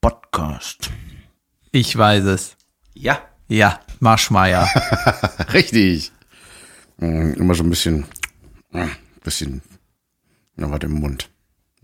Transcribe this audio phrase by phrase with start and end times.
[0.00, 0.90] Podcast.
[1.72, 2.56] Ich weiß es.
[2.92, 3.18] Ja.
[3.48, 4.68] Ja, Marschmeier.
[5.52, 6.12] Richtig.
[6.98, 8.04] Mm, Immer so ein bisschen,
[8.70, 8.84] mm,
[9.22, 9.62] bisschen,
[10.56, 11.28] noch was im Mund.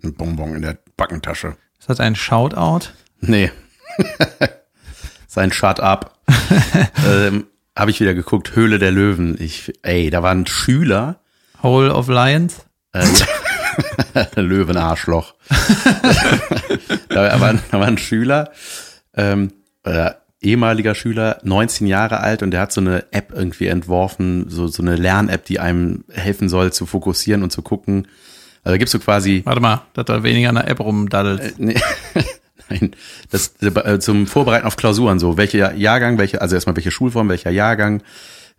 [0.03, 1.57] Ein Bonbon in der Backentasche.
[1.79, 2.89] Ist das ein Shoutout?
[3.21, 3.51] Nee.
[5.27, 6.19] Sein Shut up.
[7.07, 9.37] ähm, Habe ich wieder geguckt, Höhle der Löwen.
[9.41, 11.21] Ich, ey, da waren Schüler,
[11.63, 12.63] Hole of Lions?
[12.93, 13.07] äh,
[14.37, 15.35] Löwenarschloch.
[17.09, 18.51] da, waren, da waren Schüler,
[19.15, 19.53] ähm,
[19.85, 24.67] äh, ehemaliger Schüler, 19 Jahre alt und der hat so eine App irgendwie entworfen, so,
[24.69, 28.09] so eine Lern-App, die einem helfen soll zu fokussieren und zu gucken.
[28.63, 31.59] Also da gibst du quasi Warte mal, dass du weniger an der App rumdaddelst.
[31.59, 31.81] Nee.
[32.69, 32.93] Nein,
[33.31, 35.37] das äh, zum Vorbereiten auf Klausuren so.
[35.37, 38.03] Welcher Jahrgang, welche, also erstmal welche Schulform, welcher Jahrgang,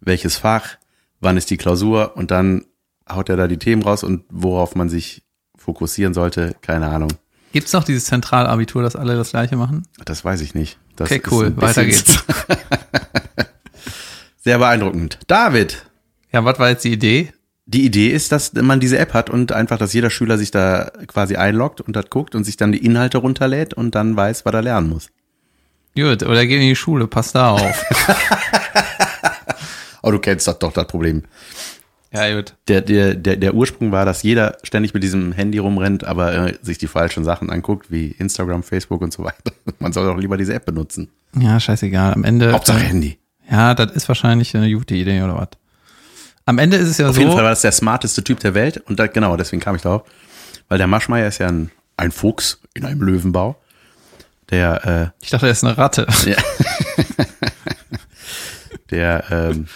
[0.01, 0.77] welches Fach,
[1.21, 2.65] wann ist die Klausur und dann
[3.15, 5.23] haut er da die Themen raus und worauf man sich
[5.57, 7.11] fokussieren sollte, keine Ahnung.
[7.53, 9.85] Gibt's noch dieses Zentralabitur, dass alle das gleiche machen?
[10.05, 10.79] Das weiß ich nicht.
[10.95, 11.53] Das Okay, cool.
[11.57, 12.23] Weiter geht's.
[14.37, 15.19] Sehr beeindruckend.
[15.27, 15.85] David,
[16.31, 17.33] Ja, was war jetzt die Idee?
[17.67, 20.91] die Idee ist, dass man diese App hat und einfach, dass jeder Schüler sich da
[21.07, 24.53] quasi einloggt und das guckt und sich dann die Inhalte runterlädt und dann weiß, was
[24.53, 25.09] er lernen muss.
[25.95, 27.85] Gut, oder geh in die Schule, pass da auf.
[30.03, 31.23] Oh, du kennst das doch, das Problem.
[32.13, 32.55] Ja, gut.
[32.67, 36.57] der, der, der, der Ursprung war, dass jeder ständig mit diesem Handy rumrennt, aber äh,
[36.61, 39.53] sich die falschen Sachen anguckt, wie Instagram, Facebook und so weiter.
[39.79, 41.09] Man soll doch lieber diese App benutzen.
[41.39, 42.13] Ja, scheißegal.
[42.13, 42.51] Am Ende.
[42.51, 43.17] Hauptsache Handy.
[43.49, 45.49] Ja, das ist wahrscheinlich eine gute Idee oder was.
[46.45, 47.21] Am Ende ist es ja Auf so.
[47.21, 49.81] jeden Fall war das der smarteste Typ der Welt und da, genau, deswegen kam ich
[49.81, 50.03] drauf.
[50.67, 53.57] Weil der Maschmeier ist ja ein, ein Fuchs in einem Löwenbau.
[54.49, 56.07] Der, ich dachte, er ist eine Ratte.
[56.25, 56.35] äh,
[58.89, 59.67] der, ähm,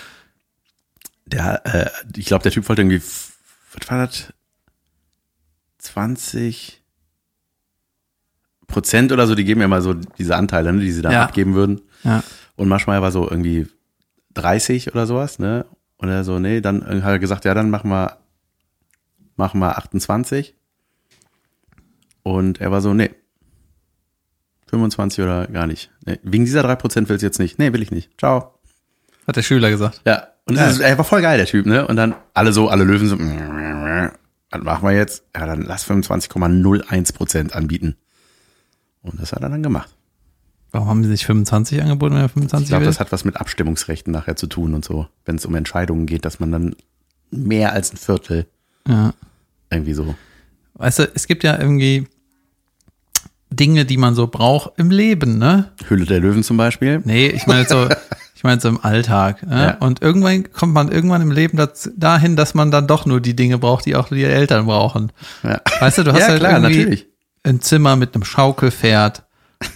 [1.26, 4.34] der, äh, ich glaube, der Typ wollte irgendwie, was war das?
[5.80, 6.82] 20
[8.68, 11.24] Prozent oder so, die geben ja mal so diese Anteile, ne, die sie dann Ja.
[11.24, 11.82] abgeben würden.
[12.04, 12.24] Ja.
[12.56, 13.68] Und Maschmeyer war so irgendwie
[14.34, 15.66] 30 oder sowas, ne?
[15.98, 18.18] Und er so, nee, dann hat er gesagt, ja, dann machen wir,
[19.36, 20.56] machen wir 28.
[22.24, 23.12] Und er war so, nee.
[24.68, 25.92] 25 oder gar nicht.
[26.06, 27.60] Nee, wegen dieser 3% will ich jetzt nicht.
[27.60, 28.10] Nee, will ich nicht.
[28.20, 28.60] Ciao.
[29.28, 30.02] Hat der Schüler gesagt.
[30.06, 30.28] Ja.
[30.48, 31.88] Und das ist, er war voll geil, der Typ, ne?
[31.88, 35.24] Und dann alle so, alle Löwen so, was machen wir jetzt?
[35.36, 37.96] Ja, dann lass 25,01% anbieten.
[39.02, 39.90] Und das hat er dann gemacht.
[40.72, 43.38] Warum haben die sich 25 angeboten, wenn er 25 Ich glaube, das hat was mit
[43.38, 45.08] Abstimmungsrechten nachher zu tun und so.
[45.24, 46.76] Wenn es um Entscheidungen geht, dass man dann
[47.32, 48.46] mehr als ein Viertel
[48.88, 49.14] ja.
[49.70, 50.16] irgendwie so.
[50.74, 52.08] Weißt du, es gibt ja irgendwie
[53.50, 55.72] Dinge, die man so braucht im Leben, ne?
[55.88, 57.02] Hülle der Löwen zum Beispiel.
[57.06, 57.88] Nee, ich meine so,
[58.46, 59.46] meine so im Alltag.
[59.46, 59.78] Ne?
[59.80, 59.86] Ja.
[59.86, 63.36] Und irgendwann kommt man irgendwann im Leben dazu, dahin, dass man dann doch nur die
[63.36, 65.12] Dinge braucht, die auch die Eltern brauchen.
[65.44, 67.08] Ja, Weißt du, du hast ja halt klar, irgendwie natürlich.
[67.44, 69.24] ein Zimmer mit einem Schaukelpferd,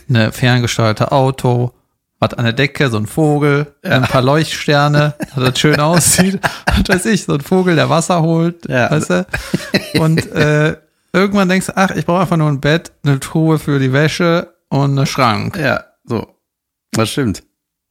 [0.08, 1.74] eine ferngesteuerte Auto,
[2.19, 6.40] was an der Decke, so ein Vogel, ein paar Leuchtsterne, dass das schön aussieht.
[6.66, 8.91] Was weiß ich, so ein Vogel, der Wasser holt, Ja.
[8.91, 9.28] weißt du?
[10.00, 10.75] Und äh,
[11.13, 14.53] irgendwann denkst du, ach, ich brauche einfach nur ein Bett, eine Truhe für die Wäsche
[14.69, 15.58] und einen Schrank.
[15.58, 16.28] Ja, so.
[16.91, 17.41] Das stimmt.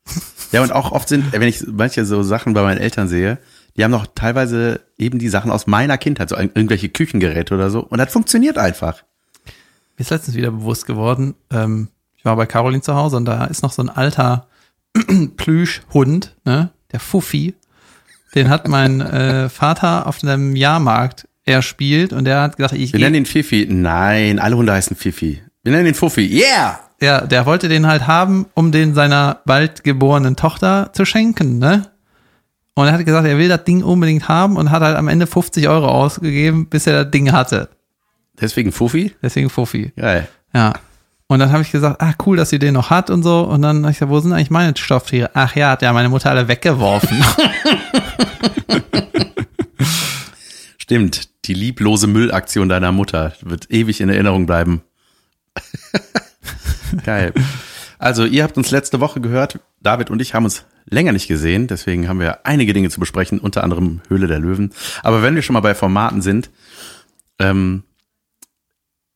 [0.53, 3.37] Ja, und auch oft sind, wenn ich manche so Sachen bei meinen Eltern sehe,
[3.77, 7.69] die haben noch teilweise eben die Sachen aus meiner Kindheit, so ir- irgendwelche Küchengeräte oder
[7.69, 7.81] so.
[7.81, 9.03] Und das funktioniert einfach.
[9.45, 9.53] Mir
[10.03, 13.63] ist letztens wieder bewusst geworden, ähm, ich war bei Caroline zu Hause und da ist
[13.63, 14.47] noch so ein alter
[15.37, 17.55] Plüschhund, ne, der Fuffi.
[18.35, 23.01] Den hat mein äh, Vater auf einem Jahrmarkt erspielt und der hat gesagt, ich Wir
[23.01, 23.67] nennen ihn Fifi.
[23.71, 25.43] Nein, alle Hunde heißen Fifi.
[25.63, 26.27] Wir nennen ihn Fuffi.
[26.27, 26.81] Yeah!
[27.01, 31.91] ja, der wollte den halt haben, um den seiner bald geborenen Tochter zu schenken, ne?
[32.75, 35.27] Und er hat gesagt, er will das Ding unbedingt haben und hat halt am Ende
[35.27, 37.69] 50 Euro ausgegeben, bis er das Ding hatte.
[38.41, 39.15] Deswegen Fuffi?
[39.21, 39.93] Deswegen Fuffi.
[39.97, 40.29] Geil.
[40.55, 40.75] Ja.
[41.27, 43.41] Und dann habe ich gesagt, ah, cool, dass sie den noch hat und so.
[43.41, 45.31] Und dann habe ich gesagt, wo sind eigentlich meine Stofftiere?
[45.35, 47.19] Ach ja, hat ja meine Mutter alle weggeworfen.
[50.79, 51.29] Stimmt.
[51.47, 54.83] Die lieblose Müllaktion deiner Mutter wird ewig in Erinnerung bleiben.
[57.05, 57.33] Geil.
[57.99, 59.59] Also, ihr habt uns letzte Woche gehört.
[59.81, 61.67] David und ich haben uns länger nicht gesehen.
[61.67, 64.73] Deswegen haben wir einige Dinge zu besprechen, unter anderem Höhle der Löwen.
[65.03, 66.51] Aber wenn wir schon mal bei Formaten sind,
[67.39, 67.85] ähm,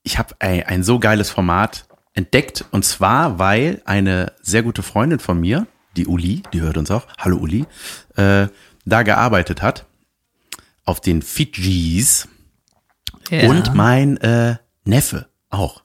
[0.03, 2.65] ich habe ein so geiles Format entdeckt.
[2.71, 5.65] Und zwar, weil eine sehr gute Freundin von mir,
[5.95, 7.65] die Uli, die hört uns auch, hallo Uli,
[8.15, 8.47] äh,
[8.85, 9.85] da gearbeitet hat.
[10.85, 12.27] Auf den Fidschis.
[13.29, 13.49] Ja.
[13.49, 15.82] Und mein äh, Neffe auch.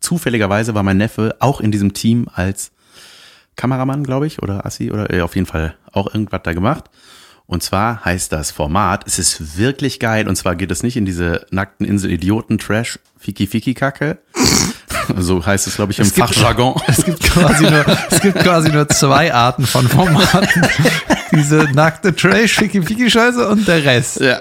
[0.00, 2.72] Zufälligerweise war mein Neffe auch in diesem Team als
[3.56, 6.84] Kameramann, glaube ich, oder Assi, oder äh, auf jeden Fall auch irgendwas da gemacht.
[7.46, 11.04] Und zwar heißt das Format, es ist wirklich geil, und zwar geht es nicht in
[11.04, 14.18] diese nackten Insel Idioten Trash Fiki Fiki Kacke,
[15.18, 16.80] So heißt es, glaube ich, im Es gibt- Fachjargon.
[16.86, 20.46] Es gibt quasi nur, es gibt quasi nur zwei Arten von Formaten.
[21.32, 24.20] Diese nackte Trash, Ficky Ficky Scheiße und der Rest.
[24.20, 24.38] Ja.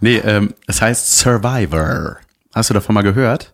[0.00, 2.16] nee, ähm, es heißt Survivor.
[2.54, 3.52] Hast du davon mal gehört?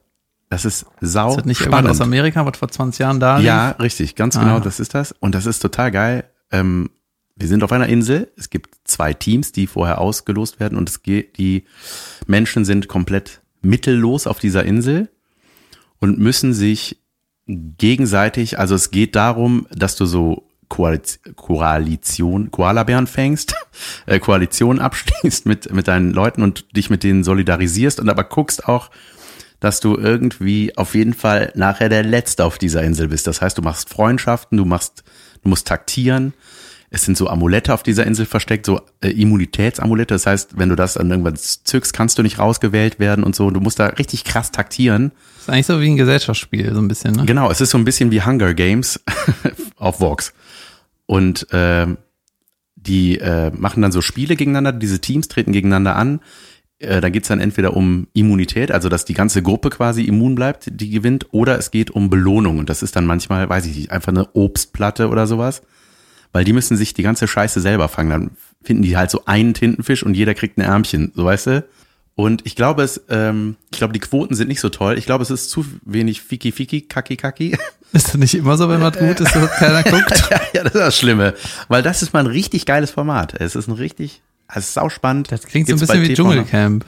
[0.51, 1.91] Das ist sau Das wird nicht spannend.
[1.91, 3.47] aus Amerika, was vor 20 Jahren da lief.
[3.47, 4.41] Ja, richtig, ganz Ah.
[4.41, 5.13] genau, das ist das.
[5.21, 6.25] Und das ist total geil.
[6.51, 6.91] Ähm,
[7.37, 8.33] wir sind auf einer Insel.
[8.37, 11.65] Es gibt zwei Teams, die vorher ausgelost werden und es geht, die
[12.27, 15.09] Menschen sind komplett mittellos auf dieser Insel
[16.01, 16.99] und müssen sich
[17.47, 23.55] gegenseitig, also es geht darum, dass du so Koaliz- Koalition, Koalabären fängst,
[24.07, 28.69] äh, Koalition abschließt mit, mit deinen Leuten und dich mit denen solidarisierst und aber guckst
[28.69, 28.91] auch,
[29.61, 33.27] dass du irgendwie auf jeden Fall nachher der Letzte auf dieser Insel bist.
[33.27, 35.05] Das heißt, du machst Freundschaften, du machst,
[35.43, 36.35] du musst taktieren.
[36.91, 40.15] Es sind so Amulette auf dieser Insel versteckt, so äh, Immunitätsamulette.
[40.15, 43.51] Das heißt, wenn du das dann irgendwann zückst, kannst du nicht rausgewählt werden und so.
[43.51, 45.13] Du musst da richtig krass taktieren.
[45.35, 47.27] Das ist eigentlich so wie ein Gesellschaftsspiel, so ein bisschen, ne?
[47.27, 49.01] Genau, es ist so ein bisschen wie Hunger Games
[49.77, 50.33] auf Vox.
[51.05, 51.99] Und ähm,
[52.77, 56.21] die äh, machen dann so Spiele gegeneinander, diese Teams treten gegeneinander an.
[56.79, 60.69] Äh, da geht's dann entweder um Immunität, also dass die ganze Gruppe quasi immun bleibt,
[60.71, 62.59] die gewinnt, oder es geht um Belohnung.
[62.59, 65.63] Und das ist dann manchmal, weiß ich nicht, einfach eine Obstplatte oder sowas.
[66.33, 68.11] Weil die müssen sich die ganze Scheiße selber fangen.
[68.11, 68.31] Dann
[68.63, 71.65] finden die halt so einen Tintenfisch und jeder kriegt ein Ärmchen, so weißt du?
[72.15, 74.99] Und ich glaube es, ähm, ich glaube die Quoten sind nicht so toll.
[74.99, 77.57] Ich glaube es ist zu wenig Fiki Fiki Kaki Kaki.
[77.93, 80.29] Ist das nicht immer so, wenn was gut ist, dass keiner guckt?
[80.31, 81.33] ja, ja, das ist das Schlimme.
[81.69, 83.33] Weil das ist mal ein richtig geiles Format.
[83.41, 84.21] Es ist ein richtig,
[84.55, 85.31] es ist sauspannend.
[85.31, 86.15] Das klingt so ein Gibt's bisschen wie.
[86.15, 86.85] Dschungelcamp.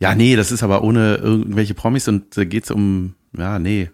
[0.00, 3.90] Ja, nee, das ist aber ohne irgendwelche Promis und da geht's um, ja, nee.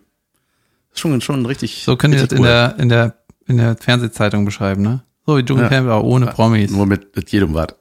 [0.93, 1.83] Ist schon, schon richtig.
[1.85, 2.51] So können die das richtig in cool.
[2.51, 3.15] der, in der,
[3.47, 5.03] in der Fernsehzeitung beschreiben, ne?
[5.27, 6.71] So wie Dschungelcamp, aber ohne Promis.
[6.71, 7.69] Nur mit, mit jedem was.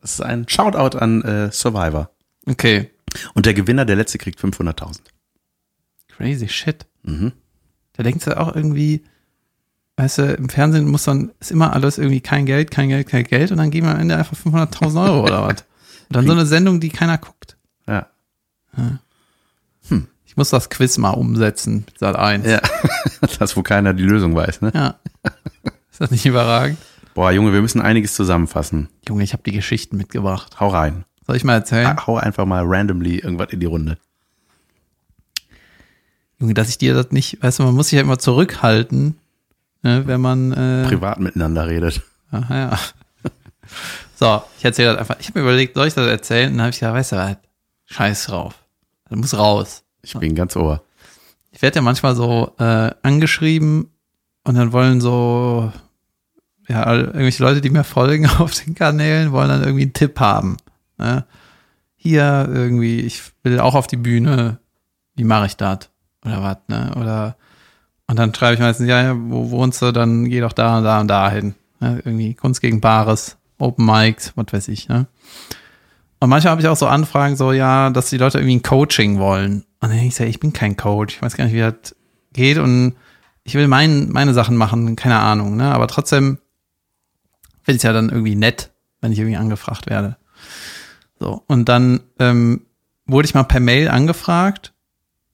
[0.00, 2.10] Das ist ein Shoutout an äh, Survivor.
[2.46, 2.90] Okay.
[3.32, 4.98] Und der Gewinner, der letzte, kriegt 500.000.
[6.08, 6.84] Crazy shit.
[7.04, 7.32] Mhm.
[7.94, 9.02] Da denkst du auch irgendwie,
[9.96, 13.24] weißt du, im Fernsehen muss dann, ist immer alles irgendwie kein Geld, kein Geld, kein
[13.24, 15.48] Geld und dann geben wir am Ende einfach 500.000 Euro oder was.
[15.50, 15.64] Und
[16.10, 17.56] dann so eine Sendung, die keiner guckt.
[17.86, 18.08] Ja.
[20.34, 22.44] Ich muss das Quiz mal umsetzen, Sat 1.
[22.44, 22.60] Ja.
[23.38, 24.72] Das, wo keiner die Lösung weiß, ne?
[24.74, 24.96] ja.
[25.90, 26.76] Ist das nicht überragend?
[27.14, 28.88] Boah, Junge, wir müssen einiges zusammenfassen.
[29.08, 30.58] Junge, ich habe die Geschichten mitgebracht.
[30.58, 31.04] Hau rein.
[31.24, 31.96] Soll ich mal erzählen?
[32.06, 33.96] Hau einfach mal randomly irgendwas in die Runde.
[36.40, 39.16] Junge, dass ich dir das nicht, weißt du, man muss sich ja immer zurückhalten,
[39.84, 42.02] ne, wenn man äh, Privat miteinander redet.
[42.32, 42.78] Aha, ja.
[44.16, 45.16] So, ich erzähle das einfach.
[45.18, 46.50] Ich habe mir überlegt, soll ich das erzählen?
[46.50, 47.36] Und dann habe ich gesagt, weißt du was,
[47.86, 48.54] scheiß drauf.
[49.08, 49.82] Das muss raus.
[50.02, 50.82] Ich bin ganz ohr.
[51.50, 53.90] Ich werde ja manchmal so äh, angeschrieben
[54.44, 55.72] und dann wollen so,
[56.68, 60.58] ja, irgendwelche Leute, die mir folgen auf den Kanälen, wollen dann irgendwie einen Tipp haben.
[60.96, 61.24] Ne?
[61.96, 64.58] Hier irgendwie, ich will auch auf die Bühne,
[65.16, 65.90] wie mache ich das?
[66.24, 66.92] Oder was, ne?
[66.96, 67.36] Oder
[68.06, 69.92] und dann schreibe ich meistens, ja, ja, wo wohnst du?
[69.92, 71.54] Dann geh doch da und da und da hin.
[71.80, 72.02] Ne?
[72.04, 75.06] Irgendwie Kunst gegen Bares, Open Mics, was weiß ich, ne?
[76.20, 79.18] Und manchmal habe ich auch so Anfragen, so, ja, dass die Leute irgendwie ein Coaching
[79.18, 79.56] wollen.
[79.56, 81.94] Und dann denke ich so, ich bin kein Coach, ich weiß gar nicht, wie das
[82.32, 82.94] geht und
[83.42, 85.72] ich will mein, meine Sachen machen, keine Ahnung, ne?
[85.74, 86.38] Aber trotzdem
[87.62, 88.70] finde ich es ja dann irgendwie nett,
[89.00, 90.16] wenn ich irgendwie angefragt werde.
[91.18, 92.66] So, und dann ähm,
[93.06, 94.73] wurde ich mal per Mail angefragt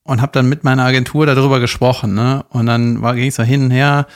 [0.04, 2.44] und habe dann mit meiner Agentur darüber gesprochen, ne?
[2.48, 4.06] Und dann ging es so hin und her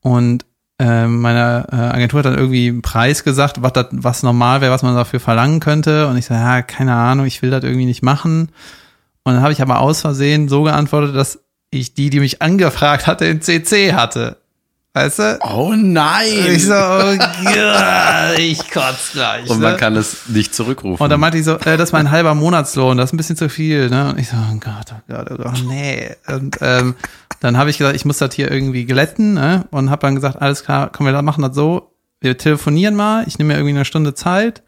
[0.00, 0.44] und
[0.80, 4.82] äh, meine Agentur hat dann irgendwie einen Preis gesagt, was das, was normal wäre, was
[4.82, 6.06] man dafür verlangen könnte.
[6.06, 8.50] Und ich so, ja, keine Ahnung, ich will das irgendwie nicht machen.
[9.24, 13.06] Und dann habe ich aber aus Versehen so geantwortet, dass ich die, die mich angefragt
[13.06, 14.38] hatte, in CC hatte.
[14.98, 15.38] Weißt du?
[15.42, 16.26] Oh nein!
[16.48, 17.16] Ich so, oh
[18.36, 19.48] ich kotze gleich.
[19.48, 19.76] Und man ne?
[19.76, 21.00] kann es nicht zurückrufen.
[21.00, 23.36] Und dann meinte ich so, äh, das ist mein halber Monatslohn, das ist ein bisschen
[23.36, 24.10] zu viel, ne?
[24.10, 26.16] Und ich so, oh Gott, oh Gott, oh Gott, nee.
[26.26, 26.96] Und ähm,
[27.38, 29.66] dann habe ich gesagt, ich muss das hier irgendwie glätten, ne?
[29.70, 33.38] Und habe dann gesagt, alles klar, komm, wir machen das so, wir telefonieren mal, ich
[33.38, 34.64] nehme mir irgendwie eine Stunde Zeit,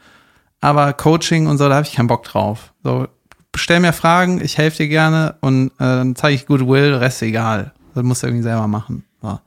[0.60, 2.72] aber Coaching und so, da habe ich keinen Bock drauf.
[2.84, 3.08] So,
[3.56, 7.72] stell mir Fragen, ich helfe dir gerne und äh, dann zeige ich Goodwill, Rest egal.
[7.96, 9.02] Das musst du irgendwie selber machen.
[9.20, 9.40] So.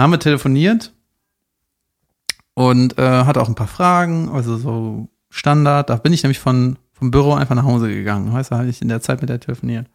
[0.00, 0.94] Dann haben wir telefoniert
[2.54, 5.90] und äh, hatte auch ein paar Fragen, also so Standard.
[5.90, 8.32] Da bin ich nämlich von vom Büro einfach nach Hause gegangen.
[8.32, 9.88] Weißt du, habe ich in der Zeit mit der telefoniert.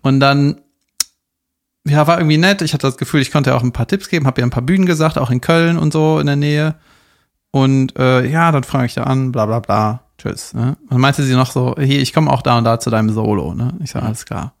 [0.00, 0.62] Und dann,
[1.86, 2.62] ja, war irgendwie nett.
[2.62, 4.50] Ich hatte das Gefühl, ich konnte ihr auch ein paar Tipps geben, habe ihr ein
[4.50, 6.76] paar Bühnen gesagt, auch in Köln und so in der Nähe.
[7.50, 10.00] Und äh, ja, dann frage ich da an, bla bla bla.
[10.16, 10.54] Tschüss.
[10.54, 10.78] Ne?
[10.80, 13.10] Und dann meinte sie noch so, hier, ich komme auch da und da zu deinem
[13.10, 13.52] Solo.
[13.52, 13.74] Ne?
[13.82, 14.54] Ich sage, alles klar.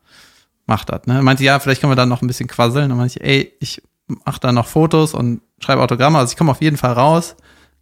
[0.66, 1.06] Mach das.
[1.06, 1.22] Ne?
[1.22, 2.90] Meinte, ja, vielleicht können wir dann noch ein bisschen quasseln.
[2.90, 6.18] Dann meinte ich, ey, ich mach da noch Fotos und schreibe Autogramme.
[6.18, 7.36] Also ich komme auf jeden Fall raus.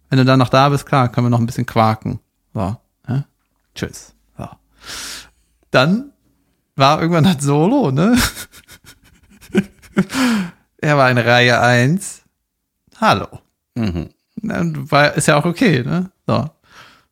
[0.09, 2.19] Wenn du dann noch da bist, klar, können wir noch ein bisschen quaken.
[2.53, 2.75] So,
[3.07, 3.25] ne?
[3.75, 4.13] Tschüss.
[4.37, 4.47] So.
[5.71, 6.11] Dann
[6.75, 8.17] war irgendwann das Solo, ne?
[10.77, 12.21] er war in Reihe 1.
[12.99, 13.27] Hallo.
[13.75, 14.09] Mhm.
[14.35, 16.11] Dann War, ist ja auch okay, ne?
[16.27, 16.49] So.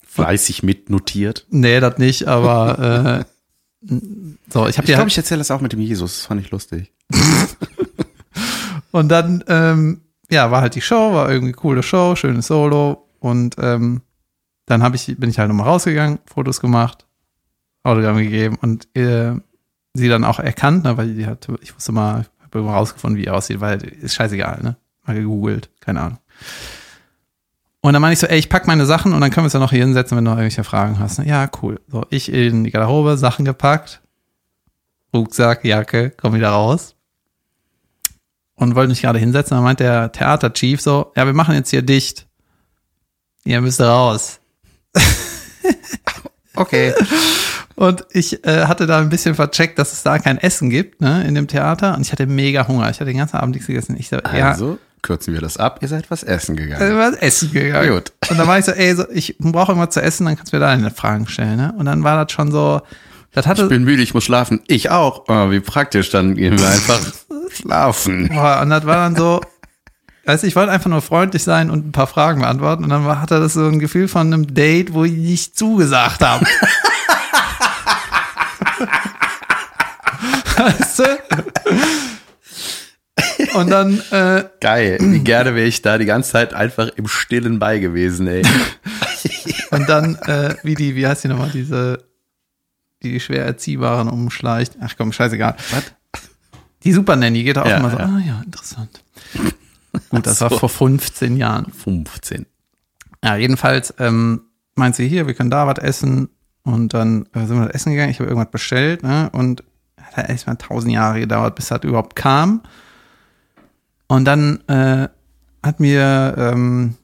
[0.06, 1.46] Fleißig mitnotiert.
[1.50, 3.24] Nee, das nicht, aber
[3.82, 3.96] äh,
[4.50, 6.18] so, ich habe Ich glaube, halt, ich erzähle das auch mit dem Jesus.
[6.18, 6.92] Das fand ich lustig.
[8.92, 13.56] und dann ähm, ja, war halt die Show, war irgendwie coole Show, schönes Solo und
[13.60, 14.02] ähm,
[14.66, 17.06] dann hab ich bin ich halt nochmal rausgegangen, Fotos gemacht,
[17.84, 19.34] Autogramm gegeben und äh,
[19.94, 23.26] sie dann auch erkannt, ne, weil die hat ich wusste mal, habe irgendwann rausgefunden, wie
[23.26, 24.78] er aussieht, weil ist scheißegal, ne?
[25.06, 26.20] Mal gegoogelt, keine Ahnung.
[27.82, 29.54] Und dann meine ich so, ey, ich pack meine Sachen und dann können wir uns
[29.54, 31.18] ja noch hier hinsetzen, wenn du noch irgendwelche Fragen hast.
[31.18, 31.28] Ne?
[31.28, 31.82] Ja, cool.
[31.88, 34.02] So, ich in die Garderobe, Sachen gepackt,
[35.14, 36.96] Rucksack, Jacke, komm wieder raus.
[38.62, 41.82] Und wollte mich gerade hinsetzen, dann meint der Theaterchief so, ja, wir machen jetzt hier
[41.82, 42.28] dicht.
[43.44, 44.40] Ihr müsst raus.
[46.54, 46.94] Okay.
[47.76, 51.24] Und ich äh, hatte da ein bisschen vercheckt, dass es da kein Essen gibt, ne,
[51.26, 51.96] in dem Theater.
[51.96, 52.90] Und ich hatte mega Hunger.
[52.90, 53.96] Ich hatte den ganzen Abend nichts gegessen.
[53.98, 55.80] Ich so, ja, Also, kürzen wir das ab.
[55.82, 56.98] Ihr seid was essen gegangen.
[56.98, 57.90] war das Essen gegangen.
[57.90, 58.12] Gut.
[58.30, 60.58] Und dann war ich so, ey, so, ich brauche irgendwas zu essen, dann kannst du
[60.58, 61.56] mir da eine Fragen stellen.
[61.58, 61.74] Ne?
[61.78, 62.82] Und dann war das schon so,
[63.32, 64.62] das hatte, Ich bin müde, ich muss schlafen.
[64.68, 65.24] Ich auch.
[65.30, 67.00] Oh, wie praktisch, dann gehen wir einfach
[67.54, 68.30] schlafen.
[68.30, 69.42] boah, und das war dann so,
[70.26, 72.84] weißt du, ich wollte einfach nur freundlich sein und ein paar Fragen beantworten.
[72.84, 76.22] Und dann war, hatte das so ein Gefühl von einem Date, wo ich nicht zugesagt
[76.22, 76.46] habe.
[80.58, 81.04] weißt du?
[83.54, 84.98] Und dann, äh, Geil.
[85.02, 88.44] Wie gerne wäre ich da die ganze Zeit einfach im Stillen bei gewesen, ey.
[89.72, 92.04] Und dann, äh, wie die, wie heißt die nochmal, diese,
[93.04, 94.78] die schwer Erziehbaren umschleicht.
[94.82, 95.56] Ach komm, scheißegal.
[95.72, 95.94] Was?
[96.84, 98.06] Die Super Nanny geht auch Ja, immer so, ja.
[98.06, 99.04] ah ja, interessant.
[100.10, 100.58] Gut, das Ach war so.
[100.60, 101.72] vor 15 Jahren.
[101.72, 102.46] 15.
[103.24, 104.42] Ja, jedenfalls ähm,
[104.76, 106.30] meint sie hier, wir können da was essen.
[106.64, 108.12] Und dann äh, sind wir das essen gegangen.
[108.12, 109.30] Ich habe irgendwas bestellt, ne?
[109.34, 109.64] Und
[110.02, 112.62] hat halt erst mal tausend Jahre gedauert, bis das überhaupt kam.
[114.08, 115.08] Und dann äh,
[115.64, 116.96] hat mir, ähm,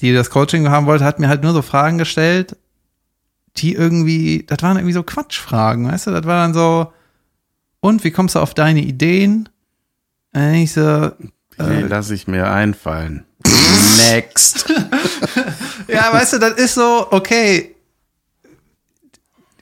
[0.00, 2.56] die das Coaching haben wollte, hat mir halt nur so Fragen gestellt,
[3.56, 6.10] die irgendwie, das waren irgendwie so Quatschfragen, weißt du?
[6.12, 6.92] Das war dann so,
[7.80, 9.48] und wie kommst du auf deine Ideen?
[10.34, 11.12] Und ich so,
[11.58, 13.24] Wie lasse ich mir einfallen?
[14.10, 14.66] Next.
[15.88, 17.74] ja, weißt du, das ist so, okay,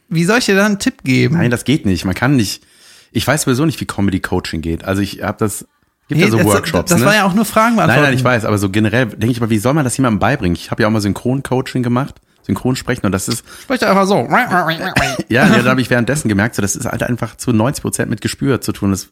[0.08, 1.36] wie soll ich dir da einen Tipp geben?
[1.36, 2.04] Nein, das geht nicht.
[2.04, 2.64] Man kann nicht.
[3.12, 4.84] Ich weiß sowieso nicht, wie Comedy Coaching geht.
[4.84, 5.66] Also ich habe das.
[6.08, 6.90] Gibt ja so das, Workshops.
[6.90, 7.06] Das ne?
[7.06, 8.02] war ja auch nur Fragen Nein, beantworten.
[8.02, 10.54] nein, ich weiß, aber so generell denke ich mal, wie soll man das jemandem beibringen?
[10.54, 14.16] Ich habe ja auch mal Synchroncoaching gemacht, Synchronsprechen und das ist, Sprich doch einfach so.
[15.28, 18.10] ja, ja da habe ich währenddessen gemerkt, so das ist halt einfach zu 90 Prozent
[18.10, 18.90] mit Gespür zu tun.
[18.92, 19.04] Das,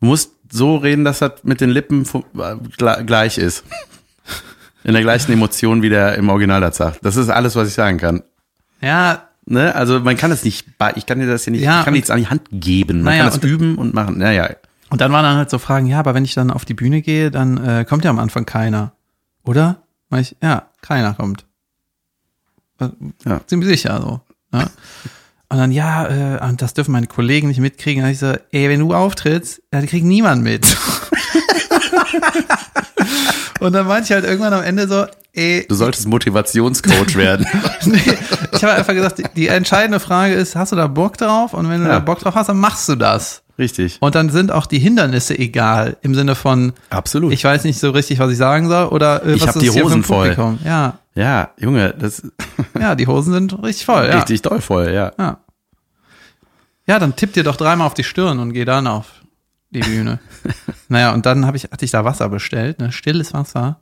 [0.00, 2.06] du musst so reden, dass das mit den Lippen
[3.06, 3.64] gleich ist.
[4.82, 7.04] In der gleichen Emotion, wie der im Original das sagt.
[7.04, 8.22] Das ist alles, was ich sagen kann.
[8.82, 9.74] Ja, Ne?
[9.74, 11.92] Also man kann es nicht, bei- ich kann dir das ja nicht, Ja, ich kann
[11.92, 13.02] nichts an die Hand geben.
[13.02, 14.16] Man Naja, kann es und- üben und machen.
[14.16, 14.48] Naja,
[14.88, 17.02] und dann waren dann halt so Fragen, ja, aber wenn ich dann auf die Bühne
[17.02, 18.92] gehe, dann äh, kommt ja am Anfang keiner.
[19.44, 19.82] Oder?
[20.16, 21.44] Ich, ja, keiner kommt.
[23.24, 23.40] Ja.
[23.46, 24.20] Ziemlich sicher so.
[24.56, 24.66] Ja?
[25.50, 28.02] Und dann, ja, äh, und das dürfen meine Kollegen nicht mitkriegen.
[28.02, 30.66] Und ich so, ey, wenn du auftrittst, die kriegt niemand mit.
[33.60, 37.46] und dann meinte ich halt irgendwann am Ende so, ey, du solltest Motivationscoach werden.
[37.84, 38.00] nee,
[38.52, 41.54] ich habe einfach gesagt, die, die entscheidende Frage ist, hast du da Bock drauf?
[41.54, 41.94] Und wenn du Ja.
[41.94, 43.42] da Bock drauf hast, dann machst du das.
[43.56, 43.98] Richtig.
[44.00, 47.32] Und dann sind auch die Hindernisse egal, im Sinne von, Absolut.
[47.32, 49.62] ich weiß nicht so richtig, was ich sagen soll, oder äh, Ich was hab ist
[49.62, 50.36] die Hosen voll.
[50.64, 52.22] Ja, ja, Junge, das
[52.78, 54.06] ja, die Hosen sind richtig voll.
[54.06, 54.18] Ja.
[54.18, 55.12] richtig doll voll, ja.
[55.18, 55.38] Ja.
[56.86, 59.22] ja, dann tipp dir doch dreimal auf die Stirn und geh dann auf
[59.70, 60.20] die Bühne.
[60.88, 63.80] naja, und dann hab ich, hatte ich da Wasser bestellt, ne, stilles Wasser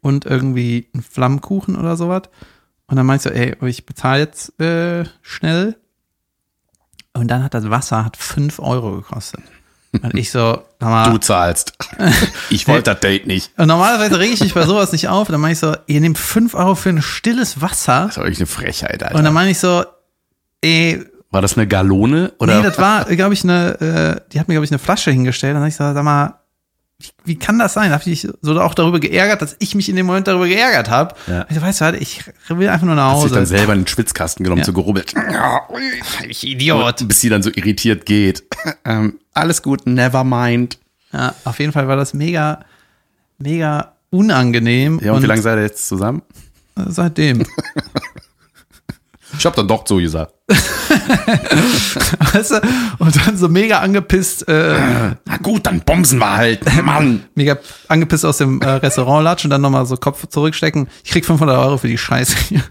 [0.00, 2.22] und irgendwie einen Flammkuchen oder sowas.
[2.86, 5.76] Und dann meinst du, ey, ich bezahle jetzt äh, schnell.
[7.12, 9.42] Und dann hat das Wasser hat fünf Euro gekostet.
[10.02, 11.72] Und ich so, sag mal, Du zahlst.
[12.50, 13.50] Ich wollte das Date nicht.
[13.58, 15.28] und normalerweise rege ich mich bei sowas nicht auf.
[15.28, 18.06] Dann meine ich so, ihr nehmt fünf Euro für ein stilles Wasser.
[18.06, 19.16] Das war wirklich eine Frechheit, Alter.
[19.16, 19.84] Und dann meine ich so,
[20.60, 22.56] ey, war das eine Galone oder?
[22.58, 25.54] Nee, das war, glaube ich, eine, äh, die hat mir, glaube ich, eine Flasche hingestellt.
[25.54, 26.40] Dann hab ich so, sag mal,
[26.98, 27.90] wie, wie kann das sein?
[27.90, 30.88] Da hab ich so auch darüber geärgert, dass ich mich in dem Moment darüber geärgert
[30.88, 31.14] habe.
[31.26, 31.44] Ja.
[31.48, 33.56] Ich so, weißt du, was, ich will einfach nur nach Hast dich dann Hause.
[33.56, 34.64] selber in den Schwitzkasten genommen, Ja.
[34.66, 35.12] so gerubbelt.
[36.28, 37.06] Ich Idiot.
[37.06, 38.44] Bis sie dann so irritiert geht.
[38.84, 40.78] ähm, alles gut, never mind.
[41.12, 42.64] Ja, auf jeden Fall war das mega,
[43.38, 45.00] mega unangenehm.
[45.02, 46.22] Ja, und, wie lange seid ihr jetzt zusammen?
[46.76, 47.44] Seitdem.
[49.38, 50.32] Ich hab dann doch so gesagt.
[52.32, 52.60] weißt du?
[52.98, 56.64] Und dann so mega angepisst, äh, Na gut, dann bomsen wir halt.
[56.84, 57.24] Mann.
[57.34, 60.88] mega angepisst aus dem äh, Restaurant latschen und dann nochmal so Kopf zurückstecken.
[61.04, 62.62] Ich krieg 500 Euro für die Scheiße hier.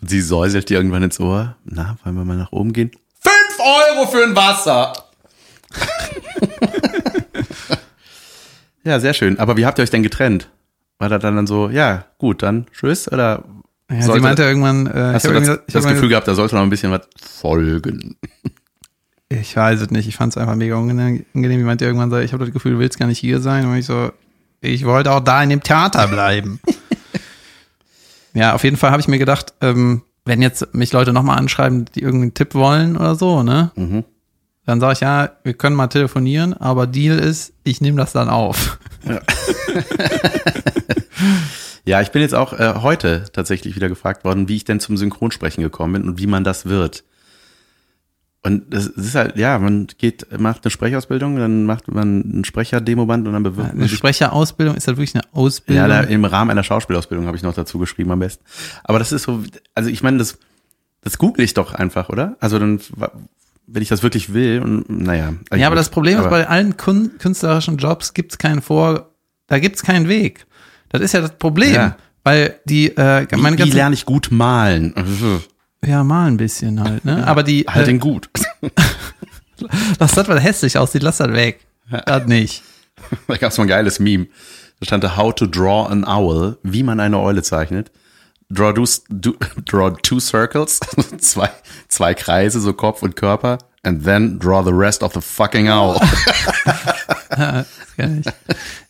[0.06, 1.56] sie säuselt dir irgendwann ins Ohr.
[1.64, 2.92] Na, wollen wir mal nach oben gehen?
[3.20, 4.92] Fünf Euro für ein Wasser!
[8.84, 9.38] ja, sehr schön.
[9.38, 10.48] Aber wie habt ihr euch denn getrennt?
[10.98, 13.10] War da dann so, ja, gut, dann tschüss?
[13.10, 13.44] Oder
[13.90, 16.34] Ja, sie sollte- meinte irgendwann, äh, hast ich du habe das, das Gefühl gehabt, da
[16.34, 18.16] sollte noch ein bisschen was folgen?
[19.28, 21.24] ich weiß es nicht, ich fand es einfach mega unangenehm.
[21.34, 23.66] Die meinte irgendwann so, ich habe das Gefühl, du willst gar nicht hier sein.
[23.66, 24.12] Und ich so,
[24.60, 26.60] ich wollte auch da in dem Theater bleiben.
[28.34, 31.84] ja, auf jeden Fall habe ich mir gedacht, ähm, wenn jetzt mich Leute nochmal anschreiben,
[31.94, 33.72] die irgendeinen Tipp wollen oder so, ne?
[33.76, 34.04] Mhm.
[34.66, 38.30] Dann sage ich, ja, wir können mal telefonieren, aber Deal ist, ich nehme das dann
[38.30, 38.78] auf.
[41.86, 44.96] Ja, ich bin jetzt auch äh, heute tatsächlich wieder gefragt worden, wie ich denn zum
[44.96, 47.04] Synchronsprechen gekommen bin und wie man das wird.
[48.42, 53.26] Und das ist halt, ja, man geht, macht eine Sprechausbildung, dann macht man ein Sprecher-Demoband
[53.26, 53.88] und dann bewirbt man Eine.
[53.88, 55.88] Sprecherausbildung, ist das wirklich eine Ja, Ausbildung?
[55.88, 58.44] da, im Rahmen einer Schauspielausbildung habe ich noch dazu geschrieben am besten.
[58.82, 59.42] Aber das ist so,
[59.74, 60.38] also ich meine, das,
[61.02, 62.36] das google ich doch einfach, oder?
[62.40, 62.80] Also dann,
[63.66, 65.34] wenn ich das wirklich will und naja.
[65.54, 69.10] Ja, aber das Problem ist, aber- bei allen kun künstlerischen Jobs gibt's keinen Vor,
[69.46, 70.46] da gibt's keinen Weg.
[70.90, 71.96] Das ist ja das Problem, Ja.
[72.22, 74.94] weil die, äh, wie, meine wie ganzen, lerne ich gut malen?
[75.84, 77.26] ja, mal ein bisschen halt, ne?
[77.26, 78.28] Aber die, Halt äh, den gut.
[79.98, 81.60] lass das, was hässlich aussieht, lass das weg.
[82.06, 82.62] Das nicht.
[83.26, 84.28] Da gab es mal ein geiles Meme.
[84.80, 87.90] Da stand da, how to draw an owl, wie man eine Eule zeichnet.
[88.50, 89.34] Draw, do, do,
[89.64, 90.80] draw two circles,
[91.18, 91.50] zwei,
[91.88, 96.00] zwei Kreise, so Kopf und Körper, and then draw the rest of the fucking owl.
[97.96, 98.26] Ich.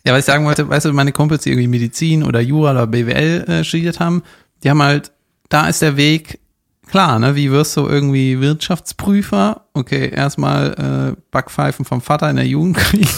[0.03, 2.87] Ja, was ich sagen wollte, weißt du, meine Kumpels, die irgendwie Medizin oder Jura oder
[2.87, 4.23] BWL äh, studiert haben,
[4.63, 5.11] die haben halt,
[5.49, 6.39] da ist der Weg
[6.87, 7.35] klar, ne?
[7.35, 9.65] Wie wirst du irgendwie Wirtschaftsprüfer?
[9.73, 13.09] Okay, erstmal äh, Backpfeifen vom Vater in der Jugend kriegen.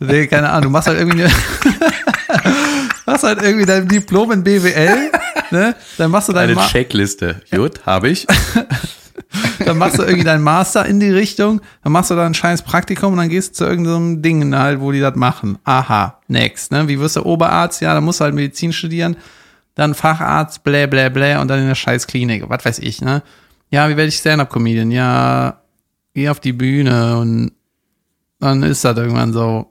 [0.00, 1.32] nee, keine Ahnung, du machst halt irgendwie eine,
[3.12, 5.10] machst halt irgendwie dein Diplom in BWL,
[5.50, 5.74] ne?
[5.98, 7.40] Dann machst du dein Eine Ma Checkliste.
[7.50, 8.26] Gut, habe ich.
[9.64, 12.62] dann machst du irgendwie deinen Master in die Richtung, dann machst du da ein scheiß
[12.62, 15.58] Praktikum und dann gehst du zu irgendeinem Ding halt, wo die das machen.
[15.64, 16.88] Aha, next, ne?
[16.88, 17.80] Wie wirst du Oberarzt?
[17.80, 19.16] Ja, dann musst du halt Medizin studieren,
[19.74, 23.22] dann Facharzt, blä, blä, blä und dann in der scheiß Klinik, was weiß ich, ne?
[23.70, 24.90] Ja, wie werde ich Stand-Up-Comedian?
[24.90, 25.62] Ja,
[26.14, 27.52] geh auf die Bühne und
[28.38, 29.66] dann ist das irgendwann so.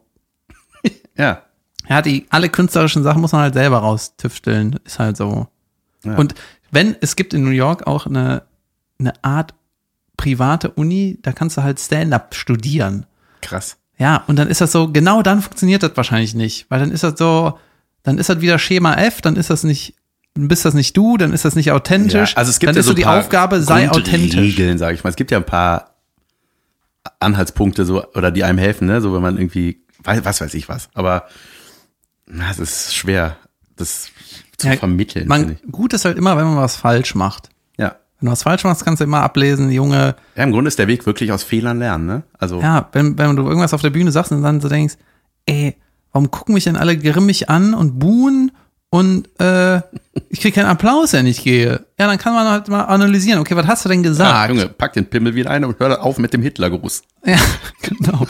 [1.17, 1.43] Ja.
[1.91, 5.47] Ja, die, alle künstlerischen Sachen muss man halt selber raustüfteln, ist halt so.
[6.05, 6.15] Ja.
[6.15, 6.35] Und
[6.71, 8.43] wenn, es gibt in New York auch eine,
[8.97, 9.53] eine Art
[10.15, 13.07] private Uni, da kannst du halt Stand-up studieren.
[13.41, 13.75] Krass.
[13.97, 17.03] Ja, und dann ist das so, genau dann funktioniert das wahrscheinlich nicht, weil dann ist
[17.03, 17.59] das so,
[18.03, 19.95] dann ist das wieder Schema F, dann ist das nicht,
[20.33, 22.31] dann bist das nicht du, dann ist das nicht authentisch.
[22.31, 24.39] Ja, also es gibt dann ja ist so die Aufgabe, sei authentisch.
[24.39, 25.09] Regeln, sage ich mal.
[25.09, 25.97] Es gibt ja ein paar
[27.19, 29.01] Anhaltspunkte so oder die einem helfen, ne?
[29.01, 30.87] So wenn man irgendwie was weiß ich was.
[30.93, 31.25] Aber
[32.31, 33.37] na, es ist schwer,
[33.75, 34.09] das
[34.57, 35.27] zu Ja, vermitteln.
[35.27, 37.49] Man, gut ist halt immer, wenn man was falsch macht.
[37.77, 37.95] Ja.
[38.19, 40.87] Wenn du was falsch machst, kannst du immer ablesen, Junge, ja, im Grunde ist der
[40.87, 42.23] Weg wirklich aus Fehlern lernen, ne?
[42.37, 44.95] Also Ja, wenn, wenn du irgendwas auf der Bühne sagst und dann so denkst,
[45.45, 45.75] ey,
[46.11, 48.51] warum gucken mich denn alle grimmig an und buhen
[48.93, 49.77] und äh,
[50.27, 51.85] ich krieg keinen Applaus, wenn ich gehe.
[51.97, 54.49] Ja, dann kann man halt mal analysieren, okay, was hast du denn ja, gesagt?
[54.49, 57.01] Junge, pack den Pimmel wieder ein und hör auf mit dem Hitlergruß.
[57.25, 57.37] Ja,
[57.81, 58.27] genau.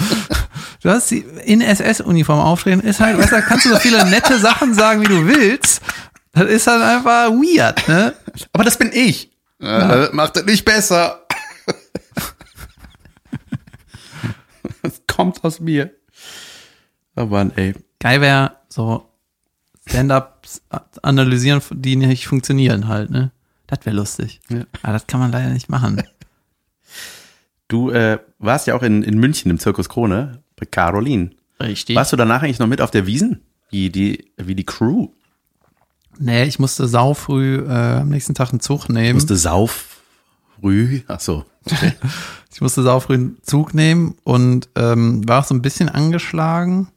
[0.83, 4.37] Du hast die in SS-Uniform auftreten, ist halt, weißt du, kannst du so viele nette
[4.37, 5.81] Sachen sagen, wie du willst.
[6.33, 8.13] Das ist halt einfach weird, ne?
[8.53, 9.31] Aber das bin ich.
[9.59, 9.87] Ja.
[9.87, 11.25] Das macht es nicht besser.
[14.83, 15.89] das kommt aus mir.
[17.15, 17.73] Oh Mann, ey.
[17.99, 19.11] Geil wäre so
[21.01, 23.31] Analysieren, die nicht funktionieren halt, ne?
[23.67, 24.41] Das wäre lustig.
[24.49, 24.65] Ja.
[24.83, 26.01] Aber das kann man leider nicht machen.
[27.67, 31.29] Du äh, warst ja auch in, in München im Zirkus Krone bei Caroline.
[31.61, 31.95] Richtig.
[31.95, 33.39] Warst du danach eigentlich noch mit auf der Wiesen?
[33.69, 35.07] Wie die, wie die Crew?
[36.19, 39.13] Nee, ich musste sau früh äh, am nächsten Tag einen Zug nehmen.
[39.13, 40.01] Musste sauf
[40.59, 41.01] früh.
[41.07, 41.45] Ach so.
[42.53, 46.89] ich musste sau früh einen Zug nehmen und ähm, war auch so ein bisschen angeschlagen.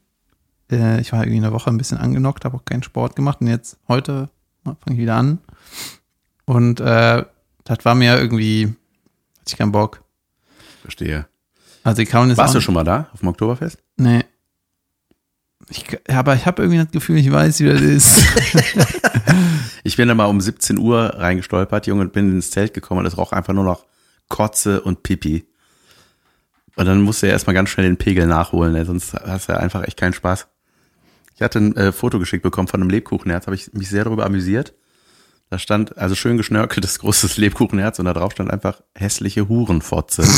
[0.71, 3.49] Äh, ich war irgendwie eine Woche ein bisschen angenockt, habe auch keinen Sport gemacht und
[3.49, 4.29] jetzt heute
[4.65, 5.39] fange ich wieder an.
[6.47, 7.25] Und äh,
[7.65, 8.67] das war mir irgendwie,
[9.39, 10.03] hatte ich keinen Bock.
[10.83, 11.27] Verstehe.
[11.83, 13.79] Also die Caroline ist Warst du schon mal da auf dem Oktoberfest?
[13.97, 14.25] Nee.
[15.71, 18.23] Ich, ja, aber ich habe irgendwie das Gefühl, ich weiß, wie das ist.
[19.87, 23.07] Ich bin da mal um 17 Uhr reingestolpert, Junge, und bin ins Zelt gekommen und
[23.07, 23.85] es roch einfach nur noch
[24.31, 25.47] Kotze und Pipi.
[26.77, 29.59] Und dann musste er erstmal ganz schnell den Pegel nachholen, ey, sonst hast du ja
[29.59, 30.49] einfach echt keinen Spaß.
[31.35, 34.25] Ich hatte ein äh, Foto geschickt bekommen von einem Lebkuchenherz, habe ich mich sehr darüber
[34.27, 34.75] amüsiert.
[35.51, 40.23] Da stand, also schön geschnörkeltes großes Lebkuchenherz und da drauf stand einfach hässliche Hurenfotze.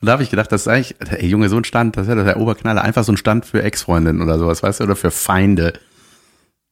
[0.00, 2.14] und da habe ich gedacht, das ist eigentlich, ey Junge, so ein Stand, das ist
[2.14, 5.10] ja der Oberknaller, einfach so ein Stand für Ex-Freundinnen oder sowas, weißt du, oder für
[5.10, 5.72] Feinde.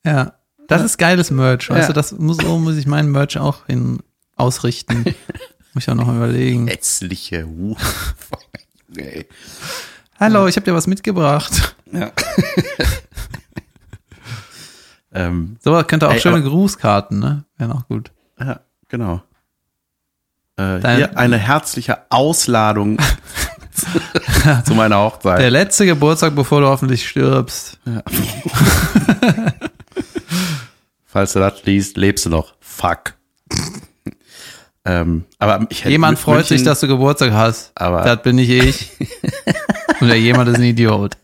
[0.04, 0.34] ja.
[0.68, 1.86] Das ist geiles Merch, weißt Ja.
[1.88, 3.98] du, das muss, so muss ich meinen Merch auch hin
[4.36, 5.04] ausrichten.
[5.74, 6.66] muss ich auch noch überlegen.
[6.68, 7.76] Hässliche Hu.
[10.22, 11.74] Hallo, ich habe dir was mitgebracht.
[11.90, 12.12] Ja.
[15.12, 17.44] ähm, So könnte auch Ey, schöne aber- Grußkarten, ne?
[17.58, 18.12] Wären auch gut.
[18.38, 19.22] ja, genau.
[20.56, 22.98] Äh, Dein- hier eine herzliche Ausladung
[24.64, 25.40] zu meiner Hochzeit.
[25.40, 27.80] Der letzte Geburtstag, bevor du hoffentlich stirbst.
[31.04, 32.54] Falls du das liest, lebst du noch.
[32.60, 33.14] Fuck.
[34.84, 37.72] Ähm, aber ich hätte Jemand freut sich, München- dass du Geburtstag hast.
[37.74, 38.90] Aber- das bin nicht ich.
[40.00, 41.16] Und der jemand ist ein Idiot.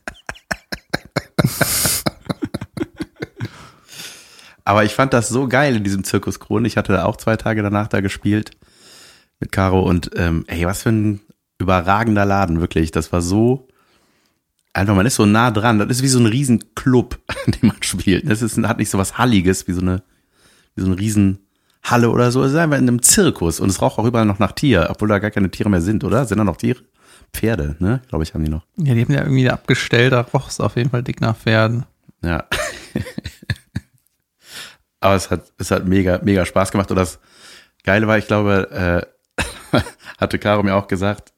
[4.64, 6.66] Aber ich fand das so geil in diesem Zirkus Krone.
[6.66, 8.51] Ich hatte auch zwei Tage danach da gespielt
[9.40, 11.21] mit Caro und ähm, ey, was für ein
[11.59, 12.90] überragender Laden, wirklich.
[12.90, 13.68] Das war so,
[14.75, 15.79] einfach, man ist so nah dran.
[15.79, 18.29] Das ist wie so ein Riesenclub, in dem man spielt.
[18.29, 20.03] Das ist, hat nicht so was Halliges, wie so eine,
[20.75, 20.99] wie so eine
[21.88, 22.44] Riesenhalle oder so.
[22.44, 25.09] Es ist einfach in einem Zirkus und es raucht auch überall noch nach Tier, obwohl
[25.09, 26.24] da gar keine Tiere mehr sind, oder?
[26.24, 26.81] Sind da noch Tiere?
[27.33, 28.01] Pferde, ne?
[28.09, 28.64] Glaube ich, haben die noch.
[28.77, 31.85] Ja, die haben ja irgendwie abgestellt, da roch es auf jeden Fall dick nach Pferden.
[32.22, 32.44] Ja.
[35.01, 36.90] Aber es hat, es hat mega, mega Spaß gemacht.
[36.90, 37.20] Und das
[37.85, 39.07] Geile war, ich glaube,
[39.77, 39.77] äh,
[40.18, 41.33] hatte Caro mir auch gesagt,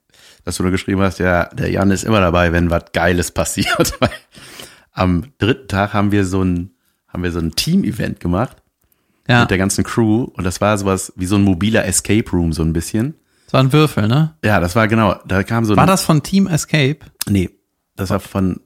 [0.45, 3.99] dass du nur geschrieben hast, ja, der Jan ist immer dabei, wenn was Geiles passiert.
[4.93, 6.71] Am dritten Tag haben wir so ein,
[7.07, 8.60] haben wir so ein Team-Event gemacht
[9.31, 10.23] Ja, mit der ganzen Crew.
[10.33, 13.15] Und das war sowas wie so ein mobiler Escape Room, so ein bisschen.
[13.45, 14.35] das war ein Würfel, ne?
[14.43, 16.99] Ja, das war genau, da kam so War ein, das von Team Escape?
[17.29, 17.49] Nee,
[17.95, 18.61] das war von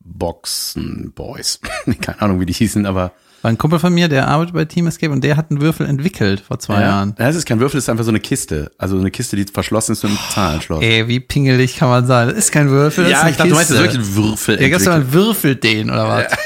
[0.00, 1.60] Boxen Boys.
[2.00, 3.12] Keine Ahnung, wie die hießen, aber
[3.42, 5.86] War ein Kumpel von mir, der arbeitet bei Team Escape und der hat einen Würfel
[5.86, 7.14] entwickelt vor zwei Jahren.
[7.18, 8.70] Ja, es ist kein Würfel, es ist einfach so eine Kiste.
[8.78, 10.82] Also eine Kiste, die verschlossen ist mit einem Zahlenschloss.
[10.82, 12.28] Ey, wie pingelig kann man sein?
[12.28, 13.84] Das ist kein Würfel, das ist ja, ich dachte, du meinst Kiste.
[13.84, 14.60] wirklich einen Würfel.
[14.62, 16.26] Ja, gestern würfelt den, oder was?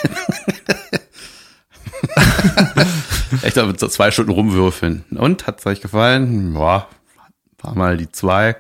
[3.43, 5.05] Echt aber zwei Stunden rumwürfeln.
[5.11, 6.55] Und, hat's euch gefallen?
[6.55, 6.89] Ja,
[7.61, 8.57] war mal die zwei.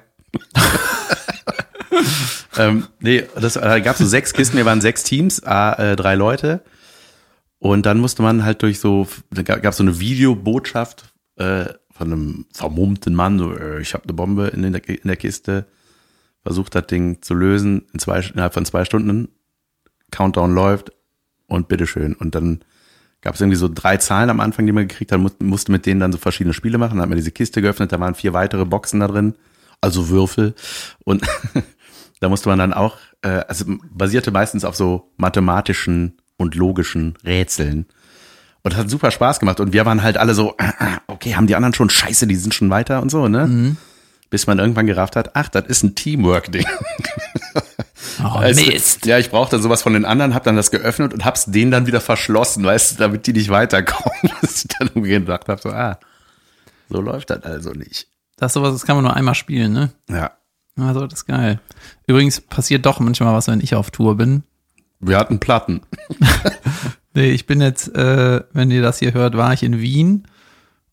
[2.57, 6.63] ähm, nee, das, da gab so sechs Kisten, wir waren sechs Teams, äh, drei Leute.
[7.59, 11.05] Und dann musste man halt durch so, da gab es so eine Videobotschaft
[11.37, 15.17] äh, von einem vermummten Mann, so, äh, ich habe eine Bombe in der, in der
[15.17, 15.67] Kiste,
[16.43, 19.29] versucht das Ding zu lösen, in zwei, innerhalb von zwei Stunden,
[20.11, 20.93] Countdown läuft
[21.47, 22.15] und bitteschön.
[22.15, 22.65] Und dann
[23.23, 25.87] gab es irgendwie so drei Zahlen am Anfang, die man gekriegt hat, musste, musste mit
[25.87, 26.95] denen dann so verschiedene Spiele machen.
[26.95, 29.35] Dann hat man diese Kiste geöffnet, da waren vier weitere Boxen da drin,
[29.81, 30.55] also Würfel.
[31.05, 31.23] Und
[32.21, 37.87] da musste man dann auch, äh, also basierte meistens auf so mathematischen und logischen Rätseln.
[38.65, 39.61] Und hat super Spaß gemacht.
[39.61, 40.57] Und wir waren halt alle so,
[41.07, 43.77] okay, haben die anderen schon Scheiße, die sind schon weiter und so, ne?
[44.31, 46.65] Bis man irgendwann gerafft hat, ach, das ist ein Teamwork-Ding.
[48.21, 48.73] Oh, Weißt du?
[48.73, 49.07] Mist.
[49.07, 51.71] Ja, ich brauchte dann sowas von den anderen, hab dann das geöffnet und hab's denen
[51.71, 54.19] dann wieder verschlossen, weißt du, damit die nicht weiterkommen.
[54.41, 55.99] Dass ich dann irgendwie gedacht habe, so, ah,
[56.89, 58.09] so läuft das also nicht.
[58.37, 59.93] Das ist sowas, das kann man nur einmal spielen, ne?
[60.09, 60.33] Ja.
[60.77, 61.61] Also, das ist geil.
[62.07, 64.43] Übrigens passiert doch manchmal was, wenn ich auf Tour bin.
[65.01, 65.83] Wir hatten Platten.
[67.15, 70.27] Nee, ich bin jetzt, äh, wenn ihr das hier hört, war ich in Wien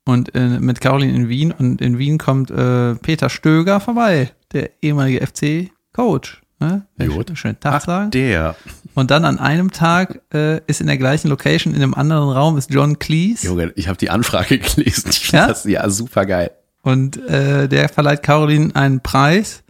[0.06, 4.72] und äh, mit Caroline in Wien und in Wien kommt äh, Peter Stöger vorbei, der
[4.82, 6.42] ehemalige FC-Coach.
[6.60, 6.86] Ne?
[7.08, 7.32] Gut.
[7.36, 8.12] Schönen Tag Ach, sagen.
[8.12, 8.56] der.
[8.94, 12.58] Und dann an einem Tag äh, ist in der gleichen Location, in einem anderen Raum
[12.58, 15.10] ist John Cleese Junge, ich habe die Anfrage gelesen.
[15.12, 15.48] Ich Ja?
[15.48, 16.52] das ja super geil.
[16.82, 19.64] und äh, der verleiht Caroline einen Preis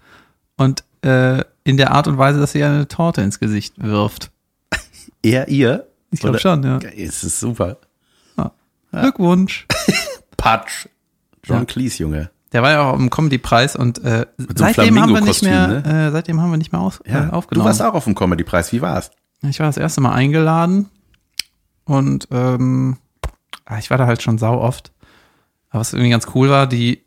[0.57, 4.31] und äh, in der Art und Weise, dass sie eine Torte ins Gesicht wirft.
[5.21, 5.85] Er, ihr?
[6.11, 6.79] Ich glaube schon, ja.
[6.79, 7.77] Es ist super.
[8.91, 9.67] Glückwunsch.
[10.37, 10.87] Patsch.
[11.43, 11.65] John Ja.
[11.65, 12.31] Cleese, Junge.
[12.51, 16.11] Der war ja auch im Comedy-Preis und äh, seitdem haben wir nicht mehr, Flamingo-Kostüm, äh,
[16.11, 17.25] seitdem haben wir nicht mehr aus, Ja.
[17.25, 17.67] äh, Du aufgenommen.
[17.67, 18.71] warst auch auf dem Comedy-Preis.
[18.73, 19.11] Wie war's?
[19.41, 20.89] Ich war das erste Mal eingeladen
[21.85, 22.97] und ähm,
[23.65, 24.91] ah, ich war da halt schon sau oft.
[25.69, 27.03] Aber was irgendwie ganz cool war, die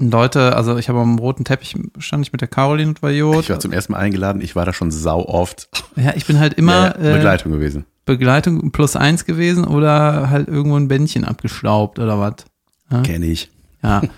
[0.00, 3.40] Leute, also ich habe am roten Teppich stand ich mit der Caroline und Vajot.
[3.42, 4.40] Ich war zum ersten Mal eingeladen.
[4.40, 5.68] Ich war da schon sau oft.
[5.96, 7.84] Ja, ich bin halt immer Ja, äh, Begleitung gewesen.
[8.04, 13.02] Begleitung plus eins gewesen oder halt irgendwo ein Bändchen abgestaubt oder was.
[13.02, 13.50] Kenn ich.
[13.82, 14.02] Ja.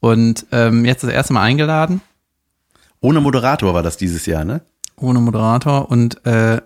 [0.00, 2.00] Und ähm, jetzt das erste Mal eingeladen,
[3.00, 4.60] Ohne Moderator war das dieses Jahr, ne?
[5.00, 5.90] ohne Moderator.
[5.90, 6.60] Und äh,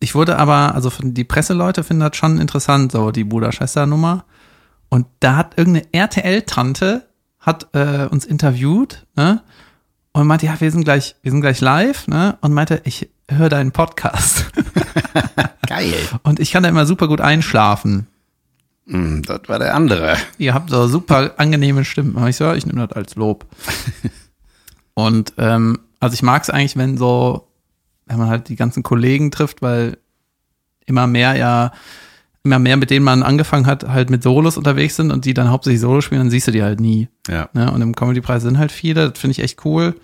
[0.00, 4.24] ich wurde aber, also die Presseleute finden das schon interessant, so die Bruder-Schwester-Nummer.
[4.88, 7.06] Und da hat irgendeine RTL-Tante
[7.38, 9.42] hat äh, uns interviewt, ne?
[10.14, 12.36] Und meinte, ja, wir sind gleich, wir sind gleich live, ne?
[12.40, 14.46] Und meinte, ich höre deinen Podcast.
[15.66, 15.94] Geil.
[16.22, 18.06] Und ich kann da immer super gut einschlafen.
[18.86, 20.16] Hm, das war der andere.
[20.38, 22.26] ihr habt so super angenehme Stimmen.
[22.26, 23.46] Ich so, ich nehme das als Lob.
[24.94, 27.48] Und ähm, also ich mag es eigentlich, wenn so,
[28.06, 29.98] wenn man halt die ganzen Kollegen trifft, weil
[30.86, 31.72] immer mehr ja
[32.44, 35.50] immer mehr, mit denen man angefangen hat, halt mit Solos unterwegs sind und die dann
[35.50, 37.08] hauptsächlich Solo spielen, dann siehst du die halt nie.
[37.28, 37.48] Ja.
[37.52, 37.70] Ne?
[37.70, 39.94] Und im Comedy-Preis sind halt viele, das finde ich echt cool.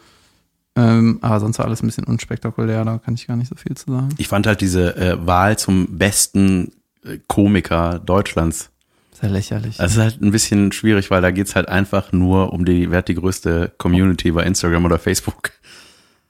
[0.77, 3.77] Ähm, aber sonst war alles ein bisschen unspektakulär, da kann ich gar nicht so viel
[3.77, 4.11] zu sagen.
[4.19, 6.71] Ich fand halt diese äh, Wahl zum besten
[7.27, 8.71] Komiker Deutschlands.
[9.13, 9.77] Sehr lächerlich.
[9.79, 12.99] Das ist halt ein bisschen schwierig, weil da geht's halt einfach nur um die, wer
[12.99, 15.51] hat die größte Community bei Instagram oder Facebook.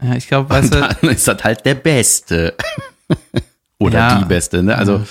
[0.02, 2.54] ja, ich glaube, weißt du, dann ist das halt der Beste.
[3.78, 4.18] oder Ja.
[4.20, 4.76] die Beste, ne?
[4.76, 5.07] Also Ja.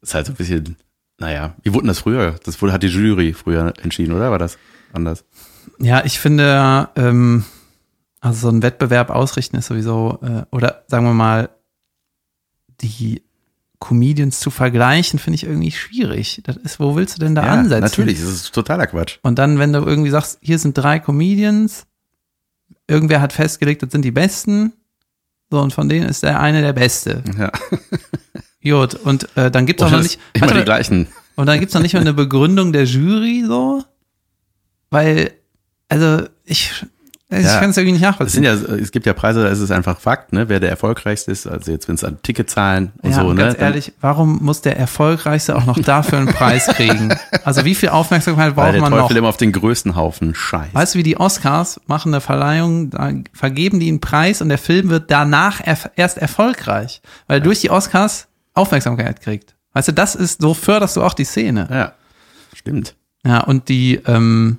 [0.00, 0.76] ist halt so ein bisschen,
[1.18, 2.36] naja, wie wurden das früher?
[2.44, 4.30] Das wurde, hat die Jury früher entschieden, oder?
[4.30, 4.56] War das
[4.92, 5.24] anders?
[5.78, 7.44] Ja, ich finde, ähm,
[8.20, 11.50] also so ein Wettbewerb ausrichten ist sowieso, äh, oder sagen wir mal,
[12.80, 13.22] die
[13.80, 16.40] Comedians zu vergleichen, finde ich irgendwie schwierig.
[16.44, 17.82] Das ist, wo willst du denn da ansetzen?
[17.82, 19.18] natürlich, das ist totaler Quatsch.
[19.22, 21.86] Und dann, wenn du irgendwie sagst, hier sind drei Comedians,
[22.86, 24.72] irgendwer hat festgelegt, das sind die Besten,
[25.50, 27.22] so, und von denen ist der eine der Beste.
[27.38, 27.52] Ja.
[28.62, 31.06] Gut, und äh, dann gibt's auch Und noch nicht, immer warte, die gleichen.
[31.36, 33.84] und dann gibt's noch nicht mal eine Begründung der Jury, so,
[34.90, 35.32] weil,
[35.88, 36.86] also, ich,
[37.40, 37.60] ich Ja.
[37.60, 38.44] kann es irgendwie nicht Es nachvollziehen.
[38.44, 41.30] sind ja, es gibt ja Preise, da ist es einfach Fakt, ne, wer der erfolgreichste
[41.32, 41.46] ist.
[41.46, 43.42] Also jetzt, wenn es an Ticketzahlen und ja, so, und ne.
[43.42, 47.14] ganz dann- ehrlich, warum muss der Erfolgreichste auch noch dafür einen Preis kriegen?
[47.44, 49.18] Also wie viel Aufmerksamkeit weil braucht der man Teufel noch?
[49.18, 50.68] immer auf den größten Haufen Scheiß.
[50.72, 54.58] Weißt du, wie die Oscars machen eine Verleihung, da vergeben die einen Preis und der
[54.58, 59.54] Film wird danach erf erst erfolgreich, weil er durch die Oscars Aufmerksamkeit kriegt.
[59.72, 61.66] Weißt du, das ist, so förderst du auch die Szene.
[61.70, 61.92] Ja,
[62.54, 62.94] stimmt.
[63.26, 64.58] Ja, und die, ähm,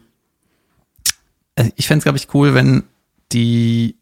[1.56, 2.84] äh, ich fänd's glaube ich, cool, wenn
[3.32, 3.98] die,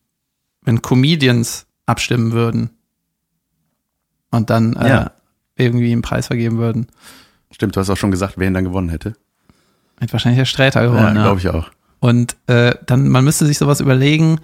[0.61, 2.69] wenn Comedians abstimmen würden
[4.31, 5.11] und dann äh, Ja.
[5.55, 6.87] irgendwie einen Preis vergeben würden.
[7.51, 9.13] Stimmt, du hast auch schon gesagt, wer ihn dann gewonnen hätte.
[9.99, 11.15] Hätte wahrscheinlich der Sträter gewonnen.
[11.15, 11.69] Ja, glaube ich auch.
[11.99, 14.39] Und äh, dann, man müsste sich sowas überlegen,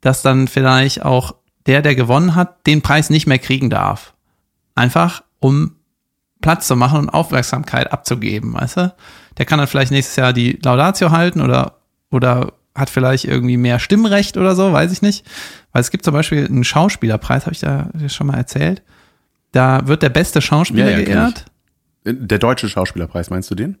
[0.00, 1.34] dass dann vielleicht auch
[1.66, 4.14] der, der gewonnen hat, den Preis nicht mehr kriegen darf.
[4.74, 5.76] Einfach, um
[6.40, 8.94] Platz zu machen und Aufmerksamkeit abzugeben, weißt du?
[9.38, 11.76] Der kann dann vielleicht nächstes Jahr die Laudatio halten oder,
[12.10, 15.26] oder hat vielleicht irgendwie mehr Stimmrecht oder so, weiß ich nicht.
[15.72, 18.82] Weil es gibt zum Beispiel einen Schauspielerpreis, habe ich da schon mal erzählt.
[19.52, 21.44] Da wird der beste Schauspieler Ja, ja, geehrt.
[22.04, 23.76] Der deutsche Schauspielerpreis, meinst du den?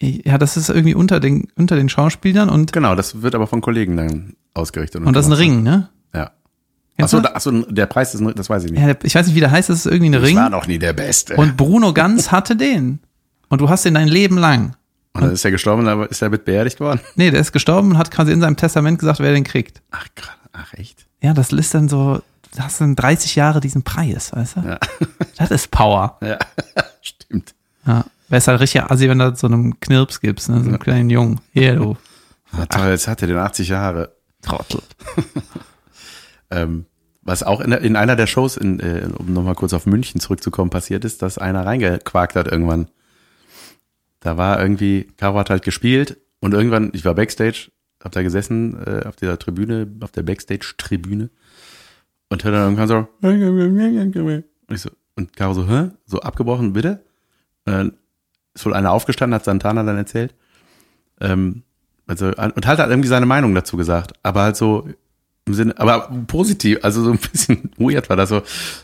[0.00, 3.60] Ja, das ist irgendwie unter den, unter den Schauspielern und, Genau, das wird aber von
[3.60, 5.00] Kollegen dann ausgerichtet.
[5.00, 5.36] und das ist ein.
[5.38, 5.88] Ring, ne?
[6.12, 6.32] Ja.
[6.98, 8.80] Achso, da, achso, der Preis ist, ein- das weiß ich nicht.
[8.82, 10.36] Ja, ich weiß nicht, wie der heißt, das ist irgendwie ein ich Ring.
[10.36, 11.36] war noch nie der Beste.
[11.36, 12.98] Und Bruno Ganz hatte den.
[13.48, 14.74] Und du hast den dein Leben lang.
[15.14, 17.00] Und dann ist er gestorben, aber ist er mit beerdigt worden?
[17.16, 19.82] Nee, der ist gestorben und hat quasi in seinem Testament gesagt, wer den kriegt.
[19.90, 20.06] Ach.
[20.52, 21.06] Ach, echt?
[21.20, 22.22] Ja, das ist dann so,
[22.58, 24.60] hast dann 30 Jahre diesen Preis, weißt du?
[24.60, 24.78] Ja.
[25.38, 26.18] Das ist Power.
[26.20, 26.38] Ja,
[27.00, 27.54] stimmt.
[27.86, 28.04] Ja.
[28.28, 30.62] Wäre es halt richtig assi, wenn du so einem Knirps gibst, ne?
[30.62, 31.40] so einem kleinen Jungen.
[31.52, 31.96] Hier, du
[32.52, 34.14] Ah, toll, jetzt hat er den 80 Jahre.
[34.42, 34.82] Trottel.
[36.50, 36.86] Ähm,
[37.22, 40.70] was auch in, in einer der Shows, in, äh, um nochmal kurz auf München zurückzukommen,
[40.70, 42.88] passiert ist, dass einer reingequakt hat irgendwann.
[44.22, 48.80] Da war irgendwie, Caro hat halt gespielt und irgendwann, ich war Backstage, hab da gesessen,
[48.86, 51.28] äh, auf dieser Tribüne, auf der Backstage-Tribüne
[52.30, 53.08] und hör dann irgendwann so,
[54.68, 55.90] und ich so, und Caro so, hä?
[56.06, 57.04] So abgebrochen, bitte?
[57.66, 57.92] Und dann
[58.54, 60.34] ist wohl einer aufgestanden, hat Santana dann erzählt.
[61.20, 61.64] Ähm,
[62.06, 64.88] also, und halt hat irgendwie seine Meinung dazu gesagt, aber halt so
[65.46, 68.42] im Sinne, aber positiv, also so ein bisschen weird war das so.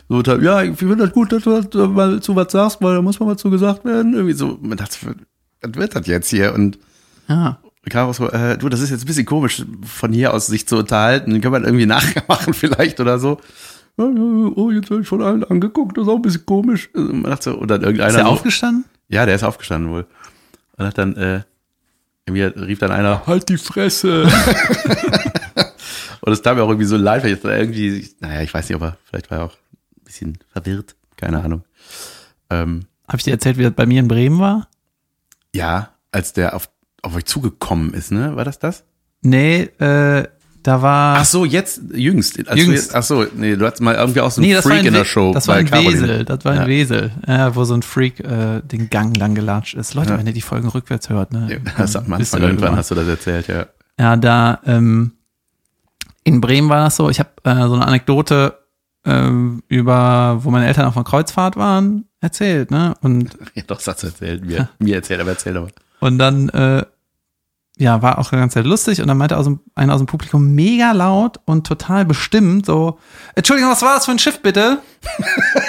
[0.09, 3.01] so ja, ich finde das gut, dass du da mal zu was sagst, weil da
[3.01, 4.13] muss man mal zu gesagt werden.
[4.13, 4.97] Irgendwie so, man dachte,
[5.61, 6.53] was wird das jetzt hier?
[6.53, 6.77] Und
[7.27, 7.59] Ja.
[7.89, 10.77] Caro so, äh, du, das ist jetzt ein bisschen komisch, von hier aus sich zu
[10.77, 11.39] unterhalten.
[11.41, 13.39] Kann man irgendwie nachmachen vielleicht oder so.
[13.97, 16.89] Oh, jetzt werde ich von allen angeguckt, das ist auch ein bisschen komisch.
[16.93, 18.85] Also Man dachte so, oder irgendeiner Ist er so, aufgestanden?
[19.07, 20.05] ja, der ist aufgestanden wohl.
[20.77, 21.41] Und hat dann, äh,
[22.25, 24.27] irgendwie rief dann einer, halt die Fresse.
[26.29, 28.75] Und es tat mir auch irgendwie so leid, weil ich irgendwie, naja, ich weiß nicht,
[28.75, 29.53] aber vielleicht war er auch
[29.97, 31.63] ein bisschen verwirrt, keine Ahnung.
[32.51, 34.67] Ähm, Habe ich dir erzählt, wie das bei mir in Bremen war?
[35.55, 36.69] ja, als der auf,
[37.01, 38.35] auf euch zugekommen ist, ne?
[38.35, 38.83] War das das?
[39.21, 40.27] Nee, äh,
[40.63, 41.17] da war.
[41.17, 42.37] Ach so, jetzt jüngst.
[42.37, 42.57] Jüngst.
[42.57, 44.93] jetzt, ach so, nee, du hattest mal irgendwie auch so einen Nee, Freak ein, in
[44.93, 45.33] We- der Show.
[45.33, 45.71] das war ein.
[45.71, 46.67] Wesel, das war ein Ja.
[46.67, 49.93] Wesel, ja, wo so ein Freak äh, den Gang lang gelatscht ist.
[49.95, 50.19] Leute, Ja.
[50.19, 51.47] wenn ihr die Folgen rückwärts hört, ne?
[51.65, 52.75] Ja, Das am Anfang irgendwann.
[52.75, 53.65] hast du das erzählt, ja.
[53.99, 55.13] Ja, da ähm,
[56.23, 57.09] in Bremen war das so.
[57.09, 58.57] Ich habe äh, so eine Anekdote
[59.05, 62.95] ähm, über, wo meine Eltern auf einer Kreuzfahrt waren, erzählt, ne?
[63.01, 64.45] Und Ja, doch, das erzählt.
[64.45, 66.85] Mir, mir erzählt, aber erzähl doch und dann äh,
[67.77, 70.53] ja, war auch ganze Zeit lustig und dann meinte aus dem, einer aus dem Publikum
[70.53, 72.99] mega laut und total bestimmt so,
[73.35, 74.79] Entschuldigung, was war das für ein Schiff bitte?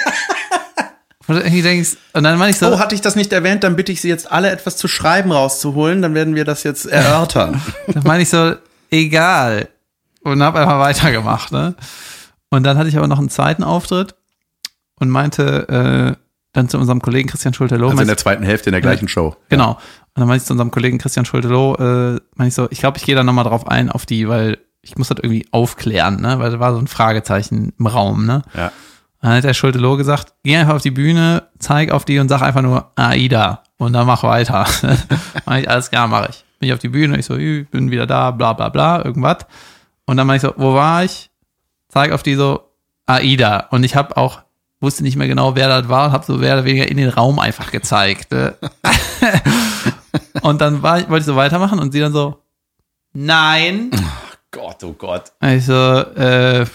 [1.28, 3.92] und, denkst, und dann meine ich so, Oh, hatte ich das nicht erwähnt, dann bitte
[3.92, 7.62] ich Sie jetzt alle etwas zu schreiben rauszuholen, dann werden wir das jetzt erörtern.
[7.86, 8.54] dann meine ich so,
[8.90, 9.68] egal.
[10.22, 11.74] Und habe einfach weitergemacht, ne?
[12.50, 14.14] Und dann hatte ich aber noch einen zweiten Auftritt
[14.98, 16.16] und meinte,
[16.52, 17.90] dann zu unserem Kollegen Christian Schulte-Loh.
[17.90, 19.36] Also in der zweiten Hälfte in der gleichen Show.
[19.44, 19.72] ich- genau.
[19.72, 19.78] Und
[20.20, 23.04] dann meinte ich zu unserem Kollegen Christian Schulte-Loh, äh, meinte ich so, ich glaube, ich
[23.04, 26.38] gehe da nochmal drauf ein, auf die, weil ich muss das irgendwie aufklären, ne?
[26.40, 28.42] Weil da war so ein Fragezeichen im Raum, ne?
[28.54, 28.72] Ja.
[29.22, 32.42] Dann hat der Schulte-Loh gesagt, geh einfach auf die Bühne, zeig auf die und sag
[32.42, 34.66] einfach nur AIDA und dann mach weiter.
[35.56, 36.44] Ich, alles klar, mache ich.
[36.58, 39.46] Bin ich auf die Bühne, ich so, ich bin wieder da, bla bla bla, irgendwas.
[40.10, 41.30] Und dann meinte ich so, wo war ich?
[41.88, 42.68] Zeig auf die so,
[43.06, 43.68] AIDA.
[43.70, 44.40] Und ich habe auch,
[44.80, 47.10] wusste nicht mehr genau, wer das war und habe so mehr oder weniger in den
[47.10, 48.32] Raum einfach gezeigt.
[48.32, 48.54] Ne?
[50.42, 52.42] und dann war, ich- wollte ich so weitermachen und sie dann so,
[53.12, 53.90] nein.
[54.50, 55.30] Gott, oh Gott.
[55.42, 56.66] Ich so, äh,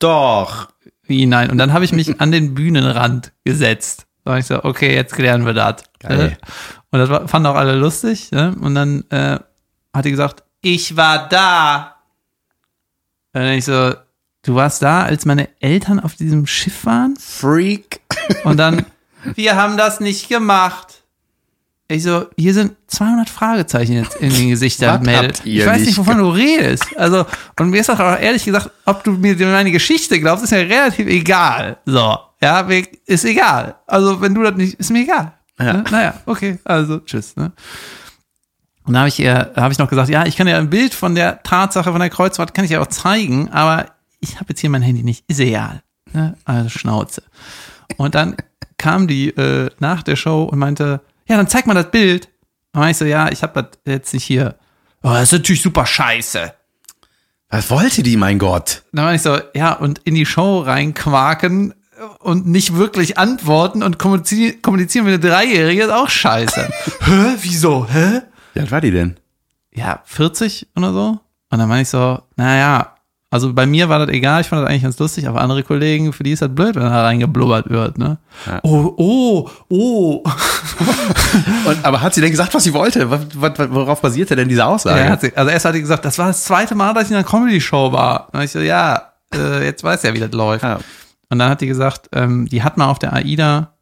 [0.00, 0.68] Doch.
[1.04, 1.50] wie nein?
[1.50, 4.06] Und dann habe ich mich an den Bühnenrand gesetzt.
[4.24, 5.76] Da war ich so, okay, jetzt klären wir das.
[6.02, 6.30] Äh,
[6.90, 8.32] Und das war, fanden auch alle lustig.
[8.32, 8.54] Ne?
[8.60, 9.38] Und dann äh,
[9.92, 11.93] hat die gesagt, ich war da.
[13.34, 13.94] Und dann ich so,
[14.42, 17.16] du warst da, als meine Eltern auf diesem Schiff waren?
[17.16, 18.00] Freak.
[18.44, 18.86] Und dann,
[19.34, 21.02] wir haben das nicht gemacht.
[21.88, 25.32] Ich so, hier sind 200 Fragezeichen jetzt in den Gesichtern, Mädel.
[25.44, 26.96] Ich weiß nicht, wovon du redest.
[26.96, 27.26] Also,
[27.60, 31.06] und mir ist auch ehrlich gesagt, ob du mir meine Geschichte glaubst, ist ja relativ
[31.06, 31.76] egal.
[31.84, 32.66] So, ja,
[33.04, 33.74] ist egal.
[33.86, 35.32] Also, wenn du das nicht, ist mir egal.
[35.58, 35.72] Ja.
[35.74, 35.84] Ne?
[35.90, 37.36] Naja, okay, also, tschüss.
[37.36, 37.52] Ne?
[38.84, 40.94] Und da habe ich ihr, habe ich noch gesagt, ja, ich kann ja ein Bild
[40.94, 43.86] von der Tatsache von der Kreuzfahrt, kann ich ja auch zeigen, aber
[44.20, 45.24] ich habe jetzt hier mein Handy nicht.
[45.26, 45.82] Ist egal.
[46.12, 46.36] Ne?
[46.44, 47.22] Also Schnauze.
[47.96, 48.36] Und dann
[48.76, 52.28] kam die äh, nach der Show und meinte, ja, dann zeig mal das Bild.
[52.72, 54.56] Und dann ich so, ja, ich habe das jetzt nicht hier.
[55.02, 56.52] Oh, das ist natürlich super scheiße.
[57.50, 58.82] Was wollte die, mein Gott?
[58.92, 61.74] Dann war ich so, ja, und in die Show reinquaken
[62.18, 66.68] und nicht wirklich antworten und kommunizieren, kommunizieren mit einer Dreijährige ist auch scheiße.
[67.04, 67.36] Hä?
[67.40, 67.86] Wieso?
[67.88, 68.22] Hä?
[68.54, 69.18] Wie alt war die denn?
[69.74, 71.20] ja, 40 oder so.
[71.50, 72.94] Und dann meine ich so, naja,
[73.30, 76.12] also bei mir war das egal, ich fand das eigentlich ganz lustig, aber andere Kollegen,
[76.12, 78.18] für die ist das blöd, wenn da reingeblubbert wird, ne?
[78.46, 78.60] Ja.
[78.62, 80.24] Oh, oh, oh.
[81.66, 83.10] Und, aber hat sie denn gesagt, was sie wollte?
[83.10, 85.00] Worauf basierte denn diese Aussage?
[85.00, 87.10] Ja, hat sie, also erst hat sie gesagt, das war das zweite Mal, dass ich
[87.10, 88.28] in einer Comedy-Show war.
[88.32, 90.62] Und ich so, ja, äh, jetzt weiß ja, wie das läuft.
[90.62, 90.78] Ja.
[91.28, 93.72] Und dann hat die gesagt, ähm, die hat mal auf der AIDA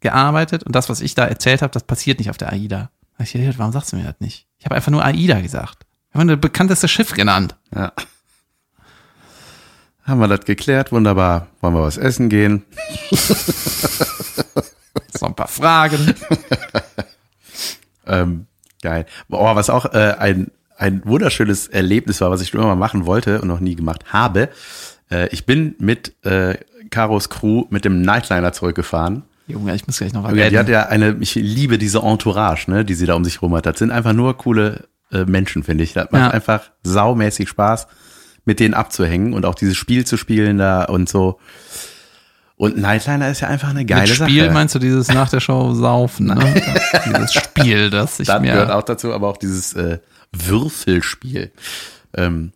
[0.00, 2.90] gearbeitet und das, was ich da erzählt habe, das passiert nicht auf der AIDA.
[3.18, 4.46] Da ich gedacht, warum sagst du mir das nicht?
[4.58, 5.86] Ich habe einfach nur AIDA gesagt.
[6.10, 7.56] Ich habe das bekannteste Schiff genannt.
[7.74, 7.92] Ja.
[10.04, 10.92] Haben wir das geklärt?
[10.92, 11.48] Wunderbar.
[11.60, 12.64] Wollen wir was essen gehen?
[15.18, 16.14] So ein paar Fragen.
[18.08, 18.46] Ähm,
[18.80, 19.04] geil.
[19.28, 23.04] Oh, was auch äh, ein, ein wunderschönes Erlebnis war, was ich schon immer mal machen
[23.04, 24.48] wollte und noch nie gemacht habe.
[25.10, 26.56] Äh, ich bin mit äh,
[26.88, 29.24] Karos Crew mit dem Nightliner zurückgefahren.
[29.48, 32.84] Junge, ich muss gleich noch Okay, die hat ja eine, ich liebe diese Entourage, ne,
[32.84, 33.66] die sie da um sich rum hat.
[33.66, 35.94] Das sind einfach nur coole äh, Menschen, finde ich.
[35.94, 36.30] Das macht Ja.
[36.30, 37.86] einfach saumäßig Spaß,
[38.44, 41.38] mit denen abzuhängen und auch dieses Spiel zu spielen da und so.
[42.56, 44.52] Und Nightliner ist ja einfach eine geile Mit Spiel Sache.
[44.52, 46.62] meinst du dieses nach der Show saufen, ne?
[47.06, 48.74] dieses Spiel, das ich das gehört mir.
[48.76, 49.98] auch dazu, aber auch dieses äh,
[50.32, 51.52] Würfelspiel.
[52.14, 52.52] Ähm,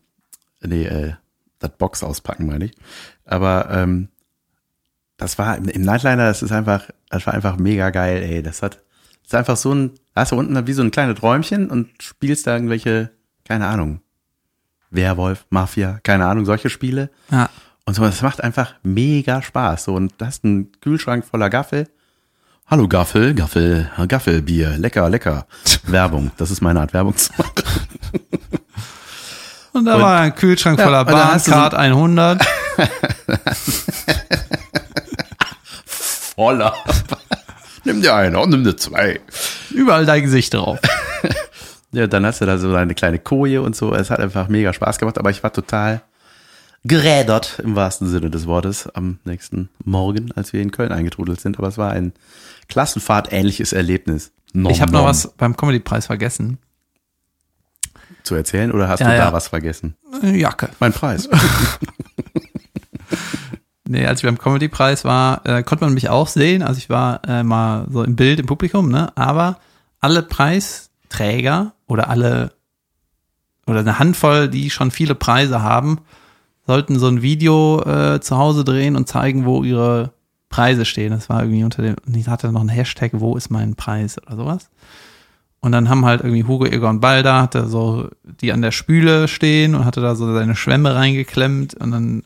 [0.61, 1.13] nee, äh,
[1.61, 2.73] das Box auspacken, meine ich.
[3.25, 4.09] Aber ähm,
[5.23, 8.43] das war im im Nightliner, das ist einfach, das war einfach mega geil, ey.
[8.43, 11.23] Das hat, das ist einfach so ein, da hast du unten wie so ein kleines
[11.23, 13.11] Räumchen und spielst da irgendwelche,
[13.47, 14.01] keine Ahnung,
[14.91, 17.11] Werwolf, Mafia, keine Ahnung, solche Spiele.
[17.31, 17.49] Ja.
[17.85, 19.85] Und so, das macht einfach mega Spaß.
[19.85, 21.89] So, und da hast einen Kühlschrank voller Gaffel.
[22.69, 25.47] Hallo Gaffel, Gaffel, Gaffelbier, lecker, lecker.
[25.87, 27.53] Werbung, das ist meine Art Werbung zu machen.
[29.73, 31.17] Und da Und- war ein Kühlschrank Ja, voller du so-
[31.51, 32.47] Bahncard 100.
[36.35, 36.75] Voller.
[37.85, 39.21] nimm dir eine und nimm dir zwei.
[39.71, 40.79] Überall dein Gesicht drauf.
[41.95, 43.95] Ja, dann hast du da so eine kleine Koje und so.
[43.95, 46.01] Es hat einfach mega Spaß gemacht, aber ich war total
[46.85, 51.59] gerädert im wahrsten Sinne des Wortes am nächsten Morgen, als wir in Köln eingetrudelt sind.
[51.59, 52.15] Aber es war ein
[52.71, 54.33] Klassenfahrt-ähnliches Erlebnis.
[54.55, 56.57] Nom, Ich habe noch was beim Comedy-Preis vergessen.
[58.23, 59.25] zu erzählen oder hast Ja, du ja.
[59.27, 59.95] da was vergessen?
[60.23, 60.71] Eine Jacke.
[60.81, 61.29] Mein Preis.
[63.93, 66.63] Nee, als ich beim Comedy-Preis war, äh, konnte man mich auch sehen.
[66.63, 69.15] Also ich war äh, mal so im Bild im Publikum, ne?
[69.19, 69.59] Aber
[70.01, 72.53] alle Preisträger oder alle
[73.67, 75.99] oder eine Handvoll, die schon viele Preise haben,
[76.67, 80.13] sollten so ein Video äh, zu Hause drehen und zeigen, wo ihre
[80.49, 81.11] Preise stehen.
[81.11, 84.37] Das war irgendwie unter dem, ich hatte noch einen Hashtag, wo ist mein Preis oder
[84.37, 84.71] sowas.
[85.61, 89.75] Und dann haben halt irgendwie Hugo Egon Balder, hatte so die an der Spüle stehen
[89.75, 92.23] und hatte da so seine Schwämme reingeklemmt und dann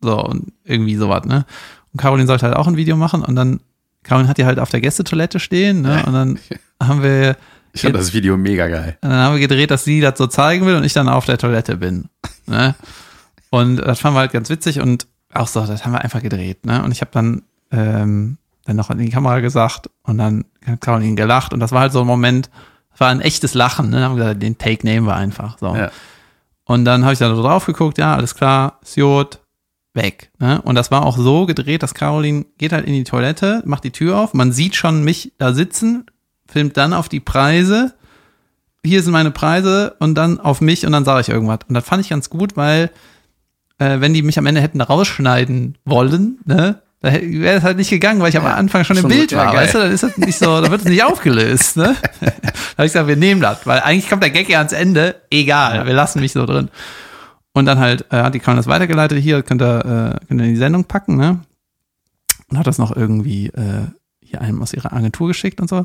[0.00, 1.44] so, und irgendwie sowas, ne?
[1.92, 3.60] Und Caroline sollte halt auch ein Video machen und dann,
[4.02, 6.02] Caroline hat die halt auf der Gästetoilette stehen, ne?
[6.06, 6.38] Und dann
[6.82, 7.36] haben wir,
[7.72, 8.96] Ich fand das Video mega geil.
[9.02, 11.26] und dann haben wir gedreht, dass sie das so zeigen will und ich dann auf
[11.26, 12.08] der Toilette bin.
[12.46, 12.74] Ne?
[13.50, 16.64] Und das fanden wir halt ganz witzig und auch so, das haben wir einfach gedreht.
[16.66, 16.82] Ne?
[16.82, 21.14] Und ich habe dann, ähm, dann noch in die Kamera gesagt und dann hat Caroline
[21.14, 22.50] gelacht und das war halt so ein Moment,
[22.90, 23.96] das war ein echtes Lachen, ne?
[23.96, 25.56] Dann haben wir gesagt, den Take nehmen wir einfach.
[25.58, 25.74] So.
[25.74, 25.90] Ja.
[26.64, 29.40] Und dann habe ich da so drauf geguckt, ja, alles klar, Sjot,
[29.98, 30.30] weg.
[30.38, 30.62] Ne?
[30.62, 33.90] Und das war auch so gedreht, dass Caroline geht halt in die Toilette, macht die
[33.90, 36.06] Tür auf, man sieht schon mich da sitzen,
[36.50, 37.92] filmt dann auf die Preise,
[38.82, 41.58] hier sind meine Preise und dann auf mich und dann sage ich irgendwas.
[41.68, 42.90] Und das fand ich ganz gut, weil
[43.78, 47.90] äh, wenn die mich am Ende hätten rausschneiden wollen, ne, da wäre es halt nicht
[47.90, 49.64] gegangen, weil ich am Anfang schon im schon Bild so, ja, war, geil.
[49.64, 51.94] weißt du, dann ist das nicht so, da wird es nicht aufgelöst, ne?
[52.20, 52.26] da
[52.76, 55.86] habe ich gesagt, wir nehmen das, weil eigentlich kommt der Gag ja ans Ende, egal,
[55.86, 56.70] wir lassen mich so drin.
[57.58, 59.78] Und dann halt äh, hat die Kamera das weitergeleitet, hier könnt ihr,
[60.20, 61.40] äh, könnt ihr in die Sendung packen, ne?
[62.48, 63.86] Und hat das noch irgendwie äh,
[64.24, 65.84] hier einem aus ihrer Agentur geschickt und so.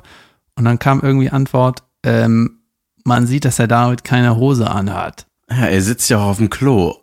[0.56, 2.60] Und dann kam irgendwie Antwort, ähm,
[3.04, 5.26] man sieht, dass der David keine Hose anhat.
[5.50, 6.96] ja, er sitzt ja auch auf dem Klo.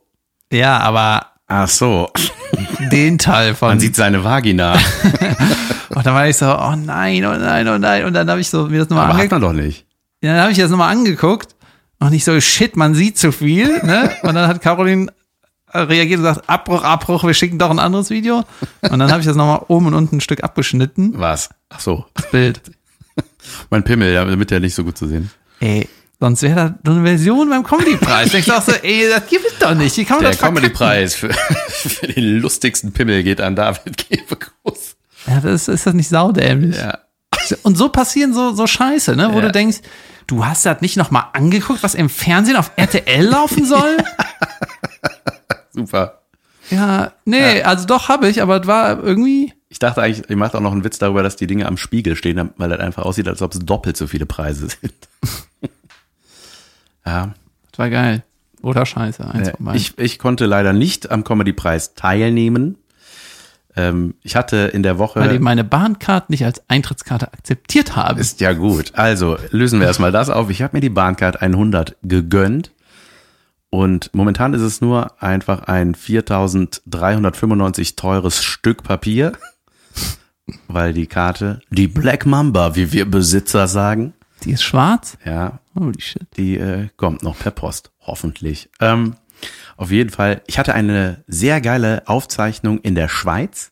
[0.52, 2.08] Ja, aber Ach so,
[2.92, 3.70] den Teil von.
[3.70, 4.74] man sieht seine Vagina.
[5.88, 8.04] und dann war ich so, oh nein, oh nein, oh nein.
[8.04, 9.32] Und dann habe ich so mir das nochmal angeguckt.
[9.32, 9.84] man doch nicht.
[10.22, 11.56] Ja, dann habe ich das nochmal angeguckt.
[12.00, 13.82] Und ich so, shit, man sieht zu viel.
[13.84, 14.10] Ne?
[14.22, 15.12] Und dann hat Caroline
[15.72, 18.44] äh, reagiert und gesagt, Abbruch, Abbruch, wir schicken doch ein anderes Video.
[18.80, 21.12] Und dann habe ich das nochmal oben und unten ein Stück abgeschnitten.
[21.18, 21.50] Was?
[21.68, 22.60] Ach so, Das Bild.
[23.70, 25.30] mein Pimmel, ja, damit der nicht so gut zu sehen.
[25.60, 25.86] Ey,
[26.18, 28.32] sonst wäre da so eine Version beim Comedy-Preis.
[28.34, 29.94] Ich sag so, ey, das gibt es doch nicht.
[29.96, 30.40] Wie kann man Der das?
[30.40, 31.30] Comedy-Preis für,
[31.68, 34.96] für den lustigsten Pimmel geht an David Gebekus.
[35.26, 36.76] Ja, das ist das nicht saudämlich.
[36.78, 36.98] Ja.
[37.62, 39.30] Und so passieren so, so Scheiße, ne?
[39.32, 39.46] Wo Ja.
[39.46, 39.78] du denkst,
[40.30, 43.96] du hast das nicht nochmal angeguckt, was im Fernsehen auf RTL laufen soll?
[45.72, 46.20] Super.
[46.70, 50.54] ja, nee, also doch habe ich, aber es war irgendwie, Ich dachte eigentlich, ihr macht
[50.54, 53.28] auch noch einen Witz darüber, dass die Dinge am Spiegel stehen, weil das einfach aussieht,
[53.28, 54.94] als ob es doppelt so viele Preise sind.
[57.06, 57.34] ja.
[57.70, 58.22] das war geil.
[58.62, 59.74] Oder Scheiße, eins beiden.
[59.74, 62.76] ich, ich konnte leider nicht am Comedy-Preis teilnehmen.
[63.80, 65.20] Ähm, ich hatte in der Woche.
[65.20, 68.18] weil die meine Bahncard nicht als Eintrittskarte akzeptiert haben.
[68.20, 68.92] Ist ja gut.
[68.94, 70.50] Also lösen wir erstmal das auf.
[70.50, 72.72] Ich habe mir die Bahncard 100 gegönnt.
[73.72, 79.32] Und momentan ist es nur einfach ein 4395 teures Stück Papier,
[80.68, 84.12] weil die Karte, die Black Mamba, wie wir Besitzer sagen,
[84.44, 85.16] Die ist schwarz?
[85.24, 86.26] ja, Holy shit.
[86.36, 88.68] die äh, kommt noch per Post, hoffentlich.
[88.80, 89.14] Ähm,
[89.76, 93.70] auf jeden Fall, ich hatte eine sehr geile Aufzeichnung in der Schweiz.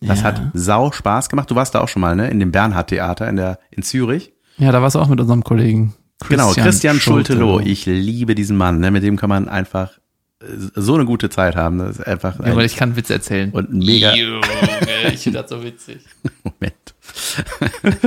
[0.00, 0.24] Das Ja.
[0.26, 1.50] hat sau Spaß gemacht.
[1.50, 2.28] Du warst da auch schon mal, ne?
[2.30, 4.32] In dem Bernhard Theater in der in Zürich.
[4.56, 5.94] Ja, da warst du auch mit unserem Kollegen.
[6.28, 7.56] genau, Christian Schulte-Loh.
[7.58, 7.68] Schulte.
[7.68, 8.78] Ich liebe diesen Mann.
[8.80, 8.90] Ne?
[8.90, 9.92] Mit dem kann man einfach
[10.42, 11.78] äh, so eine gute Zeit haben.
[11.78, 13.50] Das ist einfach Ja, ein, weil ich kann Witz erzählen.
[13.50, 14.40] und mega Junge,
[15.12, 15.98] ich finde das so witzig.
[16.44, 16.74] Moment.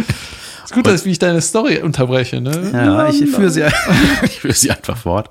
[0.63, 2.69] Ist gut, dass ich deine Story unterbreche, ne?
[2.73, 3.63] Ja, ich führe sie,
[4.23, 5.29] ich führe sie einfach fort.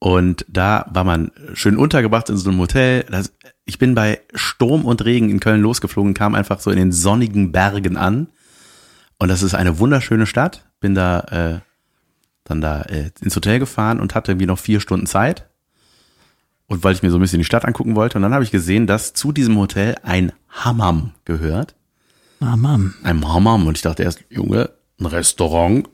[0.00, 3.04] Und da war man schön untergebracht in so einem Hotel.
[3.10, 3.32] Das,
[3.64, 7.50] ich bin bei Sturm und Regen in Köln losgeflogen, kam einfach so in den sonnigen
[7.50, 8.28] Bergen an.
[9.18, 10.66] Und das ist eine wunderschöne Stadt.
[10.80, 11.60] Bin da äh,
[12.44, 15.48] dann da äh, ins Hotel gefahren und hatte irgendwie noch vier Stunden Zeit.
[16.66, 18.18] Und weil ich mir so ein bisschen die Stadt angucken wollte.
[18.18, 21.74] Und dann habe ich gesehen, dass zu diesem Hotel ein Hammam gehört.
[22.40, 22.94] Mann.
[23.02, 23.66] Ein Hammam.
[23.66, 24.70] Und ich dachte erst, Junge,
[25.00, 25.88] ein Restaurant.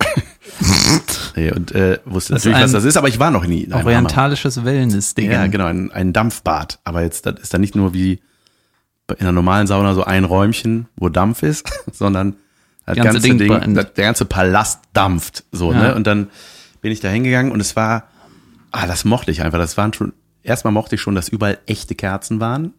[1.37, 3.69] nee, und äh, wusste ist natürlich, was das ist, aber ich war noch nie.
[3.73, 5.31] Orientalisches Wellness-Ding.
[5.31, 6.79] Ja, genau, ein, ein Dampfbad.
[6.85, 8.21] Aber jetzt das ist da nicht nur wie
[9.11, 12.37] in einer normalen Sauna so ein Räumchen, wo Dampf ist, sondern
[12.87, 15.45] das Ganze ganze, Ding Ding, das, der ganze Palast dampft.
[15.53, 15.79] So, Ja.
[15.83, 15.95] ne?
[15.95, 16.29] Und dann
[16.81, 18.09] bin ich da hingegangen und es war,
[18.73, 19.59] ah, das mochte ich einfach.
[19.59, 22.73] Das waren schon, erstmal mochte ich schon, dass überall echte Kerzen waren.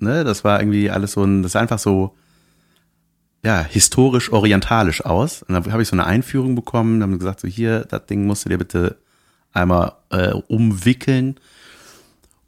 [0.00, 0.24] Ne?
[0.24, 2.16] Das war irgendwie alles so ein, das sah einfach so,
[3.44, 5.42] ja, historisch orientalisch aus.
[5.42, 8.44] Und dann habe ich so eine Einführung bekommen, haben gesagt, so hier, das Ding musst
[8.44, 8.96] du dir bitte
[9.52, 11.36] einmal äh, umwickeln.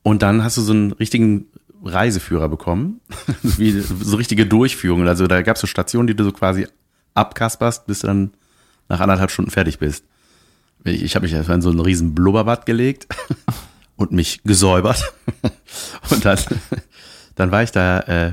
[0.02, 1.46] Und dann hast du so einen richtigen
[1.84, 3.00] Reiseführer bekommen,
[3.42, 5.08] wie so richtige Durchführungen.
[5.08, 6.66] Also da gab es so Stationen, die du so quasi
[7.14, 8.32] abkasperst, bis du dann
[8.88, 10.04] nach anderthalb Stunden fertig bist.
[10.84, 13.06] Ich, ich habe mich erstmal in so ein riesen Blubberbad gelegt
[13.96, 15.12] und mich gesäubert.
[16.10, 16.38] Und dann,
[17.36, 18.32] dann war ich da, äh,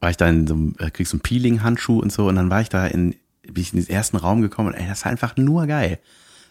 [0.00, 2.50] war ich da in so einem, äh, kriegst so einen Peeling-Handschuh und so, und dann
[2.50, 5.12] war ich da in, bin ich in diesen ersten Raum gekommen und ey, das war
[5.12, 5.98] einfach nur geil.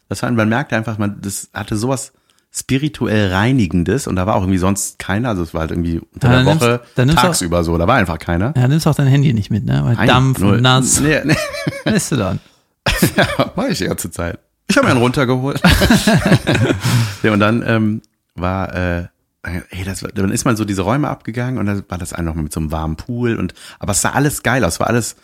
[0.07, 2.13] Das war, man merkte einfach, man, das hatte sowas
[2.51, 6.29] spirituell Reinigendes und da war auch irgendwie sonst keiner, also es war halt irgendwie unter
[6.29, 8.53] Ja, der dann Woche nimmst- dann nimmst du auch- tagsüber so, da war einfach keiner.
[8.57, 9.81] Ja, nimmst auch dein Handy nicht mit, ne?
[9.83, 10.99] Weil Nein, Dampf, nur- nass.
[10.99, 11.35] Nee, nee.
[11.85, 12.39] Lässt du dann.
[13.15, 14.39] Ja, war ich die ganze Zeit.
[14.67, 15.61] Ich habe mir einen runtergeholt.
[17.23, 18.01] ja, und dann ähm,
[18.35, 19.07] war, äh,
[19.43, 22.51] ey, das, dann ist man so diese Räume abgegangen und dann war das einfach mit
[22.51, 25.15] so einem warmen Pool und, aber es sah alles geil aus, war alles,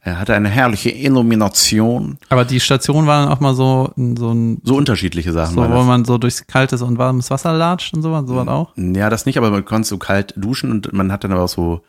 [0.00, 2.18] er hatte eine herrliche Illumination.
[2.28, 5.82] Aber die Station war dann auch mal so, so ein, So unterschiedliche Sachen so, wo
[5.82, 8.72] man so durchs kaltes und warmes Wasser latscht und sowas, sowas auch.
[8.76, 11.48] Ja, das nicht, aber man konnte so kalt duschen und man hat dann aber auch
[11.48, 11.82] so,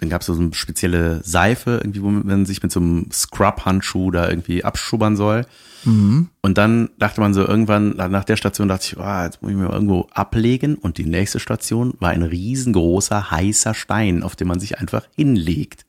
[0.00, 4.12] dann gab es so eine spezielle Seife, irgendwie, wo man sich mit so einem Scrub-Handschuh
[4.12, 5.44] da irgendwie abschubbern soll.
[5.84, 6.28] Mhm.
[6.40, 9.56] Und dann dachte man so irgendwann, nach der Station dachte ich, oh, jetzt muss ich
[9.56, 10.76] mir irgendwo ablegen.
[10.76, 15.84] Und die nächste Station war ein riesengroßer, heißer Stein, auf dem man sich einfach hinlegt.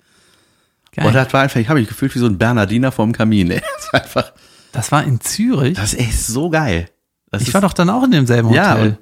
[0.91, 1.05] Geil.
[1.05, 3.51] Und das war einfach, ich habe mich gefühlt wie so ein Bernardiner vorm Kamin.
[3.51, 3.61] Ey.
[3.91, 4.33] Das war einfach,
[4.71, 5.75] das war in Zürich.
[5.75, 6.89] das ist echt so geil.
[7.31, 8.89] Das ich war doch dann auch in demselben ja, Hotel.
[8.91, 8.99] das,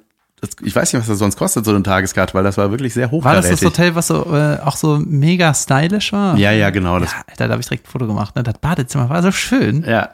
[0.62, 3.10] ich weiß nicht, was das sonst kostet, so eine Tageskarte, weil das war wirklich sehr
[3.10, 6.36] war das das Hotel, was so äh, auch so mega stylisch war?
[6.36, 6.98] Ja, ja, genau.
[7.00, 8.36] Das, Ja, Alter, da habe ich direkt ein Foto gemacht.
[8.36, 8.42] Ne?
[8.44, 9.84] Das Badezimmer war so schön.
[9.84, 10.10] ja.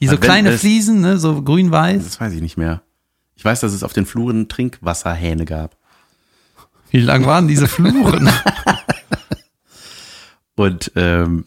[0.00, 1.18] Die so kleine es- Fliesen, ne?
[1.18, 2.04] so grün-weiß.
[2.04, 2.82] Das weiß ich nicht mehr.
[3.34, 5.76] Ich weiß, dass es auf den Fluren Trinkwasserhähne gab.
[6.90, 8.28] Wie lang waren diese Fluren?
[10.56, 11.44] Und ähm,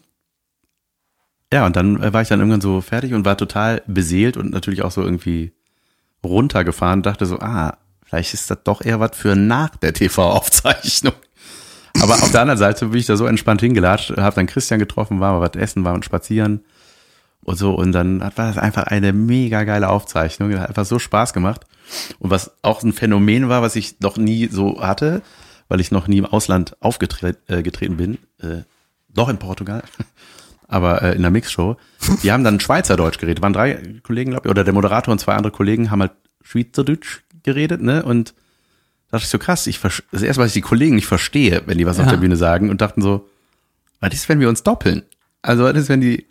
[1.52, 4.52] ja, und dann äh, war ich dann irgendwann so fertig und war total beseelt und
[4.52, 5.52] natürlich auch so irgendwie
[6.24, 7.76] runtergefahren und dachte so, ah,
[8.12, 11.14] vielleicht ist das doch eher was für nach der TV-Aufzeichnung.
[12.00, 15.20] Aber auf der anderen Seite bin ich da so entspannt hingelatscht, habe dann Christian getroffen,
[15.20, 16.60] war mal was essen, war und spazieren
[17.42, 17.72] und so.
[17.72, 20.58] Und dann war das einfach eine mega geile Aufzeichnung.
[20.58, 21.62] Hat einfach so Spaß gemacht.
[22.18, 25.22] Und was auch ein Phänomen war, was ich noch nie so hatte,
[25.68, 28.62] weil ich noch nie im Ausland aufgetreten äh, bin, äh,
[29.08, 29.84] doch in Portugal,
[30.68, 31.76] aber äh, in der Mixshow.
[32.22, 33.42] Die haben dann Schweizerdeutsch geredet.
[33.42, 37.22] Waren drei Kollegen, glaube ich, oder der Moderator und zwei andere Kollegen haben halt Schweizerdeutsch
[37.42, 38.02] geredet, ne?
[38.04, 38.30] Und
[39.10, 41.62] da dachte ich so krass, ich das erste Mal, dass ich die Kollegen nicht verstehe,
[41.66, 42.12] wenn die was auf Ja.
[42.12, 43.28] der Bühne sagen und dachten so,
[44.00, 45.02] was ist, wenn wir uns doppeln?
[45.42, 46.26] Also was ist, wenn die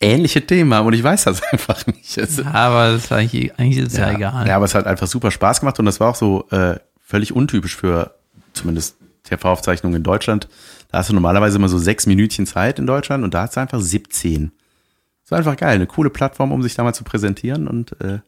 [0.00, 2.16] ähnliche Themen haben und ich weiß das einfach nicht.
[2.18, 4.46] Es- Aber das war eigentlich, eigentlich ist es ja, egal.
[4.46, 7.32] ja, aber es hat einfach super Spaß gemacht und das war auch so äh, völlig
[7.32, 8.14] untypisch für
[8.52, 10.48] zumindest TV-Aufzeichnungen in Deutschland.
[10.92, 13.60] Da hast du normalerweise immer so sechs Minütchen Zeit in Deutschland und da hast du
[13.60, 14.52] einfach 17.
[15.24, 18.20] Das war einfach geil, eine coole Plattform, um sich da mal zu präsentieren und äh,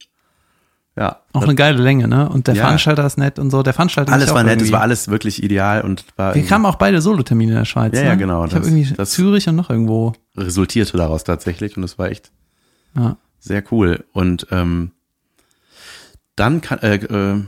[0.99, 1.21] ja.
[1.33, 2.29] Auch eine geile Länge, ne?
[2.29, 2.65] Und der Ja.
[2.65, 3.63] Veranstalter ist nett und so.
[3.63, 6.67] Der Veranstalter alles ist war nett, es war alles wirklich ideal und war Wir kamen
[6.67, 7.95] auch beide Solotermine in der Schweiz.
[7.95, 8.07] Ja, ne?
[8.09, 10.15] ja, genau, Ich habe das- irgendwie das- Zürich und noch irgendwo.
[10.37, 12.31] resultierte daraus tatsächlich und es war echt
[12.97, 13.17] Ja.
[13.39, 14.05] Sehr cool.
[14.13, 14.91] Und ähm,
[16.37, 17.43] dann kann, äh, äh,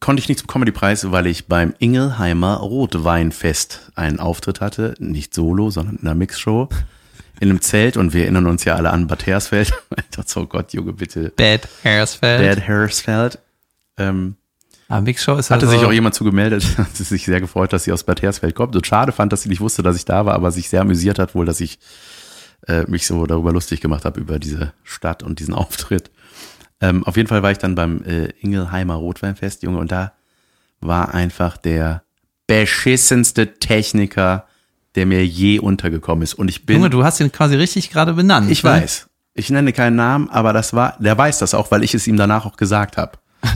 [0.00, 4.94] konnte ich nicht zum Comedy-Preis, weil ich beim Ingelheimer Rotweinfest einen Auftritt hatte.
[4.98, 6.68] Nicht solo, sondern in einer Mixshow.
[7.40, 9.72] In einem Zelt und wir erinnern uns ja alle an Bad Hersfeld.
[9.96, 11.32] Ich dachte so, oh Gott, Junge, bitte.
[11.36, 12.40] Bad Hersfeld.
[12.40, 13.38] Bad Hersfeld.
[13.96, 14.36] Ähm,
[14.88, 17.84] Aber Mix Show ist hatte also, sich auch jemand zugemeldet, hat sich sehr gefreut, dass
[17.84, 20.24] sie aus Bad Hersfeld kommt und schade fand, dass sie nicht wusste, dass ich da
[20.26, 21.78] war, aber sich sehr amüsiert hat wohl, dass ich
[22.68, 26.10] äh, mich so darüber lustig gemacht habe, über diese Stadt und diesen Auftritt.
[26.80, 30.12] Ähm, auf jeden Fall war ich dann beim äh, Ingelheimer Rotweinfest, Junge, und da
[30.80, 32.02] war einfach der
[32.46, 34.46] beschissenste Techniker,
[34.94, 36.34] der mir je untergekommen ist.
[36.34, 38.50] Und ich bin, Junge, du hast ihn quasi richtig gerade benannt.
[38.50, 38.70] ich ne?
[38.70, 42.06] weiß, ich nenne keinen Namen, aber das war, der weiß das auch, weil ich es
[42.06, 43.12] ihm danach auch gesagt habe.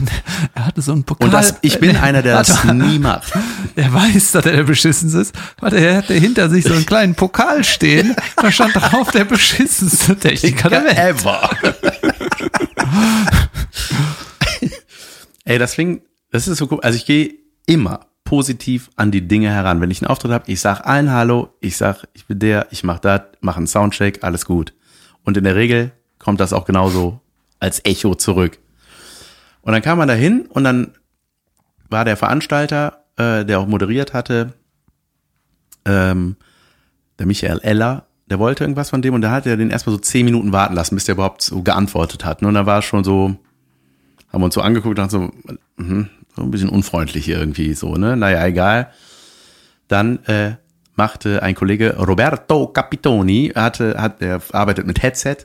[0.55, 1.27] Er hatte so einen Pokal.
[1.27, 3.33] Und das, ich bin einer, der das Warte nie macht.
[3.75, 5.35] Er weiß, dass er der beschissenste ist.
[5.59, 8.15] Warte, er hatte hinter sich so einen kleinen Pokal stehen.
[8.35, 10.97] Da stand drauf der beschissenste Techniker der Welt.
[10.97, 11.49] Ever.
[15.45, 16.79] Ey, das fing, das ist so cool.
[16.81, 17.33] Also ich gehe
[17.65, 19.81] immer positiv an die Dinge heran.
[19.81, 22.83] Wenn ich einen Auftritt habe, ich sag allen Hallo, ich sag, ich bin der, ich
[22.83, 24.75] mach das, mach einen Soundcheck, alles gut.
[25.23, 27.21] Und in der Regel kommt das auch genauso
[27.59, 28.59] als Echo zurück.
[29.63, 30.93] Und dann kam man da hin und dann
[31.89, 34.53] war der Veranstalter, äh, der auch moderiert hatte,
[35.85, 36.35] ähm,
[37.17, 39.99] der Michael Eller, der wollte irgendwas von dem und da hat er den erstmal so
[39.99, 42.43] zehn Minuten warten lassen, bis der überhaupt so geantwortet hat.
[42.43, 42.47] Ne?
[42.47, 43.35] Und da war es schon so,
[44.31, 45.31] haben wir uns so angeguckt und so,
[45.77, 46.09] mhm,
[46.39, 48.15] so ein bisschen unfreundlich irgendwie so, ne?
[48.15, 48.91] Naja, egal.
[49.87, 50.55] Dann äh,
[50.95, 55.37] machte ein Kollege Roberto Capitoni, hatte, hat, der arbeitet mit Headset,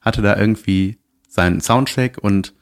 [0.00, 2.54] hatte da irgendwie seinen Soundcheck und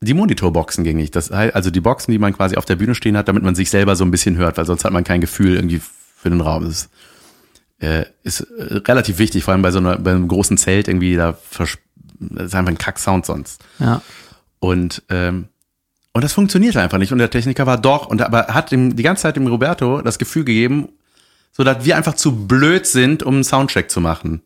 [0.00, 1.16] die Monitorboxen ging nicht.
[1.16, 3.54] Das heißt, also die Boxen, die man quasi auf der Bühne stehen hat, damit man
[3.54, 5.80] sich selber so ein bisschen hört, weil sonst hat man kein Gefühl irgendwie
[6.16, 6.64] für den Raum.
[6.64, 6.90] Das ist,
[7.80, 11.16] äh, ist äh, relativ wichtig, vor allem bei so einer, bei einem großen Zelt irgendwie,
[11.16, 11.36] da
[12.20, 13.64] das ist einfach ein Kack-Sound sonst.
[13.78, 14.02] Ja.
[14.60, 15.48] Und, ähm,
[16.12, 17.12] und das funktionierte einfach nicht.
[17.12, 20.18] Und der Techniker war doch, und aber hat ihm die ganze Zeit dem Roberto das
[20.18, 20.88] Gefühl gegeben,
[21.52, 24.42] so dass wir einfach zu blöd sind, um einen Soundcheck zu machen.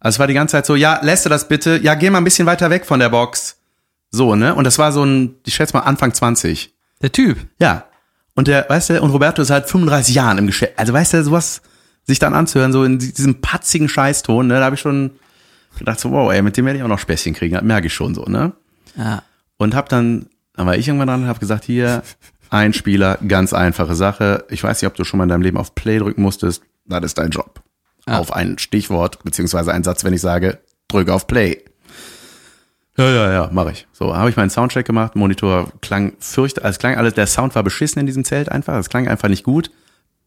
[0.00, 1.78] Also es war die ganze Zeit so, ja, lässt du das bitte?
[1.82, 3.56] Ja, geh mal ein bisschen weiter weg von der Box.
[4.10, 4.54] So, ne?
[4.54, 6.72] Und das war so ein, ich schätze mal Anfang 20.
[7.02, 7.38] Der Typ.
[7.60, 7.84] Ja.
[8.34, 10.78] Und der, weißt du, und Roberto ist seit 35 Jahren im Geschäft.
[10.78, 11.60] Also weißt du, sowas
[12.04, 15.10] sich dann anzuhören, so in diesem patzigen Scheißton, ne, da habe ich schon
[15.78, 17.94] gedacht, so, wow, ey, mit dem werde ich auch noch Späßchen kriegen, das merke ich
[17.94, 18.52] schon so, ne?
[18.96, 19.22] Ja.
[19.58, 20.26] Und hab dann,
[20.58, 22.02] dann war ich irgendwann dran und hab gesagt, hier,
[22.50, 24.44] ein Spieler, ganz einfache Sache.
[24.50, 26.62] Ich weiß nicht, ob du schon mal in deinem Leben auf Play drücken musstest.
[26.84, 27.62] Das ist dein Job.
[28.06, 28.18] Ja.
[28.18, 31.62] Auf ein Stichwort, beziehungsweise einen Satz, wenn ich sage, drücke auf Play.
[32.96, 33.86] Ja, ja, ja, mache ich.
[33.92, 37.62] So, habe ich meinen Soundcheck gemacht, Monitor klang fürcht, es klang alles, der Sound war
[37.62, 39.70] beschissen in diesem Zelt einfach, es klang einfach nicht gut.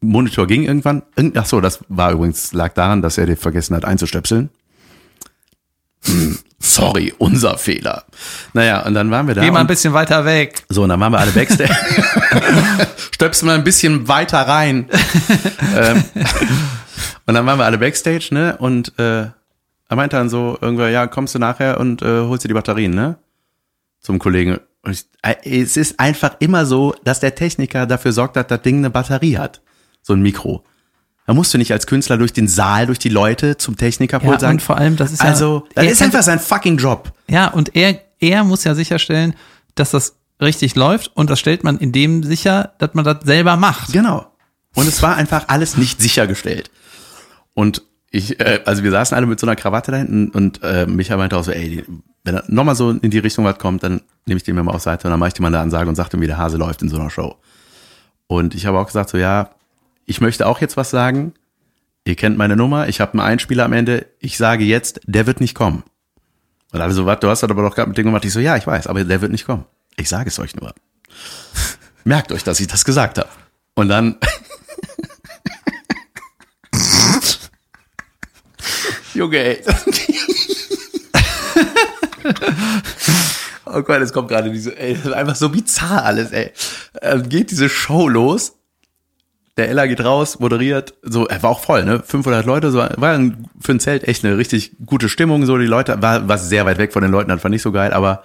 [0.00, 1.02] Monitor ging irgendwann.
[1.14, 4.48] Irgend- Ach so, das war übrigens, lag daran, dass er den vergessen hat einzustöpseln.
[6.04, 8.04] Hm, Sorry, unser Fehler.
[8.52, 9.40] Naja, und dann waren wir da.
[9.40, 10.62] Geh mal ein bisschen weiter weg.
[10.68, 11.74] so, und dann waren wir alle Backstage.
[13.10, 14.88] Stöpsel mal ein bisschen weiter rein.
[15.76, 16.04] ähm,
[17.26, 18.56] und dann waren wir alle Backstage, ne?
[18.58, 22.48] Und äh, er meinte dann so, irgendwer, ja, kommst du nachher und äh, holst dir
[22.48, 23.16] die Batterien, ne?
[24.00, 24.60] Zum Kollegen.
[24.82, 28.62] Und ich, äh, es ist einfach immer so, dass der Techniker dafür sorgt, dass das
[28.62, 29.62] Ding eine Batterie hat.
[30.00, 30.62] So ein Mikro.
[31.32, 34.38] Da musst du nicht als Künstler durch den Saal, durch die Leute zum Technikerpult Ja,
[34.40, 34.56] sagen.
[34.56, 37.10] und vor allem, das ist ja- Also, das er ist einfach sein fucking Job.
[37.26, 39.32] Ja, und er, er muss ja sicherstellen,
[39.74, 43.56] dass das richtig läuft und das stellt man in dem sicher, dass man das selber
[43.56, 43.94] macht.
[43.94, 44.26] Genau.
[44.74, 46.70] Und es war einfach alles nicht sichergestellt.
[47.54, 47.80] Und
[48.10, 51.16] ich, äh, also wir saßen alle mit so einer Krawatte da hinten und äh, Micha
[51.16, 51.84] meinte auch so, ey, die-
[52.24, 54.74] wenn er nochmal so in die Richtung was kommt, dann nehme ich den mir mal
[54.74, 56.36] auf Seite und dann mache ich dir mal eine Ansage und sage ihm, wie der
[56.36, 57.36] Hase läuft in so einer Show.
[58.26, 59.48] Und ich habe auch gesagt, so ja,
[60.12, 61.32] ich möchte auch jetzt was sagen.
[62.04, 64.04] Ihr kennt meine Nummer, ich habe einen Einspieler am Ende.
[64.18, 65.84] Ich sage jetzt, der wird nicht kommen.
[66.70, 68.26] Und alle so, was, du hast das aber doch gerade mit dem gemacht.
[68.26, 69.64] Ich so, ja, ich weiß, aber der wird nicht kommen.
[69.96, 70.74] Ich sage es euch nur.
[72.04, 73.30] Merkt euch, dass ich das gesagt habe.
[73.74, 74.18] Und dann.
[79.14, 79.64] Junge, ey.
[83.64, 86.52] oh Gott, es kommt gerade diese, ey, das ist einfach so bizarr alles, ey.
[87.00, 88.58] Ähm, geht diese Show los.
[89.58, 92.02] Der Ella geht raus, moderiert, so, er war auch voll, ne?
[92.02, 93.20] 500 Leute, so, war
[93.60, 96.78] für ein Zelt echt eine richtig gute Stimmung, so, die Leute, war, war sehr weit
[96.78, 98.24] weg von den Leuten, das war nicht so geil, aber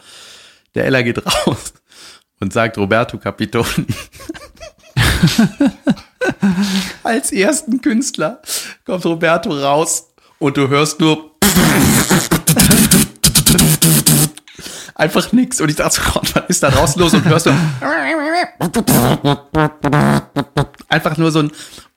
[0.73, 1.73] der Ella geht raus
[2.39, 3.87] und sagt Roberto Capitoni.
[7.03, 8.41] Als ersten Künstler
[8.85, 11.36] kommt Roberto raus und du hörst nur
[14.97, 15.61] einfach nix.
[15.61, 17.13] Und ich dachte so, Gott, was ist da draußen los?
[17.13, 17.51] Und hörst du
[20.89, 21.51] einfach nur so ein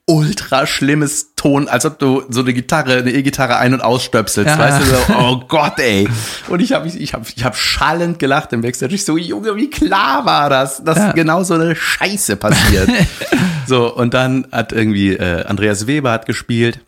[0.07, 4.59] ultra schlimmes Ton, als ob du so eine Gitarre, eine E-Gitarre ein- und ausstöpselst, Ja.
[4.59, 6.09] weißt du, so, oh Gott, ey.
[6.48, 8.94] Und ich habe ich hab, ich hab schallend gelacht im Backstage.
[8.94, 11.12] Ich so, Junge, wie klar war das, dass Ja.
[11.12, 12.88] genau so eine Scheiße passiert.
[13.68, 16.80] so, und dann hat irgendwie äh, Andreas Weber hat gespielt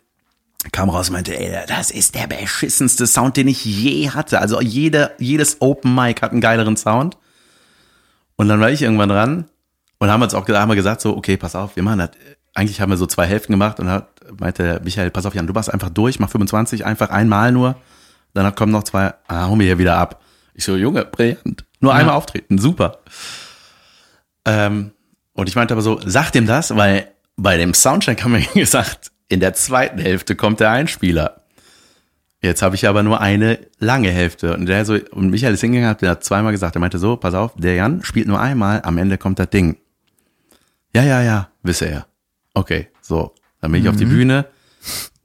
[0.71, 4.39] kam raus und meinte, ey, das ist der beschissenste Sound, den ich je hatte.
[4.39, 7.17] Also jede, jedes Open Mic hat einen geileren Sound.
[8.35, 9.45] Und dann war ich irgendwann dran
[9.99, 12.11] und haben uns auch haben wir gesagt, so, okay, pass auf, wir machen das.
[12.55, 14.09] Eigentlich haben wir so zwei Hälften gemacht und hat,
[14.39, 17.75] meinte Michael, pass auf, Jan, du machst einfach durch, mach 25, einfach einmal nur.
[18.33, 20.21] Dann kommen noch zwei, ah, hol mir hier wieder ab.
[20.53, 21.65] Ich so, Junge, brillant.
[21.79, 22.99] Nur einmal auftreten, super.
[24.45, 24.91] Ähm,
[25.33, 29.12] und ich meinte aber so, sag dem das, weil bei dem Soundcheck haben wir gesagt,
[29.33, 31.41] in der zweiten Hälfte kommt der Einspieler.
[32.43, 34.53] Jetzt habe ich aber nur eine lange Hälfte.
[34.53, 37.15] Und der so, und Michael ist hingegangen, hat der hat zweimal gesagt, er meinte so,
[37.15, 39.77] pass auf, der Jan spielt nur einmal, am Ende kommt das Ding.
[40.93, 42.05] Ja, ja, ja, wisse er.
[42.53, 43.33] Okay, so.
[43.59, 44.45] Dann bin ich auf die Bühne.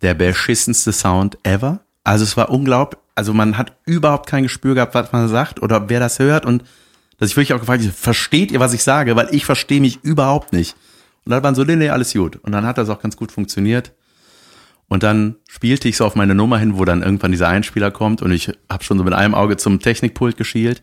[0.00, 1.80] Der beschissenste Sound ever.
[2.02, 2.98] Also es war unglaublich.
[3.14, 6.46] Also man hat überhaupt kein Gespür gehabt, was man sagt oder wer das hört.
[6.46, 6.62] Und
[7.18, 9.16] dass ich wirklich auch gefragt habe, versteht ihr, was ich sage?
[9.16, 10.76] Weil ich verstehe mich überhaupt nicht.
[11.26, 12.36] Und dann waren so, nee, nee, alles gut.
[12.36, 13.92] Und dann hat das auch ganz gut funktioniert.
[14.88, 18.22] Und dann spielte ich so auf meine Nummer hin, wo dann irgendwann dieser Einspieler kommt
[18.22, 20.82] und ich habe schon so mit einem Auge zum Technikpult geschielt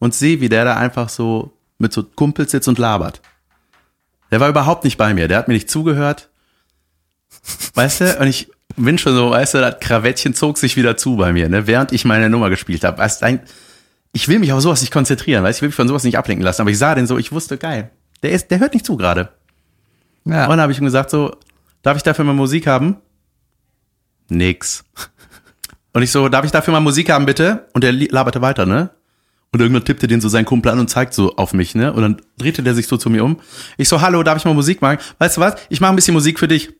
[0.00, 3.20] und sehe, wie der da einfach so mit so Kumpels sitzt und labert.
[4.32, 6.30] Der war überhaupt nicht bei mir, der hat mir nicht zugehört.
[7.74, 11.16] Weißt du, und ich bin schon so, weißt du, das Krawettchen zog sich wieder zu
[11.16, 12.98] bei mir, ne, während ich meine Nummer gespielt habe.
[12.98, 13.40] Weißt du,
[14.12, 16.18] ich will mich auf sowas nicht konzentrieren, weißt du, ich will mich von sowas nicht
[16.18, 17.90] ablenken lassen, aber ich sah den so, ich wusste, geil,
[18.22, 19.28] der ist, der hört nicht zu gerade.
[20.24, 20.44] Ja.
[20.44, 21.36] Und dann habe ich ihm gesagt, so,
[21.82, 22.96] darf ich dafür mal Musik haben?
[24.28, 24.84] Nix.
[25.92, 27.68] Und ich so, darf ich dafür mal Musik haben, bitte?
[27.72, 28.90] Und er laberte weiter, ne?
[29.52, 31.92] Und irgendwann tippte den so sein Kumpel an und zeigt so auf mich, ne?
[31.92, 33.40] Und dann drehte der sich so zu mir um.
[33.76, 34.98] Ich so, hallo, darf ich mal Musik machen?
[35.18, 35.54] Weißt du was?
[35.68, 36.70] Ich mache ein bisschen Musik für dich.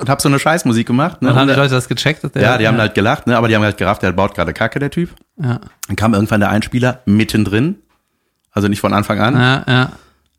[0.00, 1.28] Und hab so eine Scheißmusik gemacht, ne?
[1.28, 2.22] Dann haben Und die Leute das gecheckt?
[2.22, 3.36] Dass der, ja, die haben halt gelacht, ne?
[3.36, 5.10] Aber die haben halt gerafft, der baut gerade Kacke, der Typ.
[5.42, 5.60] ja.
[5.86, 7.76] Dann kam irgendwann der Einspieler mittendrin.
[8.50, 9.34] Also nicht von Anfang an.
[9.34, 9.92] Ja, ja.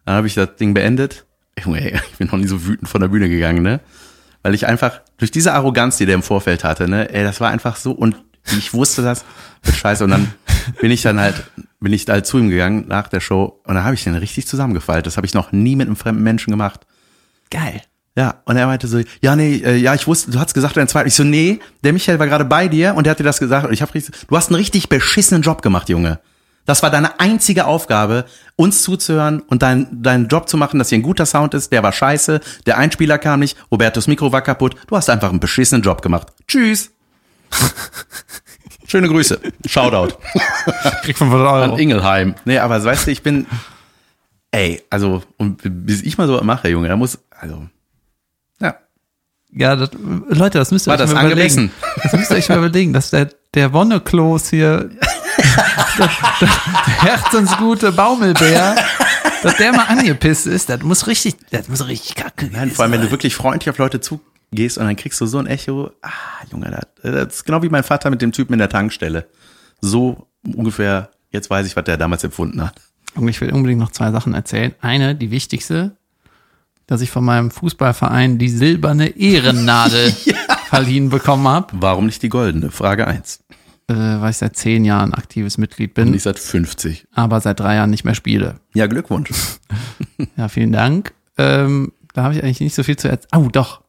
[0.06, 1.26] Dann habe ich das Ding beendet.
[1.64, 3.80] Junge, ey, ich bin noch nie so wütend von der Bühne gegangen, ne?
[4.42, 7.50] Weil ich einfach, durch diese Arroganz, die der im Vorfeld hatte, ne, ey, das war
[7.50, 8.16] einfach so, und
[8.58, 9.26] ich wusste das,
[9.64, 10.04] scheiße.
[10.04, 10.34] Und dann
[10.80, 11.44] bin ich dann halt,
[11.80, 14.48] bin ich halt zu ihm gegangen nach der Show und dann habe ich den richtig
[14.48, 15.08] zusammengefaltet.
[15.08, 16.86] Das habe ich noch nie mit einem fremden Menschen gemacht.
[17.52, 17.82] Geil.
[18.16, 20.88] Ja, und er meinte so, ja, nee, äh, ja, ich wusste, du hast gesagt, dein
[20.88, 21.08] zweiter.
[21.08, 23.66] Ich so, nee, der Michael war gerade bei dir und der hat dir das gesagt.
[23.68, 26.20] Und ich habe richtig, du hast einen richtig beschissenen Job gemacht, Junge.
[26.70, 31.00] Das war deine einzige Aufgabe, uns zuzuhören und dein, deinen Job zu machen, dass hier
[31.00, 31.72] ein guter Sound ist.
[31.72, 34.76] Der war scheiße, der Einspieler kam nicht, Robertos Mikro war kaputt.
[34.86, 36.28] Du hast einfach einen beschissenen Job gemacht.
[36.48, 36.92] Tschüss.
[38.86, 39.40] Schöne Grüße.
[39.66, 40.16] Shoutout
[41.02, 41.74] Krieg 500 Euro.
[41.74, 42.36] an Ingelheim.
[42.46, 43.48] Nee, aber weißt du, ich bin,
[44.52, 47.64] ey, also, und bis ich mal so mache, Junge, da muss, also,
[48.62, 48.76] ja.
[49.52, 49.90] Ja, das,
[50.28, 51.50] Leute, das müsst ihr War euch das mal überlegen.
[51.58, 51.72] angemessen?
[52.04, 54.92] Das müsst ihr euch mal überlegen, dass der, der Wonneklos hier,
[55.40, 56.10] der,
[56.40, 58.76] der herzensgute Baumelbär,
[59.44, 62.84] dass der mal angepisst ist, das muss richtig, das muss richtig kacke Nein, gewesen vor
[62.84, 65.92] allem, wenn du wirklich freundlich auf Leute zugehst und dann kriegst du so ein Echo,
[66.02, 66.10] ah,
[66.52, 69.28] Junge, das, das ist genau wie mein Vater mit dem Typen in der Tankstelle.
[69.82, 72.76] So ungefähr, jetzt weiß ich, was der damals empfunden hat.
[73.16, 74.74] Und ich will unbedingt noch zwei Sachen erzählen.
[74.82, 75.96] Eine, die wichtigste,
[76.88, 80.12] dass ich von meinem Fußballverein die silberne Ehrennadel
[80.70, 82.72] verliehen bekommen habe, Warum nicht die goldene?
[82.72, 83.44] Frage eins.
[83.90, 87.08] Äh, weil ich seit zehn Jahren aktives Mitglied bin, Nicht seit 50.
[87.12, 88.56] aber seit drei Jahren nicht mehr spiele.
[88.74, 89.30] Ja, Glückwunsch.
[90.36, 91.14] Ja, vielen Dank.
[91.38, 93.46] Ähm, da habe ich eigentlich nicht so viel zu erzählen.
[93.46, 93.82] Oh, doch,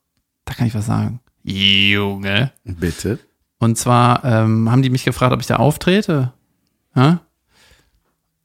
[0.44, 1.20] da kann ich was sagen.
[1.42, 2.52] Junge.
[2.64, 3.18] Bitte.
[3.58, 6.32] Und zwar ähm, haben die mich gefragt, ob ich da auftrete.
[6.94, 7.20] Ja?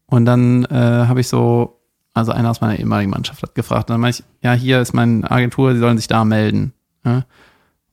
[0.07, 0.73] Und dann äh,
[1.07, 1.79] habe ich so,
[2.13, 3.89] also einer aus meiner ehemaligen Mannschaft hat gefragt.
[3.89, 6.73] Und dann meinte ich, ja, hier ist meine Agentur, sie sollen sich da melden.
[7.05, 7.25] Ja?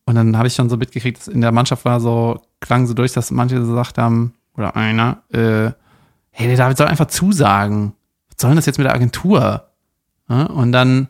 [0.06, 2.94] Und dann habe ich schon so mitgekriegt, dass in der Mannschaft war so, klang so
[2.94, 5.72] durch, dass manche gesagt haben, oder einer, äh,
[6.30, 7.92] hey, der David soll einfach zusagen.
[8.28, 9.68] Was soll denn das jetzt mit der Agentur?
[10.28, 10.44] Ja?
[10.44, 11.08] Und dann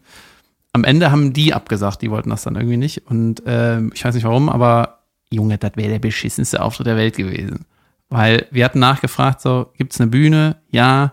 [0.73, 3.07] am Ende haben die abgesagt, die wollten das dann irgendwie nicht.
[3.07, 5.01] Und ähm, ich weiß nicht warum, aber
[5.31, 7.67] Junge, das wäre der beschissenste Auftritt der Welt gewesen.
[8.09, 10.57] Weil wir hatten nachgefragt, so, gibt's eine Bühne?
[10.71, 11.13] Ja.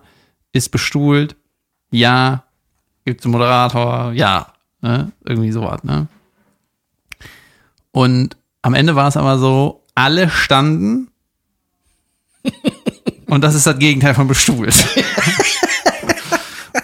[0.52, 1.36] Ist bestuhlt?
[1.92, 2.44] Ja.
[3.06, 4.12] Gibt's einen Moderator?
[4.14, 4.54] Ja.
[4.82, 5.12] Ne?
[5.26, 6.08] Irgendwie sowas, ne?
[7.92, 11.10] Und am Ende war es aber so, alle standen
[13.28, 14.74] und das ist das Gegenteil von bestuhlt.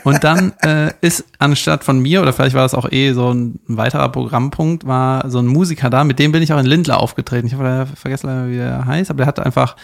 [0.03, 3.59] Und dann äh, ist anstatt von mir, oder vielleicht war das auch eh so ein
[3.65, 7.47] weiterer Programmpunkt, war so ein Musiker da, mit dem bin ich auch in Lindler aufgetreten.
[7.47, 9.75] Ich habe leider vergessen, leider, wie der heißt, aber der hat einfach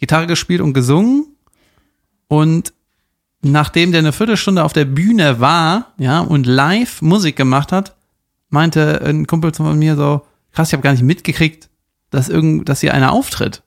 [0.00, 1.26] Gitarre gespielt und gesungen.
[2.26, 2.72] Und
[3.42, 7.94] nachdem der eine Viertelstunde auf der Bühne war, ja, und live Musik gemacht hat,
[8.48, 11.68] meinte ein Kumpel von mir so, krass, ich habe gar nicht mitgekriegt,
[12.12, 13.62] dass irgend, dass hier einer auftritt.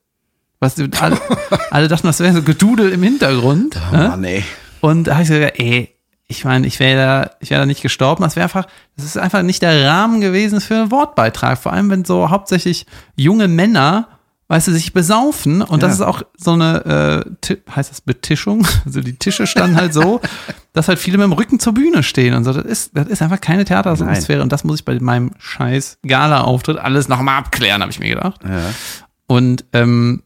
[0.59, 1.17] Was, alle,
[1.71, 3.77] alle dachten, das wäre so Gedudel im Hintergrund.
[3.91, 4.07] Oh ne?
[4.07, 4.43] Mann, ey.
[4.79, 5.95] Und da habe ich so gesagt, ey,
[6.27, 8.23] ich meine, ich wäre da, ich wäre da nicht gestorben.
[8.23, 8.65] Das wäre einfach,
[8.95, 11.59] das ist einfach nicht der Rahmen gewesen für einen Wortbeitrag.
[11.59, 12.85] Vor allem, wenn so hauptsächlich
[13.15, 14.07] junge Männer,
[14.47, 15.61] weißt du, sich besaufen.
[15.61, 16.07] Und das ist Ja.
[16.07, 18.67] auch so eine, äh, heißt das Betischung?
[18.85, 20.21] Also die Tische standen halt so,
[20.73, 22.53] dass halt viele mit dem Rücken zur Bühne stehen und so.
[22.53, 24.41] Das ist, das ist einfach keine Theateratmosphäre.
[24.41, 28.41] Und das muss ich bei meinem scheiß Gala-Auftritt alles nochmal abklären, habe ich mir gedacht.
[28.43, 28.61] Ja.
[29.27, 30.21] Und ähm,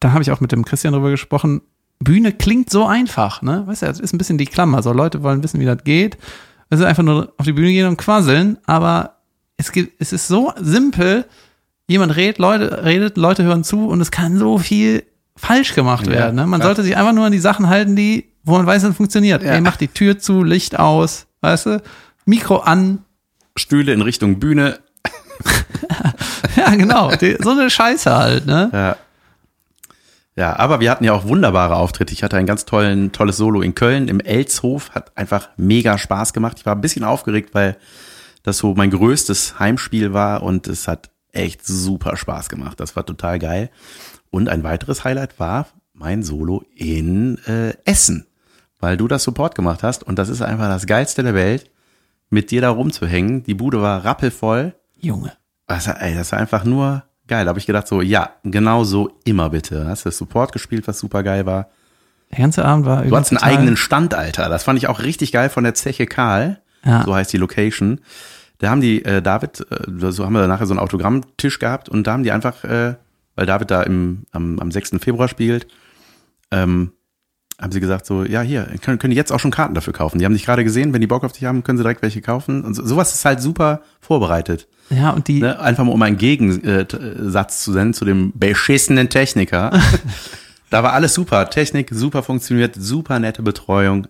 [0.00, 1.60] da habe ich auch mit dem Christian drüber gesprochen.
[2.00, 3.62] Bühne klingt so einfach, ne?
[3.66, 4.82] Weißt du, das ist ein bisschen die Klammer.
[4.82, 6.18] So Leute wollen wissen, wie das geht.
[6.70, 9.18] Es ist einfach nur auf die Bühne gehen und quasseln, aber
[9.56, 11.26] es gibt, es ist so simpel.
[11.88, 15.04] Jemand redet, Leute, redet, Leute hören zu und es kann so viel
[15.36, 16.36] falsch gemacht Ja, werden.
[16.36, 16.46] Ne?
[16.46, 16.68] Man klar.
[16.70, 19.42] sollte sich einfach nur an die Sachen halten, die, wo man weiß, es funktioniert.
[19.42, 19.52] Ja.
[19.52, 21.82] Ey, mach die Tür zu, Licht aus, weißt du?
[22.24, 23.04] Mikro an.
[23.56, 24.78] Stühle in Richtung Bühne.
[26.56, 27.10] Ja, genau.
[27.16, 28.70] Die, so eine Scheiße halt, ne?
[28.72, 28.96] Ja.
[30.34, 32.12] Ja, aber wir hatten ja auch wunderbare Auftritte.
[32.14, 34.90] Ich hatte ein ganz tollen, tolles Solo in Köln im Elshof.
[34.90, 36.58] Hat einfach mega Spaß gemacht.
[36.58, 37.76] Ich war ein bisschen aufgeregt, weil
[38.42, 42.78] das so mein größtes Heimspiel war und es hat echt super Spaß gemacht.
[42.80, 43.70] Das war total geil.
[44.30, 48.26] Und ein weiteres Highlight war mein Solo in äh, Essen,
[48.80, 51.70] weil du das Support gemacht hast und das ist einfach das geilste der Welt,
[52.30, 53.44] mit dir da rumzuhängen.
[53.44, 54.74] Die Bude war rappelvoll.
[54.98, 55.32] Junge.
[55.66, 57.44] Das, ey, das war einfach nur geil.
[57.44, 59.86] Da habe ich gedacht so, ja, genau so immer bitte.
[59.86, 61.68] Hast du Support gespielt, was super geil war.
[62.30, 63.02] Der ganze Abend war.
[63.02, 64.48] Du hattest einen eigenen Stand, Alter.
[64.48, 66.60] Das fand ich auch richtig geil von der Zeche Karl.
[66.84, 67.04] Ja.
[67.04, 68.00] So heißt die Location.
[68.62, 72.06] Da haben die, äh, David, äh, so haben wir nachher so einen Autogrammtisch gehabt und
[72.06, 72.94] da haben die einfach, äh,
[73.34, 74.92] weil David da im, am, am 6.
[75.00, 75.66] Februar spielt,
[76.52, 76.92] ähm,
[77.60, 80.20] haben sie gesagt so, ja hier, können, können die jetzt auch schon Karten dafür kaufen.
[80.20, 82.20] Die haben dich gerade gesehen, wenn die Bock auf dich haben, können sie direkt welche
[82.20, 82.62] kaufen.
[82.62, 84.68] Und so, sowas ist halt super vorbereitet.
[84.90, 85.58] Ja, und die, Ne?
[85.58, 89.72] Einfach mal um einen Gegensatz zu senden zu dem beschissenen Techniker.
[90.70, 91.50] da war alles super.
[91.50, 94.06] Technik super funktioniert, super nette Betreuung.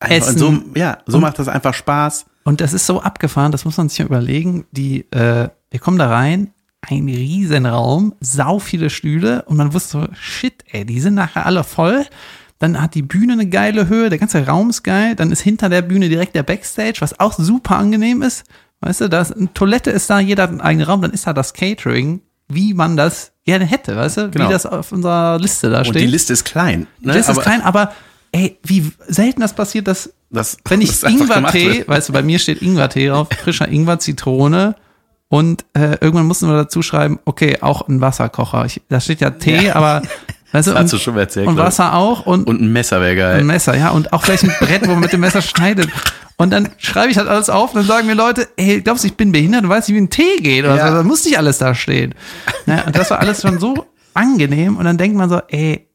[0.00, 2.26] Einfach, und so, ja, so Und- macht das einfach Spaß.
[2.46, 4.66] Und das ist so abgefahren, das muss man sich überlegen.
[4.70, 9.90] Die, äh, wir kommen da rein, ein riesen Raum, sau viele Stühle und man wusste
[10.00, 12.06] so, shit, ey, die sind nachher alle voll.
[12.60, 15.16] Dann hat die Bühne eine geile Höhe, der ganze Raum ist geil.
[15.16, 18.44] Dann ist hinter der Bühne direkt der Backstage, was auch super angenehm ist.
[18.80, 21.26] Weißt du, da ist eine Toilette ist da, jeder hat einen eigenen Raum, dann ist
[21.26, 24.48] da das Catering, wie man das gerne hätte, weißt du, Genau.
[24.48, 26.02] wie das auf unserer Liste da Und steht.
[26.02, 26.80] die Liste ist klein.
[26.80, 26.86] Ne?
[27.00, 27.92] Die Liste ist Aber klein, aber
[28.32, 32.62] ey, wie selten das passiert, dass das, wenn ich Ingwertee, weißt du, bei mir steht
[32.62, 34.74] Ingwertee drauf, frischer Ingwer, Zitrone
[35.28, 38.64] und äh, irgendwann mussten wir dazu schreiben, okay, auch ein Wasserkocher.
[38.66, 39.76] Ich, da steht ja Tee, Ja.
[39.76, 40.02] aber
[40.52, 41.48] Weißt du, Das hast und, du schon erzählt.
[41.48, 41.60] und ich.
[41.60, 43.40] Wasser auch und, Und ein Messer wäre geil.
[43.40, 45.90] ein Messer, ja, und auch vielleicht ein Brett, wo man mit dem Messer schneidet.
[46.38, 49.08] Und dann schreibe ich halt alles auf und dann sagen mir Leute, ey, glaubst du,
[49.08, 50.88] ich bin behindert und weißt nicht, wie ein Tee geht oder Ja.
[50.90, 50.94] so.
[50.98, 52.14] Dann muss nicht alles da stehen.
[52.66, 52.82] Ne?
[52.86, 55.88] Und das war alles schon so angenehm und dann denkt man so, ey,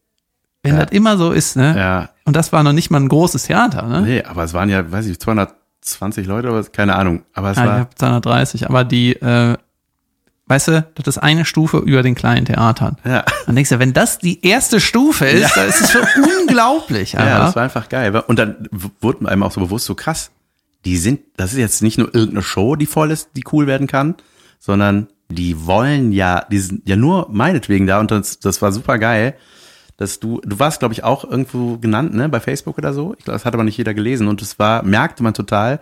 [0.62, 1.74] wenn das immer so ist, ne?
[1.76, 4.02] Ja, Und das war noch nicht mal ein großes Theater, ne?
[4.02, 6.72] nee, aber es waren ja, weiß ich, 220 Leute oder was?
[6.72, 7.22] keine Ahnung.
[7.34, 9.56] Aber es Ja, ich war, habe 230, aber die, äh,
[10.46, 12.96] weißt du, das ist eine Stufe über den kleinen Theatern.
[13.04, 13.24] ja.
[13.46, 16.02] Dann denkst du, wenn das die erste Stufe ist, dann ist es schon
[16.40, 17.12] unglaublich.
[17.14, 17.38] Ja, Alter.
[17.40, 18.14] das war einfach geil.
[18.26, 20.30] Und dann w- wurde einem auch so bewusst, so krass,
[20.84, 23.86] die sind, das ist jetzt nicht nur irgendeine Show, die voll ist, die cool werden
[23.86, 24.14] kann,
[24.60, 28.98] sondern die wollen ja, die sind ja nur meinetwegen da und das, das war super
[28.98, 29.34] geil,
[29.96, 33.14] dass du, du warst, glaube ich, auch irgendwo genannt, ne, bei Facebook oder so.
[33.18, 35.80] Ich glaube, das hat aber nicht jeder gelesen und es war, merkte man total,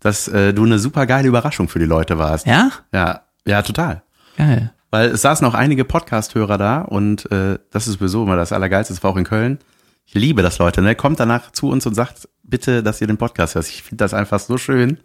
[0.00, 2.46] dass äh, du eine super geile Überraschung für die Leute warst.
[2.46, 2.70] ja?
[2.92, 4.02] Ja, ja, total.
[4.36, 4.72] Geil.
[4.90, 8.92] Weil es saßen auch einige Podcast-Hörer da und äh, das ist sowieso immer das Allergeilste,
[8.94, 9.58] das war auch in Köln.
[10.06, 10.82] Ich liebe das, Leute.
[10.82, 10.96] Ne?
[10.96, 13.68] Kommt danach zu uns und sagt bitte, dass ihr den Podcast hört.
[13.68, 14.98] Ich finde das einfach so schön.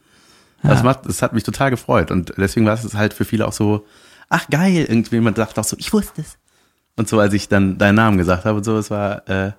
[0.63, 2.09] Das, macht, das hat mich total gefreut.
[2.09, 3.85] Und deswegen war es halt für viele auch so,
[4.29, 6.37] ach geil, irgendwie man dachte auch so, ich wusste es.
[6.97, 9.51] Und so, als ich dann deinen Namen gesagt habe und so, es war äh,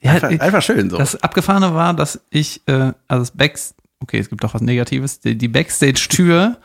[0.00, 0.96] Ja, einfach, einfach schön so.
[0.96, 5.20] Das Abgefahrene war, dass ich, äh, also das Backs, okay, es gibt doch was Negatives,
[5.20, 6.56] die, die Backstage-Tür,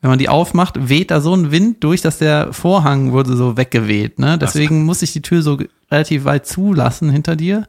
[0.00, 3.56] wenn man die aufmacht, weht da so ein Wind durch, dass der Vorhang wurde so
[3.56, 4.20] weggeweht.
[4.20, 4.38] Ne?
[4.38, 5.58] Deswegen musste ich die Tür so
[5.90, 7.66] relativ weit zulassen hinter dir.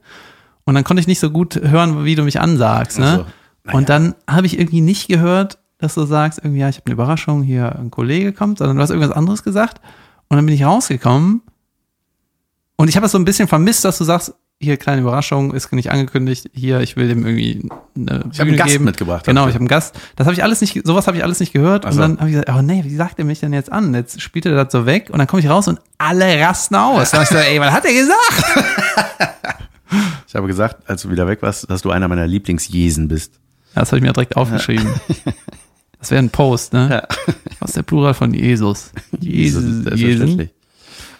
[0.63, 2.99] Und dann konnte ich nicht so gut hören, wie du mich ansagst.
[2.99, 3.15] Ne?
[3.15, 3.25] So.
[3.63, 3.77] Naja.
[3.77, 6.93] Und dann habe ich irgendwie nicht gehört, dass du sagst, irgendwie, ja, ich habe eine
[6.93, 9.81] Überraschung, hier ein Kollege kommt, sondern du hast irgendwas anderes gesagt.
[10.27, 11.41] Und dann bin ich rausgekommen
[12.79, 15.69] und ich habe es so ein bisschen vermisst, dass du sagst, hier kleine Überraschung, ist
[15.73, 19.25] nicht angekündigt, hier, ich will dem irgendwie eine Ich habe einen Gast mitgebracht.
[19.25, 19.99] Genau, ich habe einen Gast.
[20.15, 21.85] Das habe ich alles nicht, sowas habe ich alles nicht gehört.
[21.85, 23.93] Ach Und dann habe ich gesagt, oh nee, wie sagt er mich denn jetzt an?
[23.93, 27.11] Jetzt spielt er das so weg und dann komme ich raus und alle rasten aus.
[27.11, 29.35] Da hab ich so, ey, was hat er gesagt?
[30.27, 33.39] Ich habe gesagt, als du wieder weg warst, dass du einer meiner Lieblingsjesen bist.
[33.75, 34.87] Ja, das habe ich mir direkt aufgeschrieben.
[35.99, 36.87] Das wäre ein Post, ne?
[36.89, 37.33] Ja.
[37.59, 38.91] Was ist der Plural von Jesus?
[39.19, 39.83] Jesus, Jesus.
[39.83, 40.49] Selbstverständlich.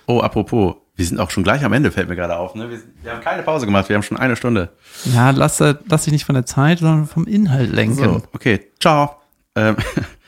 [0.06, 2.54] Oh, apropos, wir sind auch schon gleich am Ende, fällt mir gerade auf.
[2.56, 2.70] Ne?
[2.70, 4.70] Wir, wir haben keine Pause gemacht, wir haben schon eine Stunde.
[5.06, 7.96] Ja, lass, äh, lass dich nicht von der Zeit, sondern vom Inhalt lenken.
[7.96, 9.16] So, okay, ciao.
[9.56, 9.78] Ähm,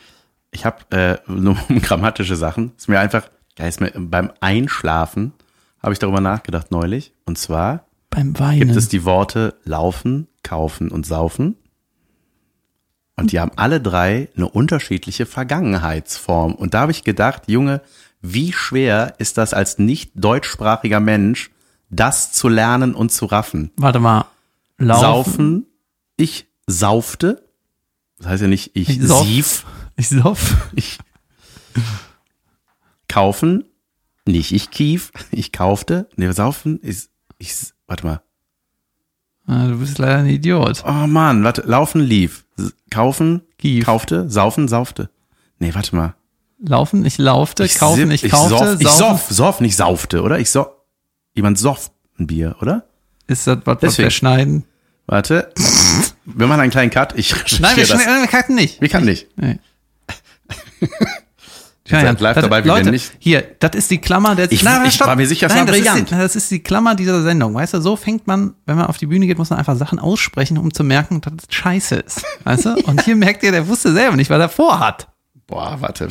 [0.50, 2.72] ich habe äh, nur um grammatische Sachen.
[2.76, 5.34] Ist mir einfach, da ist mir beim Einschlafen
[5.82, 7.12] habe ich darüber nachgedacht neulich.
[7.24, 8.60] Und zwar Beim Weinen.
[8.60, 11.56] gibt es die Worte laufen, kaufen und saufen.
[13.16, 16.54] Und die haben alle drei eine unterschiedliche Vergangenheitsform.
[16.54, 17.82] Und da habe ich gedacht, Junge,
[18.22, 21.50] wie schwer ist das als nicht deutschsprachiger Mensch,
[21.90, 23.70] das zu lernen und zu raffen?
[23.76, 24.26] Warte mal.
[24.78, 25.00] Laufen.
[25.02, 25.66] Saufen,
[26.16, 27.44] ich saufte.
[28.18, 29.26] Das heißt ja nicht, ich, Ich sauf.
[29.26, 29.66] sief.
[29.96, 30.56] Ich sauf.
[30.74, 30.98] Ich
[33.08, 33.64] kaufen,
[34.26, 36.08] nicht ich kief, ich kaufte.
[36.16, 37.54] Nee, saufen ist, ich,
[37.86, 38.22] warte mal.
[39.46, 40.84] Ah, Du bist leider ein Idiot.
[40.86, 42.46] Oh Mann, warte, laufen lief.
[42.90, 43.84] Kaufen, Kief.
[43.84, 45.10] kaufte, saufen, saufte.
[45.58, 46.14] Nee, warte mal.
[46.64, 50.38] Laufen, ich laufte, kaufen, sipp- ich kaufte, soff, ich soff, soff, nicht saufte, oder?
[50.38, 50.68] Ich soff,
[51.34, 52.84] jemand soff ein Bier, oder?
[53.26, 54.64] Ist das was, was wir schneiden?
[55.06, 55.52] Warte.
[56.24, 57.14] Wir machen einen kleinen Cut.
[57.18, 58.00] Ich Nein, wir, das.
[58.00, 58.80] schneiden, wir cutten nicht.
[58.80, 59.26] Wir kann nicht.
[59.36, 59.58] Nee.
[61.88, 64.46] seid live das- dabei, wie wir Leute, nicht- hier, das ist die Klammer der.
[64.50, 66.10] Ich- ich war mir sicher, es war das ist, brillant.
[66.10, 67.54] die, das ist die Klammer dieser Sendung.
[67.54, 69.98] Weißt du, so fängt man, wenn man auf die Bühne geht, muss man einfach Sachen
[69.98, 72.22] aussprechen, um zu merken, dass es scheiße ist.
[72.44, 72.74] Weißt du?
[72.84, 75.08] Und hier merkt ihr, der wusste selber nicht, was er vorhat.
[75.46, 76.08] Boah, warte.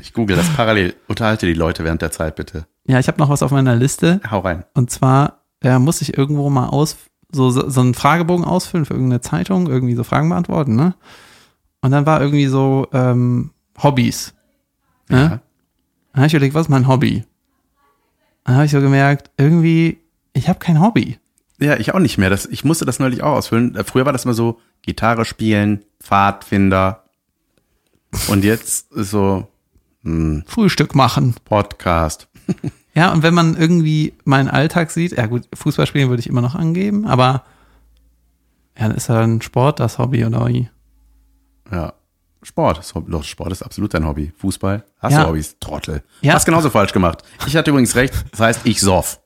[0.00, 0.94] Ich google das parallel.
[1.08, 2.66] Unterhalte die Leute während der Zeit, bitte.
[2.86, 4.20] Ja, ich habe noch was auf meiner Liste.
[4.30, 4.64] Hau rein.
[4.74, 6.96] Und zwar, ja, muss ich irgendwo mal aus,
[7.32, 10.94] so, so, so einen Fragebogen ausfüllen für irgendeine Zeitung, irgendwie so Fragen beantworten, ne?
[11.82, 13.50] Und dann war irgendwie so, ähm,
[13.82, 14.34] Hobbys.
[15.08, 15.18] Ne?
[15.18, 15.28] Ja.
[16.12, 17.24] Dann habe ich überlegt, was ist mein Hobby?
[18.44, 19.98] Dann habe ich so gemerkt, irgendwie,
[20.32, 21.18] ich habe kein Hobby.
[21.58, 22.30] Ja, ich auch nicht mehr.
[22.30, 23.76] Das, ich musste das neulich auch ausfüllen.
[23.76, 27.04] Äh, Früher war das immer so Gitarre spielen, Pfadfinder.
[28.28, 29.46] Und jetzt so
[30.02, 31.34] hm, Frühstück machen.
[31.44, 32.28] Podcast.
[32.92, 36.40] Ja, und wenn man irgendwie meinen Alltag sieht, ja gut, Fußball spielen würde ich immer
[36.40, 37.44] noch angeben, aber
[38.76, 40.68] ja, dann ist ja ein Sport das Hobby oder wie?
[41.70, 41.92] Ja.
[42.42, 42.80] Sport.
[43.06, 44.32] Doch, Sport ist absolut dein Hobby.
[44.38, 44.84] Fußball.
[44.98, 45.22] Hast Ja.
[45.22, 45.56] du Hobbys?
[45.60, 46.02] Trottel.
[46.22, 46.34] Ja.
[46.34, 47.22] Hast genauso falsch gemacht.
[47.46, 48.12] Ich hatte übrigens recht.
[48.32, 49.20] Das heißt, ich soff.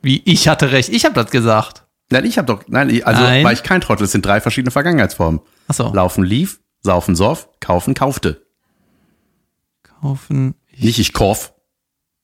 [0.00, 1.84] Wie, ich hatte recht, ich habe das gesagt.
[2.10, 3.44] Nein, ich habe doch, nein, also Nein.
[3.44, 4.04] war ich kein Trottel.
[4.04, 5.40] Es sind drei verschiedene Vergangenheitsformen.
[5.66, 5.92] Ach so.
[5.92, 8.46] Laufen lief, saufen soff, kaufen kaufte.
[10.02, 11.54] Kaufen, ich, Nicht ich kauf.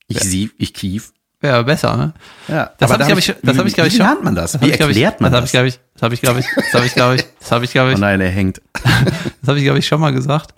[0.09, 1.13] Ich sief, ich kief.
[1.41, 2.13] wäre besser, ne?
[2.49, 4.07] Ja, Das aber habe ich, glaube ich, das habe ich, glaube ich, Wie schon.
[4.07, 4.53] lernt man das?
[4.53, 5.53] das Wie hab ich, glaub ich, erklärt man das?
[5.53, 5.55] das?
[5.55, 7.53] habe ich, glaube ich, das habe ich, glaube ich, das habe ich, glaube ich, das
[7.53, 8.61] habe ich, glaube Oh ich, nein, er hängt.
[8.73, 10.55] das habe ich, glaube ich, schon mal gesagt.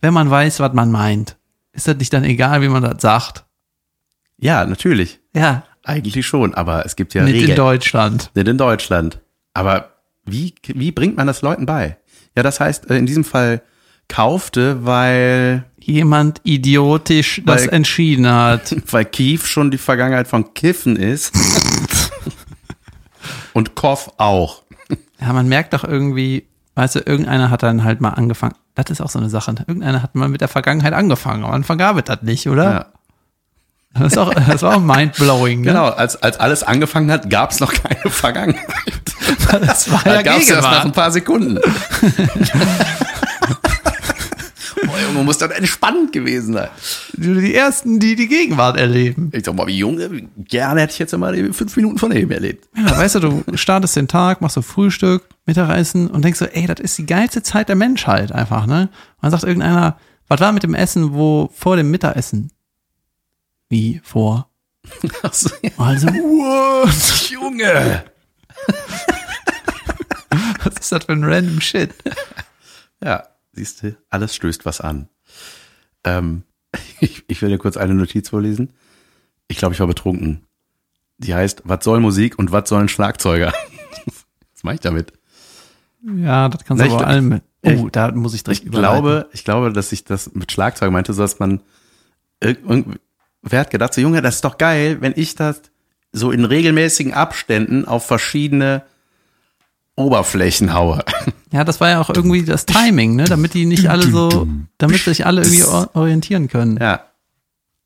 [0.00, 1.36] Wenn man weiß, was man meint,
[1.72, 3.44] ist das nicht dann egal, wie man das sagt.
[4.38, 5.20] Ja, natürlich.
[5.34, 7.50] Ja, Eigentlich schon, aber es gibt ja Nicht Regeln.
[7.50, 8.30] in Deutschland.
[8.34, 9.20] Nicht in Deutschland.
[9.54, 9.94] Aber
[10.24, 11.96] wie, wie bringt man das Leuten bei?
[12.36, 13.62] Ja, das heißt, äh, in diesem Fall
[14.10, 18.76] kaufte, weil, Jemand idiotisch das Weil- entschieden hat.
[18.90, 21.32] weil Kief schon die Vergangenheit von Kiffen ist.
[23.54, 24.62] Und Koff auch.
[25.20, 28.54] Ja, man merkt doch irgendwie, weißt du, irgendeiner hat dann halt mal angefangen.
[28.74, 29.52] Das ist auch so eine Sache.
[29.54, 29.64] ne?
[29.66, 31.44] Irgendeiner hat mal mit der Vergangenheit angefangen.
[31.44, 32.70] Am Anfang gab es das nicht, oder?
[32.72, 32.86] Ja.
[33.94, 35.62] Das, ist auch, das war auch mindblowing.
[35.62, 35.66] Ne?
[35.68, 38.64] Genau, als, als alles angefangen hat, gab es noch keine Vergangenheit.
[39.50, 41.58] Das war Da ja gab es erst nach ein paar Sekunden.
[44.82, 46.68] Junge, muss doch entspannt gewesen sein.
[47.14, 49.30] Die ersten, die die Gegenwart erleben.
[49.34, 52.68] Ich sag mal, wie Junge, gerne hätte ich jetzt die fünf Minuten von eben erlebt.
[52.76, 56.66] Ja, weißt du, du startest den Tag, machst so Frühstück, Mittagessen und denkst so, ey,
[56.66, 58.82] das ist die geilste Zeit der Menschheit einfach, ne?
[58.82, 62.50] Und dann sagt irgendeiner, was war mit dem Essen, wo vor dem Mittagessen?
[63.68, 64.48] Wie vor?
[65.22, 67.30] Also, Also, what?
[67.30, 68.04] Junge.
[70.64, 71.90] Was ist das für ein random Shit?
[73.02, 75.08] Ja, siehst du, alles stößt was an.
[76.04, 76.42] Ähm,
[77.00, 78.70] ich, ich will dir kurz eine Notiz vorlesen.
[79.48, 80.46] Ich glaube, ich war betrunken.
[81.18, 83.52] Die heißt, was soll Musik und was sollen Schlagzeuger?
[84.06, 85.12] was mache ich damit?
[86.02, 87.42] Ja, das kannst du aber allem mit.
[87.42, 90.90] ich- Oh, da muss ich direkt Ich glaube, ich glaube, dass ich das mit Schlagzeug
[90.92, 91.60] meinte, so dass man
[93.42, 95.60] wer hat gedacht, so Junge, das ist doch geil, wenn ich das
[96.12, 98.82] so in regelmäßigen Abständen auf verschiedene
[99.96, 101.04] Oberflächen haue.
[101.52, 103.24] Ja, das war ja auch irgendwie das Timing, ne?
[103.24, 104.46] Damit die nicht alle so,
[104.78, 106.76] damit sich alle irgendwie or- orientieren können.
[106.76, 107.06] Ja.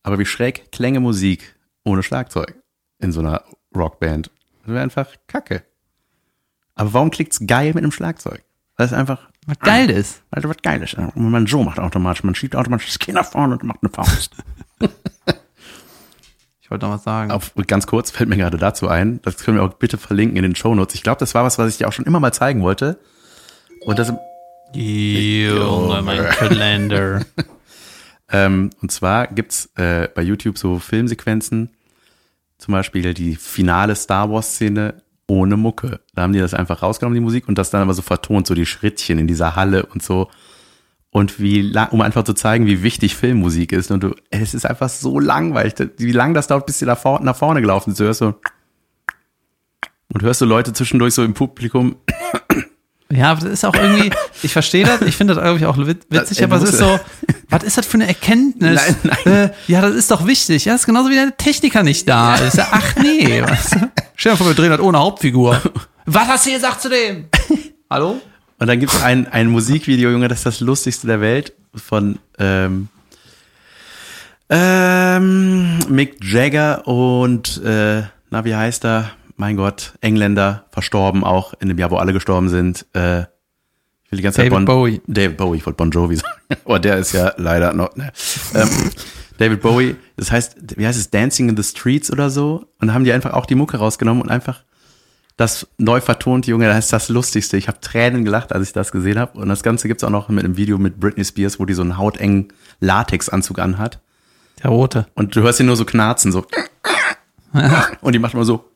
[0.02, 2.56] Aber wie schräg klänge Musik ohne Schlagzeug
[2.98, 3.42] in so einer
[3.74, 4.30] Rockband?
[4.60, 5.62] Das wäre einfach Kacke.
[6.74, 8.44] Aber warum klickt's geil mit einem Schlagzeug?
[8.76, 10.20] Weil es einfach, Was geil ist.
[10.30, 10.92] weil es was geil ist.
[10.92, 13.90] Und man so macht automatisch, man schiebt automatisch das Kinn nach vorne und macht eine
[13.90, 14.36] Faust.
[16.64, 17.30] Ich wollte noch was sagen.
[17.30, 20.44] Auf, ganz kurz fällt mir gerade dazu ein, das können wir auch bitte verlinken in
[20.44, 20.94] den Shownotes.
[20.94, 22.98] Ich glaube, das war was, was ich dir auch schon immer mal zeigen wollte.
[23.82, 24.14] Und das,
[24.72, 27.20] Junge, mein Kalender.
[28.30, 31.68] ähm, und zwar gibt's äh, bei YouTube so Filmsequenzen,
[32.56, 36.00] zum Beispiel die finale Star Wars Szene ohne Mucke.
[36.14, 38.54] Da haben die das einfach rausgenommen, die Musik, und das dann aber so vertont, so
[38.54, 40.30] die Schrittchen in dieser Halle und so.
[41.16, 43.92] Und wie lang, um einfach zu zeigen, wie wichtig Filmmusik ist.
[43.92, 47.20] Und du, es ist einfach so langweilig, wie lang das dauert, bis sie da vor,
[47.20, 48.00] nach vorne gelaufen sind.
[48.00, 48.34] Du hörst so,
[50.12, 51.96] und hörst du Leute zwischendurch so im Publikum,
[53.12, 54.10] Ja, aber das ist auch irgendwie,
[54.42, 56.98] ich verstehe das, ich finde das irgendwie auch wit- witzig, aber es ist so,
[57.48, 58.80] was ist das für eine Erkenntnis?
[59.04, 59.32] Nein, nein.
[59.32, 60.64] Äh, ja, das ist doch wichtig.
[60.64, 62.56] Ja, das ist genauso wie der Techniker nicht da ist.
[62.56, 63.40] Ja, ach nee.
[63.42, 63.70] Was?
[64.16, 65.60] Stell dir vor, wir drehen das ohne Hauptfigur.
[66.06, 67.26] Was hast du gesagt zu dem?
[67.88, 68.20] Hallo?
[68.64, 72.88] Und dann gibt's ein, ein Musikvideo, Junge, das ist das lustigste der Welt von ähm,
[74.48, 79.10] ähm, Mick Jagger und äh, na, wie heißt er?
[79.36, 82.86] Mein Gott, Engländer, verstorben auch in dem Jahr, wo alle gestorben sind.
[82.94, 83.24] Äh,
[84.04, 85.02] ich will die ganze Zeit David Bon, Bowie.
[85.08, 86.62] David Bowie, ich wollte Bon Jovi sagen.
[86.64, 87.94] Aber der ist ja leider noch.
[87.96, 88.12] Ne.
[88.54, 88.70] Ähm,
[89.36, 92.64] David Bowie, das heißt, wie heißt es, Dancing in the Streets oder so?
[92.80, 94.64] Und da haben die einfach auch die Mucke rausgenommen und einfach
[95.36, 97.56] das neu vertont, Junge, das ist das Lustigste.
[97.56, 99.38] Ich habe Tränen gelacht, als ich das gesehen habe.
[99.38, 101.82] Und das Ganze gibt's auch noch mit einem Video mit Britney Spears, wo die so
[101.82, 102.48] einen hautengen
[102.80, 103.98] Latexanzug anhat.
[104.62, 105.06] Der Rote.
[105.14, 106.46] Und du hörst ihn nur so knarzen, so.
[108.00, 108.70] Und die macht immer so.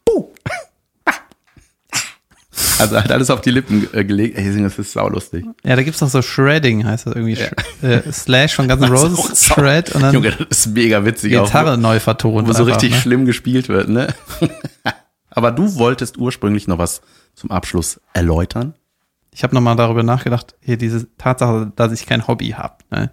[2.80, 4.38] Also hat alles auf die Lippen äh, gelegt.
[4.38, 5.44] Ey, das ist saulustig.
[5.64, 7.36] Ja, da gibt's noch so Shredding, heißt das irgendwie.
[7.36, 7.50] Sh
[7.82, 10.66] äh, Slash von Guns N' Das ist auch Roses, Shred und dann Junge, das ist
[10.68, 11.32] mega witzig.
[11.32, 12.46] Gitarre auch, neu vertont.
[12.46, 13.00] wo, wo so einfach, richtig ne?
[13.00, 14.14] schlimm gespielt wird, ne?
[15.30, 17.00] Aber du wolltest ursprünglich noch was
[17.34, 18.74] zum Abschluss erläutern.
[19.32, 22.76] Ich habe nochmal darüber nachgedacht, hier diese Tatsache, dass ich kein Hobby habe.
[22.90, 23.10] Ne?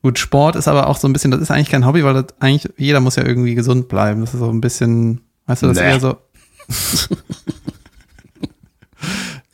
[0.00, 2.26] Gut, Sport ist aber auch so ein bisschen, das ist eigentlich kein Hobby, weil das
[2.40, 4.20] eigentlich, jeder muss ja irgendwie gesund bleiben.
[4.20, 5.88] Das ist so ein bisschen, weißt du, das ist Nee.
[5.90, 6.16] eher so.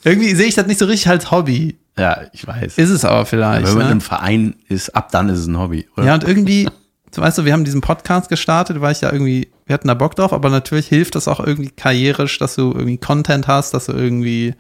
[0.05, 1.79] irgendwie sehe ich das nicht so richtig als Hobby.
[1.99, 2.79] Ja, ich weiß.
[2.79, 3.67] Ist es aber vielleicht.
[3.67, 3.93] Wenn man ne?
[3.93, 5.89] im Verein ist, ab dann ist es ein Hobby.
[5.97, 6.07] Oder?
[6.07, 6.69] Ja, und irgendwie,
[7.17, 10.15] weißt du, wir haben diesen Podcast gestartet, weil ich ja irgendwie, wir hatten da Bock
[10.15, 13.93] drauf, aber natürlich hilft das auch irgendwie karrierisch, dass du irgendwie Content hast, dass du
[13.93, 14.55] irgendwie,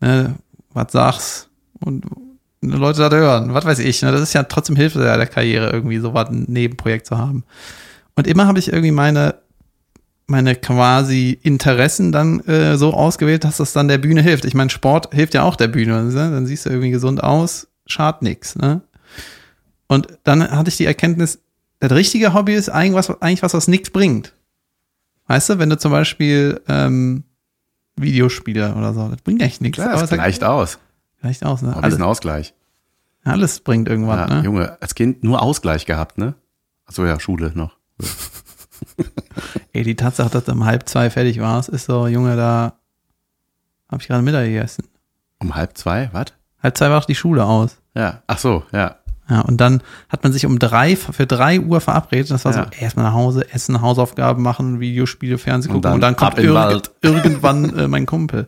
[0.00, 0.34] ne,
[0.72, 1.48] was sagst
[1.80, 2.04] und
[2.60, 5.98] Leute das hören, was weiß ich, ne, das ist ja trotzdem Hilfe der, Karriere, irgendwie
[5.98, 7.44] so was ein Nebenprojekt zu haben.
[8.14, 9.36] Und immer habe ich irgendwie meine,
[10.26, 14.44] meine quasi Interessen dann äh, so ausgewählt, dass das dann der Bühne hilft.
[14.44, 16.02] Ich meine, Sport hilft ja auch der Bühne.
[16.04, 16.12] Ne?
[16.12, 18.56] Dann siehst du irgendwie gesund aus, schadet nix.
[18.56, 18.82] Ne?
[19.88, 21.41] Und dann hatte ich die Erkenntnis,
[21.88, 24.34] das richtige Hobby ist eigentlich was, eigentlich was, was nichts bringt.
[25.26, 27.24] Weißt du, wenn du zum Beispiel ähm,
[27.96, 29.76] Videospiele oder so, das bringt eigentlich nichts.
[29.78, 30.78] Klar, das gleicht aus.
[31.20, 31.68] gleicht aus, ne?
[31.70, 32.54] Hobby ist Alles, ein Ausgleich.
[33.24, 34.44] alles bringt irgendwas, Ja, ne?
[34.44, 36.34] Junge, als Kind nur Ausgleich gehabt, ne?
[36.86, 37.76] Achso, ja, Schule noch.
[39.72, 42.74] Ey, die Tatsache, dass du um halb zwei fertig warst, ist so, Junge, da
[43.90, 44.84] habe ich gerade Mittag gegessen.
[45.38, 46.26] Um halb zwei, was?
[46.62, 47.78] Halb zwei war auch die Schule aus.
[47.94, 48.96] Ja, ach so, ja.
[49.32, 52.30] Ja, und dann hat man sich um drei, für drei Uhr verabredet.
[52.30, 52.64] Das war Ja.
[52.70, 56.36] so, erstmal nach Hause, essen, Hausaufgaben machen, Videospiele, Fernsehen Und gucken dann und dann kommt
[56.54, 56.90] Wald.
[57.00, 58.46] irgendwann äh, mein Kumpel.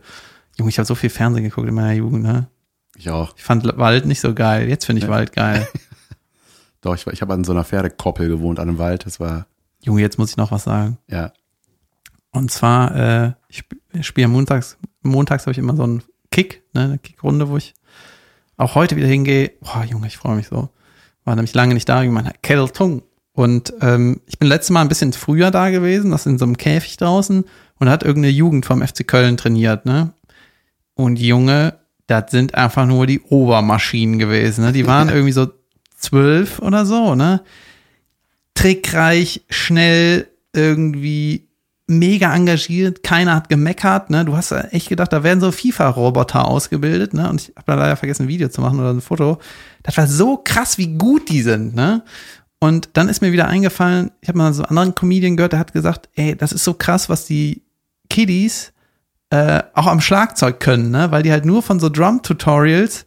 [0.59, 2.49] Junge, ich habe so viel Fernsehen geguckt in meiner Jugend, ne?
[2.97, 3.33] Ich auch.
[3.37, 4.69] Ich fand Wald nicht so geil.
[4.69, 5.67] Jetzt finde ich Wald geil.
[6.83, 9.07] Doch, ich, ich habe an so einer Pferdekoppel gewohnt, an einem Wald.
[9.07, 9.47] Das war,
[9.81, 10.99] Junge, jetzt muss ich noch was sagen.
[11.09, 11.33] ja.
[12.31, 13.63] Und zwar, äh, ich
[14.05, 17.75] spiele montags, montags habe ich immer so einen Kick, ne, eine Kickrunde, wo ich
[18.57, 19.53] auch heute wieder hingehe.
[19.61, 20.69] Boah, Junge, ich freue mich so.
[21.25, 23.03] War nämlich lange nicht da, wie mein Ketteltung.
[23.33, 26.57] Und ähm, ich bin letztes Mal ein bisschen früher da gewesen, das in so einem
[26.57, 27.45] Käfig draußen
[27.81, 30.13] und hat irgendeine Jugend vom FC Köln trainiert, ne?
[30.95, 34.73] Und Junge, das sind einfach nur die Obermaschinen gewesen, ne?
[34.73, 35.49] Die waren irgendwie so
[35.97, 37.41] zwölf oder so, ne?
[38.55, 41.44] trickreich, schnell, irgendwie
[41.87, 44.25] mega engagiert, keiner hat gemeckert, ne?
[44.25, 47.29] Du hast echt gedacht, da werden so FIFA-Roboter ausgebildet, ne?
[47.29, 49.39] Und ich habe da leider vergessen, ein Video zu machen oder ein Foto.
[49.83, 52.03] Das war so krass, wie gut die sind, ne?
[52.59, 55.61] Und dann ist mir wieder eingefallen, ich habe mal so einen anderen Comedian gehört, der
[55.61, 57.63] hat gesagt, ey, das ist so krass, was die
[58.09, 58.73] Kiddies
[59.29, 61.11] äh, auch am Schlagzeug können, ne?
[61.11, 63.05] Weil die halt nur von so Drum-Tutorials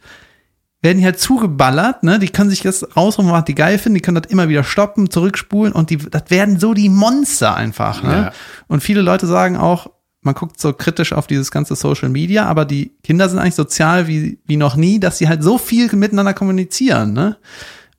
[0.82, 2.20] werden die halt zugeballert, ne?
[2.20, 5.10] Die können sich das rausrufen, was die geil finden, die können das immer wieder stoppen,
[5.10, 8.12] zurückspulen und die, das werden so die Monster einfach, ne?
[8.12, 8.32] Ja.
[8.68, 9.90] Und viele Leute sagen auch,
[10.22, 14.08] man guckt so kritisch auf dieses ganze Social Media, aber die Kinder sind eigentlich sozial
[14.08, 17.38] wie, wie noch nie, dass sie halt so viel miteinander kommunizieren, ne?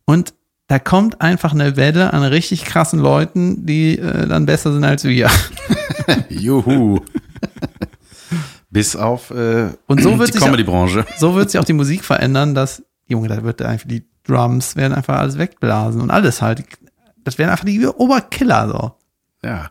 [0.05, 0.35] Und
[0.69, 5.05] da kommt einfach eine Welle an richtig krassen Leuten, die äh, dann besser sind als
[5.05, 5.31] wir.
[6.29, 7.01] Juhu.
[8.71, 11.07] Bis auf äh, Und so wird die Comedy-Branche.
[11.19, 14.93] so wird sich auch die Musik verändern, dass, Junge, da wird einfach die Drums werden
[14.93, 16.65] einfach alles wegblasen und alles halt.
[17.25, 18.95] Das werden einfach die Oberkiller so.
[19.47, 19.71] Ja.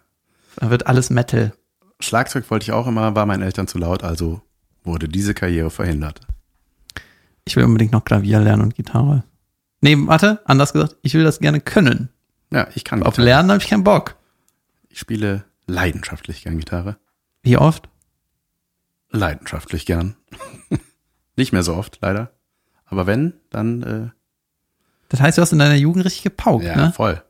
[0.55, 1.53] Da wird alles Metal.
[1.99, 4.41] Schlagzeug wollte ich auch immer, war meinen Eltern zu laut, also
[4.83, 6.21] wurde diese Karriere verhindert.
[7.45, 9.23] Ich will unbedingt noch Klavier lernen und Gitarre.
[9.81, 12.09] Nee, warte, anders gesagt, ich will das gerne können.
[12.51, 13.25] Ja, ich kann Auf Gitarre.
[13.25, 14.15] Lernen habe ich keinen Bock.
[14.89, 16.97] Ich spiele leidenschaftlich gern Gitarre.
[17.43, 17.89] Wie oft?
[19.11, 20.15] Leidenschaftlich gern.
[21.35, 22.31] Nicht mehr so oft, leider.
[22.85, 24.09] Aber wenn, dann äh,
[25.09, 26.93] Das heißt, du hast in deiner Jugend richtig gepaukt, ja, ne?
[26.93, 27.23] voll.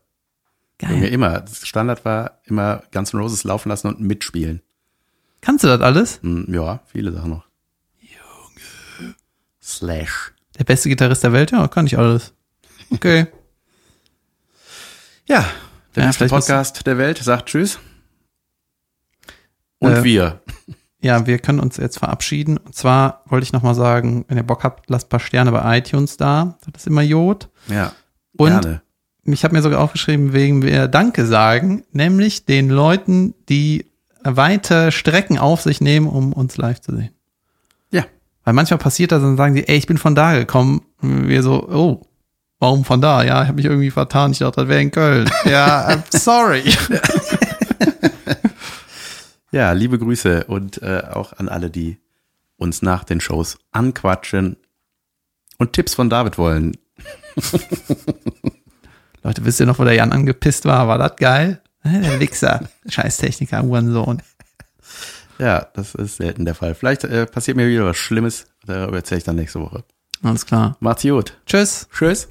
[0.81, 1.13] Junge, Geil.
[1.13, 1.41] immer.
[1.41, 4.61] Das Standard war immer Guns N' Roses laufen lassen und mitspielen.
[5.41, 6.21] Kannst du das alles?
[6.21, 7.47] Hm, ja, viele Sachen noch.
[7.99, 9.15] Junge.
[9.61, 10.33] Slash.
[10.59, 11.51] Der beste Gitarrist der Welt?
[11.51, 12.33] Ja, kann ich alles.
[12.89, 13.27] Okay.
[15.29, 15.45] Ja,
[15.93, 17.79] der Ja, beste Podcast der Welt sagt Tschüss.
[19.79, 20.41] Und Äh, wir.
[21.01, 22.57] Ja, wir können uns jetzt verabschieden.
[22.57, 25.77] Und zwar wollte ich nochmal sagen, wenn ihr Bock habt, lasst ein paar Sterne bei
[25.77, 26.57] iTunes da.
[26.65, 27.49] Das ist immer Jod.
[27.67, 27.91] Ja.
[28.35, 28.81] Und gerne.
[29.25, 33.85] ich habe mir sogar aufgeschrieben, wegen wir Danke sagen, nämlich den Leuten, die
[34.23, 37.11] weite Strecken auf sich nehmen, um uns live zu sehen.
[37.91, 38.05] Ja.
[38.43, 40.81] Weil manchmal passiert das, dann sagen die, ey, ich bin von da gekommen.
[41.01, 42.01] Und wir so, oh,
[42.59, 43.23] warum von da?
[43.23, 44.31] Ja, ich habe mich irgendwie vertan.
[44.31, 45.29] Ich dachte, das wäre in Köln.
[45.45, 46.63] Ja, I'm sorry.
[49.51, 51.97] Ja, liebe Grüße und äh, auch an alle, die
[52.57, 54.57] uns nach den Shows anquatschen
[55.57, 56.75] und Tipps von David wollen.
[59.23, 60.87] Leute, wisst ihr noch, wo der Jan angepisst war?
[60.87, 61.61] War das geil?
[61.83, 62.67] Der Wichser.
[62.87, 64.21] Scheißtechniker, Uhrensohn.
[65.39, 66.75] Ja, das ist selten der Fall.
[66.75, 68.47] Vielleicht äh, passiert mir wieder was Schlimmes.
[68.65, 69.83] Darüber erzähle ich dann nächste Woche.
[70.23, 70.75] Alles klar.
[70.79, 71.37] Macht's gut.
[71.45, 71.87] Tschüss.
[71.93, 72.27] Tschüss.